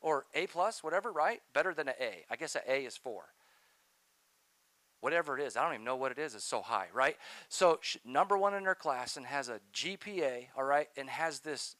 Or 0.00 0.26
A 0.34 0.46
plus, 0.46 0.82
whatever, 0.82 1.10
right? 1.10 1.40
Better 1.52 1.74
than 1.74 1.88
an 1.88 1.94
A. 2.00 2.24
I 2.30 2.36
guess 2.36 2.54
an 2.54 2.62
A 2.68 2.84
is 2.84 2.96
4 2.96 3.24
whatever 5.00 5.38
it 5.38 5.42
is. 5.42 5.56
I 5.56 5.64
don't 5.64 5.74
even 5.74 5.84
know 5.84 5.96
what 5.96 6.12
it 6.12 6.18
is. 6.18 6.34
It's 6.34 6.44
so 6.44 6.62
high, 6.62 6.86
right? 6.92 7.16
So, 7.48 7.80
number 8.04 8.36
one 8.36 8.54
in 8.54 8.64
her 8.64 8.74
class 8.74 9.16
and 9.16 9.26
has 9.26 9.48
a 9.48 9.60
GPA, 9.74 10.48
all 10.56 10.64
right, 10.64 10.88
and 10.96 11.08
has 11.08 11.40
this 11.40 11.76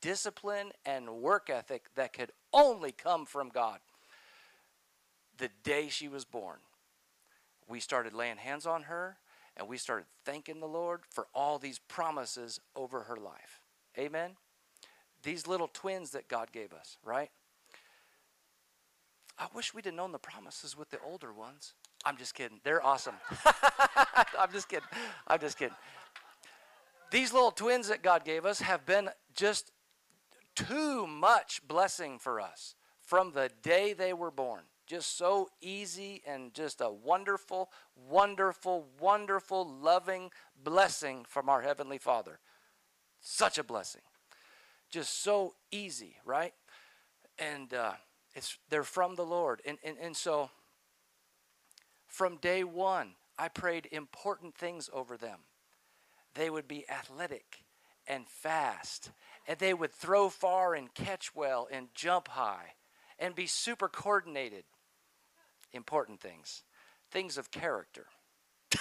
discipline 0.00 0.72
and 0.84 1.08
work 1.08 1.48
ethic 1.48 1.86
that 1.94 2.12
could 2.12 2.30
only 2.52 2.92
come 2.92 3.24
from 3.24 3.48
God. 3.48 3.78
The 5.38 5.50
day 5.62 5.88
she 5.88 6.08
was 6.08 6.24
born, 6.24 6.58
we 7.68 7.80
started 7.80 8.12
laying 8.12 8.36
hands 8.36 8.66
on 8.66 8.84
her 8.84 9.16
and 9.56 9.68
we 9.68 9.76
started 9.76 10.06
thanking 10.24 10.60
the 10.60 10.66
Lord 10.66 11.00
for 11.08 11.26
all 11.34 11.58
these 11.58 11.78
promises 11.78 12.60
over 12.74 13.00
her 13.00 13.16
life. 13.16 13.60
Amen? 13.98 14.32
These 15.22 15.46
little 15.46 15.68
twins 15.72 16.10
that 16.10 16.28
God 16.28 16.52
gave 16.52 16.72
us, 16.72 16.98
right? 17.04 17.30
I 19.38 19.46
wish 19.54 19.72
we'd 19.72 19.86
have 19.86 19.94
known 19.94 20.12
the 20.12 20.18
promises 20.18 20.76
with 20.76 20.90
the 20.90 20.98
older 21.04 21.32
ones. 21.32 21.74
I'm 22.04 22.16
just 22.16 22.34
kidding. 22.34 22.60
They're 22.64 22.84
awesome. 22.84 23.14
I'm 24.38 24.52
just 24.52 24.68
kidding. 24.68 24.88
I'm 25.26 25.40
just 25.40 25.58
kidding. 25.58 25.76
These 27.10 27.32
little 27.32 27.50
twins 27.50 27.88
that 27.88 28.02
God 28.02 28.24
gave 28.24 28.44
us 28.44 28.60
have 28.60 28.84
been 28.84 29.08
just 29.34 29.72
too 30.54 31.06
much 31.06 31.66
blessing 31.66 32.18
for 32.18 32.40
us 32.40 32.74
from 33.00 33.32
the 33.32 33.50
day 33.62 33.92
they 33.92 34.12
were 34.12 34.30
born. 34.30 34.62
Just 34.86 35.16
so 35.16 35.48
easy 35.62 36.22
and 36.26 36.52
just 36.52 36.80
a 36.80 36.90
wonderful, 36.90 37.70
wonderful, 37.96 38.86
wonderful, 39.00 39.66
loving 39.66 40.30
blessing 40.62 41.24
from 41.26 41.48
our 41.48 41.62
Heavenly 41.62 41.98
Father. 41.98 42.38
Such 43.20 43.56
a 43.56 43.64
blessing. 43.64 44.02
Just 44.90 45.22
so 45.22 45.54
easy, 45.70 46.16
right? 46.24 46.52
And 47.38 47.72
uh, 47.72 47.92
it's 48.34 48.58
they're 48.68 48.82
from 48.82 49.14
the 49.14 49.24
Lord. 49.24 49.62
And, 49.64 49.78
and, 49.82 49.96
and 49.98 50.14
so 50.14 50.50
from 52.14 52.36
day 52.36 52.62
one, 52.62 53.14
I 53.36 53.48
prayed 53.48 53.88
important 53.90 54.54
things 54.54 54.88
over 54.92 55.16
them. 55.16 55.40
They 56.34 56.48
would 56.48 56.68
be 56.68 56.88
athletic 56.88 57.64
and 58.06 58.28
fast, 58.28 59.10
and 59.48 59.58
they 59.58 59.74
would 59.74 59.92
throw 59.92 60.28
far 60.28 60.76
and 60.76 60.94
catch 60.94 61.34
well 61.34 61.66
and 61.72 61.88
jump 61.92 62.28
high 62.28 62.74
and 63.18 63.34
be 63.34 63.48
super 63.48 63.88
coordinated. 63.88 64.62
Important 65.72 66.20
things, 66.20 66.62
things 67.10 67.36
of 67.36 67.50
character. 67.50 68.06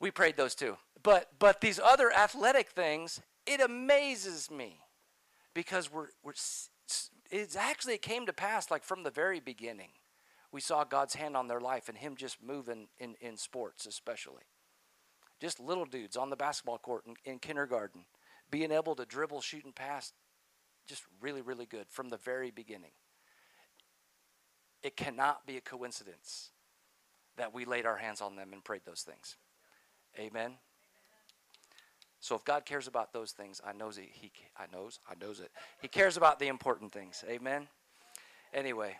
we 0.00 0.10
prayed 0.10 0.36
those 0.36 0.56
too. 0.56 0.76
But 1.04 1.28
but 1.38 1.60
these 1.60 1.78
other 1.78 2.10
athletic 2.12 2.70
things, 2.70 3.20
it 3.46 3.60
amazes 3.60 4.50
me 4.50 4.80
because 5.54 5.92
we're 5.92 6.08
we're 6.24 6.32
it's 7.30 7.54
actually 7.54 7.94
it 7.94 8.02
came 8.02 8.26
to 8.26 8.32
pass 8.32 8.68
like 8.68 8.82
from 8.82 9.04
the 9.04 9.12
very 9.12 9.38
beginning 9.38 9.90
we 10.52 10.60
saw 10.60 10.84
God's 10.84 11.14
hand 11.14 11.36
on 11.36 11.48
their 11.48 11.60
life 11.60 11.88
and 11.88 11.98
Him 11.98 12.16
just 12.16 12.42
moving 12.42 12.88
in, 12.98 13.14
in 13.20 13.36
sports, 13.36 13.86
especially. 13.86 14.44
Just 15.40 15.60
little 15.60 15.84
dudes 15.84 16.16
on 16.16 16.30
the 16.30 16.36
basketball 16.36 16.78
court 16.78 17.04
in, 17.06 17.14
in 17.24 17.38
kindergarten, 17.38 18.04
being 18.50 18.72
able 18.72 18.94
to 18.94 19.04
dribble, 19.04 19.40
shoot, 19.40 19.64
and 19.64 19.74
pass, 19.74 20.12
just 20.88 21.02
really, 21.20 21.42
really 21.42 21.66
good 21.66 21.86
from 21.90 22.08
the 22.08 22.16
very 22.16 22.50
beginning. 22.50 22.90
It 24.82 24.96
cannot 24.96 25.46
be 25.46 25.56
a 25.56 25.60
coincidence 25.60 26.50
that 27.36 27.52
we 27.52 27.64
laid 27.64 27.86
our 27.86 27.96
hands 27.96 28.20
on 28.20 28.36
them 28.36 28.52
and 28.52 28.64
prayed 28.64 28.82
those 28.84 29.02
things. 29.02 29.36
Amen. 30.18 30.52
So 32.20 32.34
if 32.34 32.44
God 32.44 32.64
cares 32.64 32.88
about 32.88 33.12
those 33.12 33.30
things, 33.32 33.60
I 33.64 33.72
knows 33.72 33.96
he, 33.96 34.08
he 34.12 34.32
I 34.58 34.64
knows 34.72 34.98
I 35.08 35.14
knows 35.24 35.40
it. 35.40 35.52
He 35.80 35.88
cares 35.88 36.16
about 36.16 36.40
the 36.40 36.48
important 36.48 36.90
things. 36.92 37.22
Amen. 37.28 37.68
Anyway. 38.52 38.96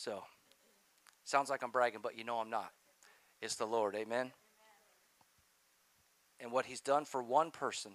So, 0.00 0.24
sounds 1.24 1.50
like 1.50 1.62
I'm 1.62 1.70
bragging, 1.70 2.00
but 2.02 2.16
you 2.16 2.24
know 2.24 2.38
I'm 2.38 2.48
not. 2.48 2.70
It's 3.42 3.56
the 3.56 3.66
Lord. 3.66 3.94
Amen. 3.94 4.32
And 6.40 6.50
what 6.50 6.64
He's 6.64 6.80
done 6.80 7.04
for 7.04 7.22
one 7.22 7.50
person 7.50 7.92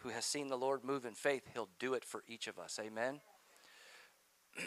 who 0.00 0.10
has 0.10 0.26
seen 0.26 0.48
the 0.48 0.58
Lord 0.58 0.84
move 0.84 1.06
in 1.06 1.14
faith, 1.14 1.44
He'll 1.54 1.70
do 1.78 1.94
it 1.94 2.04
for 2.04 2.22
each 2.28 2.48
of 2.48 2.58
us. 2.58 2.78
Amen. 2.78 3.22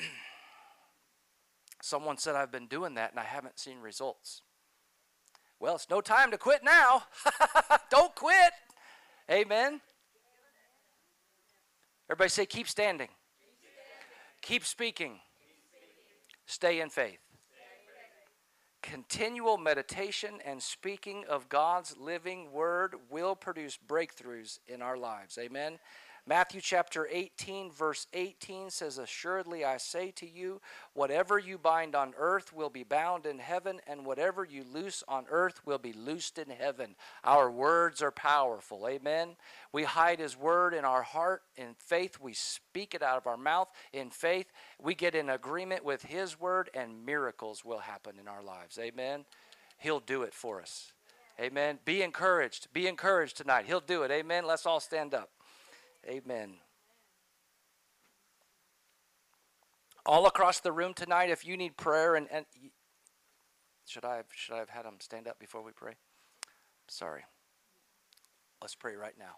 Someone 1.84 2.17
said, 2.17 2.34
I've 2.34 2.51
been 2.51 2.65
doing 2.65 2.95
that 2.95 3.11
and 3.11 3.19
I 3.19 3.25
haven't 3.25 3.59
seen 3.59 3.77
results. 3.77 4.41
Well, 5.59 5.75
it's 5.75 5.91
no 5.91 6.01
time 6.01 6.31
to 6.31 6.39
quit 6.39 6.63
now. 6.63 7.03
Don't 7.91 8.15
quit. 8.15 8.53
Amen. 9.29 9.81
Everybody 12.09 12.29
say, 12.29 12.47
keep 12.47 12.67
standing. 12.67 13.09
Keep 14.41 14.65
speaking. 14.65 15.19
Stay 16.45 16.81
in 16.81 16.89
faith. 16.89 17.19
Continual 18.81 19.57
meditation 19.57 20.39
and 20.45 20.61
speaking 20.61 21.23
of 21.29 21.47
God's 21.47 21.95
living 21.97 22.51
word 22.51 22.95
will 23.09 23.33
produce 23.33 23.79
breakthroughs 23.87 24.59
in 24.67 24.81
our 24.81 24.97
lives. 24.97 25.37
Amen. 25.39 25.79
Matthew 26.26 26.61
chapter 26.61 27.05
18, 27.11 27.69
verse 27.69 28.07
18 28.13 28.69
says, 28.69 28.97
Assuredly 28.97 29.65
I 29.65 29.76
say 29.76 30.11
to 30.11 30.26
you, 30.30 30.61
whatever 30.93 31.38
you 31.38 31.57
bind 31.57 31.95
on 31.95 32.13
earth 32.17 32.53
will 32.53 32.69
be 32.69 32.84
bound 32.84 33.26
in 33.26 33.39
heaven, 33.39 33.82
and 33.88 34.05
whatever 34.05 34.45
you 34.45 34.63
loose 34.63 35.03
on 35.09 35.26
earth 35.30 35.59
will 35.65 35.80
be 35.80 35.91
loosed 35.91 36.38
in 36.38 36.49
heaven. 36.49 36.95
Our 37.26 37.51
words 37.51 38.01
are 38.01 38.11
powerful. 38.11 38.88
Amen. 38.88 39.36
We 39.74 39.84
hide 39.84 40.19
His 40.19 40.38
word 40.38 40.74
in 40.74 40.86
our 40.86 41.03
heart. 41.03 41.41
In 41.57 41.76
faith, 41.78 42.17
we 42.21 42.32
speak 42.32 42.95
it 42.95 43.03
out 43.03 43.17
of 43.17 43.28
our 43.28 43.36
mouth. 43.36 43.67
In 43.91 44.09
faith, 44.09 44.53
we 44.82 44.95
get 44.95 45.15
in 45.15 45.30
agreement 45.30 45.84
with 45.84 46.03
His 46.03 46.39
word, 46.39 46.69
and 46.74 47.05
miracles 47.05 47.65
will 47.65 47.80
happen 47.80 48.13
in 48.17 48.30
our 48.30 48.43
lives. 48.43 48.80
Amen. 48.80 49.26
He'll 49.78 49.99
do 49.99 50.24
it 50.24 50.34
for 50.34 50.61
us. 50.61 50.93
Amen. 51.38 51.80
Be 51.84 52.01
encouraged. 52.01 52.69
Be 52.74 52.88
encouraged 52.88 53.36
tonight. 53.36 53.65
He'll 53.65 53.82
do 53.82 54.03
it. 54.03 54.11
Amen. 54.11 54.45
Let's 54.45 54.65
all 54.65 54.80
stand 54.80 55.13
up. 55.13 55.30
Amen. 56.08 56.56
All 60.06 60.26
across 60.26 60.60
the 60.60 60.72
room 60.72 60.93
tonight, 60.93 61.30
if 61.30 61.45
you 61.45 61.56
need 61.56 61.78
prayer, 61.78 62.16
and, 62.16 62.28
and 62.30 62.45
should 63.86 64.04
I 64.04 64.18
have, 64.18 64.26
should 64.36 64.56
I 64.56 64.58
have 64.58 64.70
had 64.70 64.86
them 64.86 64.95
stand 64.99 65.28
up 65.28 65.39
before 65.39 65.64
we 65.64 65.72
pray? 65.72 65.93
Sorry. 66.89 67.22
Let's 68.62 68.76
pray 68.76 68.95
right 68.95 69.16
now. 69.18 69.38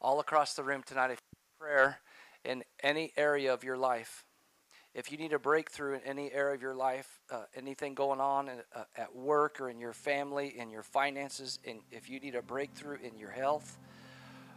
All 0.00 0.20
across 0.20 0.54
the 0.54 0.62
room 0.62 0.82
tonight, 0.82 1.10
if 1.10 1.20
prayer 1.60 1.98
in 2.44 2.62
any 2.82 3.12
area 3.16 3.52
of 3.52 3.64
your 3.64 3.76
life, 3.76 4.24
if 4.94 5.12
you 5.12 5.18
need 5.18 5.34
a 5.34 5.38
breakthrough 5.38 5.94
in 5.96 6.00
any 6.02 6.32
area 6.32 6.54
of 6.54 6.62
your 6.62 6.74
life, 6.74 7.20
uh, 7.30 7.44
anything 7.54 7.94
going 7.94 8.20
on 8.20 8.48
in, 8.48 8.58
uh, 8.74 8.84
at 8.96 9.14
work 9.14 9.60
or 9.60 9.68
in 9.68 9.78
your 9.78 9.92
family, 9.92 10.58
in 10.58 10.70
your 10.70 10.82
finances, 10.82 11.58
and 11.66 11.80
if 11.90 12.08
you 12.08 12.18
need 12.18 12.34
a 12.34 12.42
breakthrough 12.42 12.96
in 13.02 13.18
your 13.18 13.30
health, 13.30 13.78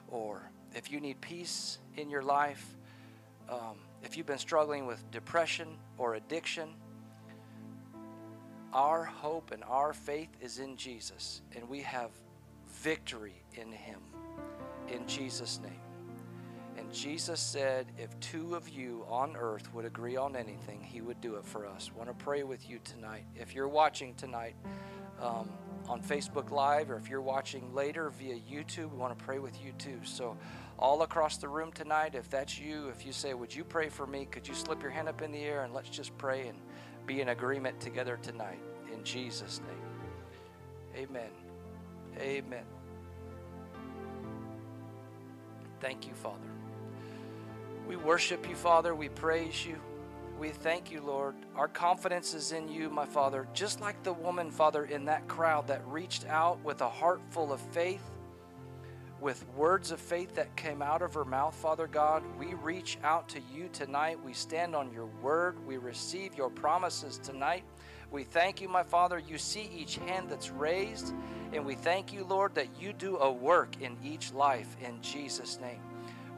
or 0.07 0.49
if 0.75 0.91
you 0.91 0.99
need 0.99 1.21
peace 1.21 1.79
in 1.97 2.09
your 2.09 2.21
life, 2.21 2.75
um, 3.49 3.77
if 4.03 4.17
you've 4.17 4.25
been 4.25 4.37
struggling 4.37 4.85
with 4.85 5.09
depression 5.11 5.67
or 5.97 6.15
addiction, 6.15 6.69
our 8.73 9.03
hope 9.03 9.51
and 9.51 9.63
our 9.65 9.93
faith 9.93 10.29
is 10.41 10.59
in 10.59 10.77
Jesus, 10.77 11.41
and 11.55 11.67
we 11.67 11.81
have 11.81 12.09
victory 12.67 13.43
in 13.53 13.71
Him. 13.71 13.99
In 14.87 15.05
Jesus' 15.07 15.59
name. 15.61 15.71
And 16.77 16.91
Jesus 16.91 17.39
said, 17.39 17.87
if 17.97 18.17
two 18.21 18.55
of 18.55 18.67
you 18.69 19.05
on 19.09 19.35
earth 19.35 19.73
would 19.73 19.85
agree 19.85 20.15
on 20.15 20.35
anything, 20.35 20.81
He 20.81 21.01
would 21.01 21.19
do 21.21 21.35
it 21.35 21.45
for 21.45 21.67
us. 21.67 21.91
Want 21.93 22.09
to 22.09 22.15
pray 22.15 22.43
with 22.43 22.67
you 22.69 22.79
tonight. 22.83 23.25
If 23.35 23.53
you're 23.53 23.67
watching 23.67 24.15
tonight 24.15 24.55
um, 25.21 25.49
on 25.91 26.01
Facebook 26.01 26.51
Live, 26.51 26.89
or 26.89 26.95
if 26.95 27.09
you're 27.09 27.21
watching 27.21 27.75
later 27.75 28.09
via 28.11 28.35
YouTube, 28.35 28.91
we 28.91 28.97
want 28.97 29.17
to 29.17 29.25
pray 29.25 29.39
with 29.39 29.61
you 29.63 29.73
too. 29.77 29.99
So, 30.03 30.37
all 30.79 31.03
across 31.03 31.37
the 31.37 31.49
room 31.49 31.71
tonight, 31.73 32.15
if 32.15 32.29
that's 32.29 32.57
you, 32.57 32.87
if 32.87 33.05
you 33.05 33.11
say, 33.11 33.33
Would 33.33 33.53
you 33.53 33.65
pray 33.65 33.89
for 33.89 34.07
me? 34.07 34.25
Could 34.25 34.47
you 34.47 34.53
slip 34.53 34.81
your 34.81 34.91
hand 34.91 35.09
up 35.09 35.21
in 35.21 35.33
the 35.33 35.43
air 35.43 35.65
and 35.65 35.73
let's 35.73 35.89
just 35.89 36.17
pray 36.17 36.47
and 36.47 36.57
be 37.05 37.19
in 37.19 37.29
agreement 37.29 37.79
together 37.79 38.17
tonight 38.21 38.59
in 38.93 39.03
Jesus' 39.03 39.59
name. 39.67 41.03
Amen. 41.03 41.29
Amen. 42.19 42.63
Thank 45.79 46.07
you, 46.07 46.13
Father. 46.13 46.37
We 47.87 47.97
worship 47.97 48.47
you, 48.47 48.55
Father. 48.55 48.93
We 48.95 49.09
praise 49.09 49.65
you. 49.65 49.77
We 50.41 50.49
thank 50.49 50.89
you, 50.89 51.01
Lord. 51.01 51.35
Our 51.55 51.67
confidence 51.67 52.33
is 52.33 52.51
in 52.51 52.67
you, 52.67 52.89
my 52.89 53.05
Father. 53.05 53.47
Just 53.53 53.79
like 53.79 54.01
the 54.01 54.11
woman, 54.11 54.49
Father, 54.49 54.85
in 54.85 55.05
that 55.05 55.27
crowd 55.27 55.67
that 55.67 55.85
reached 55.85 56.25
out 56.25 56.59
with 56.63 56.81
a 56.81 56.89
heart 56.89 57.21
full 57.29 57.53
of 57.53 57.61
faith, 57.61 58.01
with 59.19 59.45
words 59.55 59.91
of 59.91 59.99
faith 59.99 60.33
that 60.33 60.55
came 60.55 60.81
out 60.81 61.03
of 61.03 61.13
her 61.13 61.25
mouth, 61.25 61.53
Father 61.53 61.85
God, 61.85 62.23
we 62.39 62.55
reach 62.55 62.97
out 63.03 63.29
to 63.29 63.39
you 63.53 63.69
tonight. 63.71 64.17
We 64.25 64.33
stand 64.33 64.75
on 64.75 64.91
your 64.91 65.05
word. 65.21 65.63
We 65.67 65.77
receive 65.77 66.33
your 66.33 66.49
promises 66.49 67.19
tonight. 67.19 67.63
We 68.09 68.23
thank 68.23 68.61
you, 68.61 68.67
my 68.67 68.81
Father. 68.81 69.19
You 69.19 69.37
see 69.37 69.69
each 69.71 69.97
hand 69.97 70.27
that's 70.27 70.49
raised, 70.49 71.13
and 71.53 71.63
we 71.63 71.75
thank 71.75 72.11
you, 72.11 72.23
Lord, 72.23 72.55
that 72.55 72.81
you 72.81 72.93
do 72.93 73.17
a 73.17 73.31
work 73.31 73.79
in 73.79 73.95
each 74.03 74.33
life 74.33 74.75
in 74.83 74.99
Jesus' 75.03 75.59
name. 75.61 75.90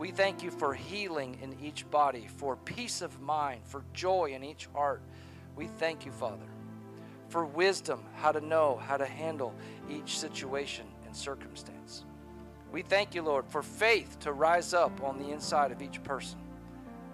We 0.03 0.11
thank 0.11 0.43
you 0.43 0.51
for 0.51 0.73
healing 0.73 1.37
in 1.41 1.55
each 1.65 1.89
body, 1.89 2.27
for 2.27 2.57
peace 2.57 3.01
of 3.01 3.21
mind, 3.21 3.61
for 3.63 3.85
joy 3.93 4.33
in 4.35 4.43
each 4.43 4.67
heart. 4.73 5.01
We 5.55 5.67
thank 5.67 6.05
you, 6.05 6.11
Father, 6.11 6.43
for 7.29 7.45
wisdom, 7.45 8.03
how 8.15 8.33
to 8.33 8.41
know, 8.41 8.81
how 8.85 8.97
to 8.97 9.05
handle 9.05 9.55
each 9.89 10.19
situation 10.19 10.85
and 11.05 11.15
circumstance. 11.15 12.03
We 12.69 12.81
thank 12.81 13.15
you, 13.15 13.21
Lord, 13.21 13.45
for 13.47 13.63
faith 13.63 14.19
to 14.19 14.33
rise 14.33 14.73
up 14.73 15.01
on 15.01 15.19
the 15.19 15.29
inside 15.29 15.71
of 15.71 15.81
each 15.81 16.03
person 16.03 16.39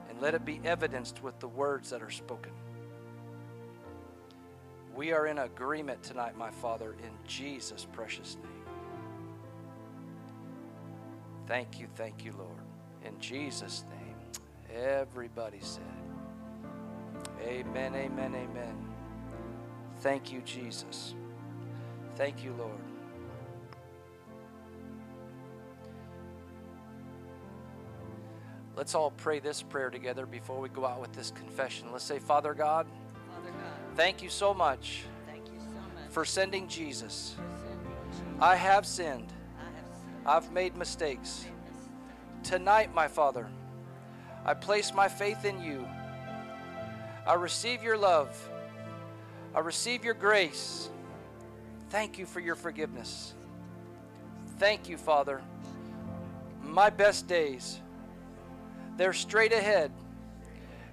and 0.09 0.19
let 0.19 0.33
it 0.33 0.43
be 0.43 0.59
evidenced 0.65 1.21
with 1.21 1.39
the 1.39 1.47
words 1.47 1.91
that 1.91 2.01
are 2.01 2.09
spoken. 2.09 2.53
We 4.95 5.11
are 5.11 5.27
in 5.27 5.37
agreement 5.37 6.01
tonight, 6.01 6.35
my 6.35 6.49
Father, 6.49 6.93
in 6.93 7.11
Jesus' 7.27 7.85
precious 7.91 8.37
name. 8.37 8.63
Thank 11.45 11.79
you, 11.79 11.85
thank 11.95 12.25
you, 12.25 12.33
Lord. 12.35 12.58
In 13.05 13.19
Jesus' 13.19 13.83
name. 13.89 13.99
Everybody 14.75 15.59
said, 15.61 15.83
Amen, 17.41 17.95
amen, 17.95 18.35
amen. 18.35 18.89
Thank 19.99 20.31
you, 20.31 20.41
Jesus. 20.41 21.15
Thank 22.15 22.43
you, 22.43 22.53
Lord. 22.57 22.71
Let's 28.75 28.95
all 28.95 29.11
pray 29.11 29.39
this 29.39 29.61
prayer 29.61 29.89
together 29.89 30.25
before 30.25 30.59
we 30.59 30.69
go 30.69 30.85
out 30.85 31.01
with 31.01 31.11
this 31.11 31.31
confession. 31.31 31.91
Let's 31.91 32.05
say, 32.05 32.19
Father 32.19 32.53
God, 32.53 32.87
Father 33.33 33.49
God, 33.51 33.95
thank 33.95 34.23
you 34.23 34.29
so 34.29 34.53
much 34.53 35.03
thank 35.27 35.45
you 35.47 35.59
so 35.59 35.65
much 35.65 36.11
for 36.11 36.23
sending 36.23 36.67
Jesus. 36.67 37.35
for 37.35 37.43
sending 37.67 37.91
Jesus. 38.09 38.39
I 38.39 38.55
have. 38.55 38.69
I 38.69 38.73
have 38.73 38.85
sinned. 38.85 39.33
I've 40.25 40.51
made 40.53 40.77
mistakes. 40.77 41.45
Tonight, 42.43 42.93
my 42.93 43.07
Father, 43.07 43.47
I 44.45 44.53
place 44.53 44.93
my 44.93 45.07
faith 45.07 45.45
in 45.45 45.61
you. 45.61 45.85
I 47.27 47.33
receive 47.33 47.83
your 47.83 47.97
love. 47.97 48.35
I 49.53 49.59
receive 49.59 50.03
your 50.03 50.13
grace. 50.13 50.89
Thank 51.89 52.17
you 52.17 52.25
for 52.25 52.39
your 52.39 52.55
forgiveness. 52.55 53.33
Thank 54.57 54.89
you, 54.89 54.97
Father. 54.97 55.41
My 56.63 56.89
best 56.89 57.27
days, 57.27 57.79
they're 58.97 59.13
straight 59.13 59.53
ahead 59.53 59.91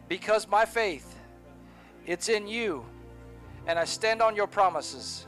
because 0.09 0.49
my 0.49 0.64
faith, 0.64 1.18
it's 2.07 2.28
in 2.28 2.47
you, 2.47 2.84
and 3.66 3.78
I 3.78 3.84
stand 3.84 4.22
on 4.22 4.36
your 4.36 4.47
promises. 4.47 5.26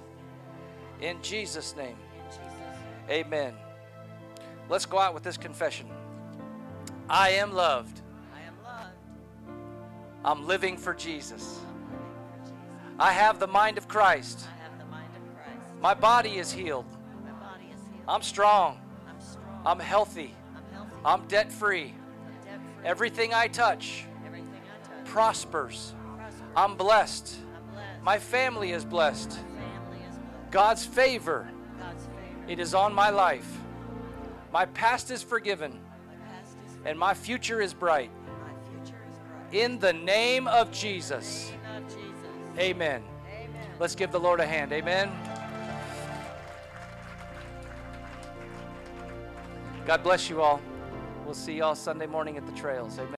In 1.00 1.20
Jesus' 1.22 1.74
name, 1.76 1.96
In 1.96 2.24
Jesus' 2.30 2.38
name. 3.08 3.26
amen. 3.26 3.54
Let's 4.68 4.86
go 4.86 4.98
out 4.98 5.14
with 5.14 5.22
this 5.22 5.36
confession. 5.36 5.86
I 7.10 7.30
am 7.30 7.52
loved. 7.54 8.00
I 8.34 8.40
am 8.46 8.54
loved. 8.64 8.94
I'm 10.24 10.46
living 10.46 10.76
for 10.76 10.94
Jesus. 10.94 11.60
I'm 11.66 11.74
living 11.90 11.98
for 12.32 12.44
Jesus. 12.44 12.96
I 12.98 13.12
have 13.12 13.38
the 13.38 13.46
mind 13.46 13.78
of 13.78 13.88
Christ. 13.88 14.46
I 14.58 14.62
have 14.62 14.78
the 14.78 14.84
mind 14.86 15.08
of 15.16 15.34
Christ. 15.36 15.80
My 15.80 15.94
body 15.94 16.36
is 16.38 16.52
healed. 16.52 16.86
My 17.24 17.30
body 17.30 17.64
is 17.74 17.80
healed. 17.90 18.04
I'm 18.08 18.22
strong. 18.22 18.80
I'm 19.08 19.20
strong. 19.20 19.62
I'm 19.64 19.78
healthy. 19.80 20.34
I'm 20.56 20.62
healthy. 20.74 20.94
I'm 21.04 21.26
debt 21.28 21.52
free. 21.52 21.94
I'm. 22.50 22.60
Everything 22.84 23.32
I 23.32 23.48
touch 23.48 24.04
Everything 24.26 24.48
I 24.52 24.86
touch 24.86 25.06
prospers. 25.06 25.94
prospers. 26.16 26.42
I'm 26.56 26.76
blessed. 26.76 27.36
I'm 27.56 27.72
blessed. 27.74 28.02
My 28.02 28.18
family 28.18 28.72
is 28.72 28.84
blessed. 28.84 29.30
Family 29.32 29.98
is 30.08 30.16
blessed. 30.16 30.50
God's 30.50 30.84
favor, 30.84 31.48
God's 31.78 32.04
favor. 32.04 32.52
it 32.52 32.58
is 32.58 32.74
on 32.74 32.92
my 32.92 33.10
life. 33.10 33.58
My 34.52 34.66
past 34.66 35.10
is 35.10 35.22
forgiven 35.22 35.72
My 35.72 35.76
past 35.76 35.82
is 35.82 35.87
and 36.84 36.98
my 36.98 37.14
future 37.14 37.60
is 37.60 37.74
bright. 37.74 38.10
my 38.26 38.70
future 38.70 38.96
is 39.10 39.18
bright. 39.18 39.62
In 39.62 39.78
the 39.78 39.92
name 39.92 40.46
of 40.48 40.70
Jesus. 40.70 41.50
Name 41.50 41.82
of 41.82 41.88
Jesus. 41.88 42.58
Amen. 42.58 43.02
Amen. 43.30 43.66
Let's 43.78 43.94
give 43.94 44.10
the 44.12 44.20
Lord 44.20 44.40
a 44.40 44.46
hand. 44.46 44.72
Amen. 44.72 45.10
God 49.86 50.02
bless 50.02 50.28
you 50.28 50.42
all. 50.42 50.60
We'll 51.24 51.34
see 51.34 51.54
y'all 51.54 51.74
Sunday 51.74 52.06
morning 52.06 52.36
at 52.36 52.46
the 52.46 52.52
trails. 52.52 52.98
Amen. 52.98 53.14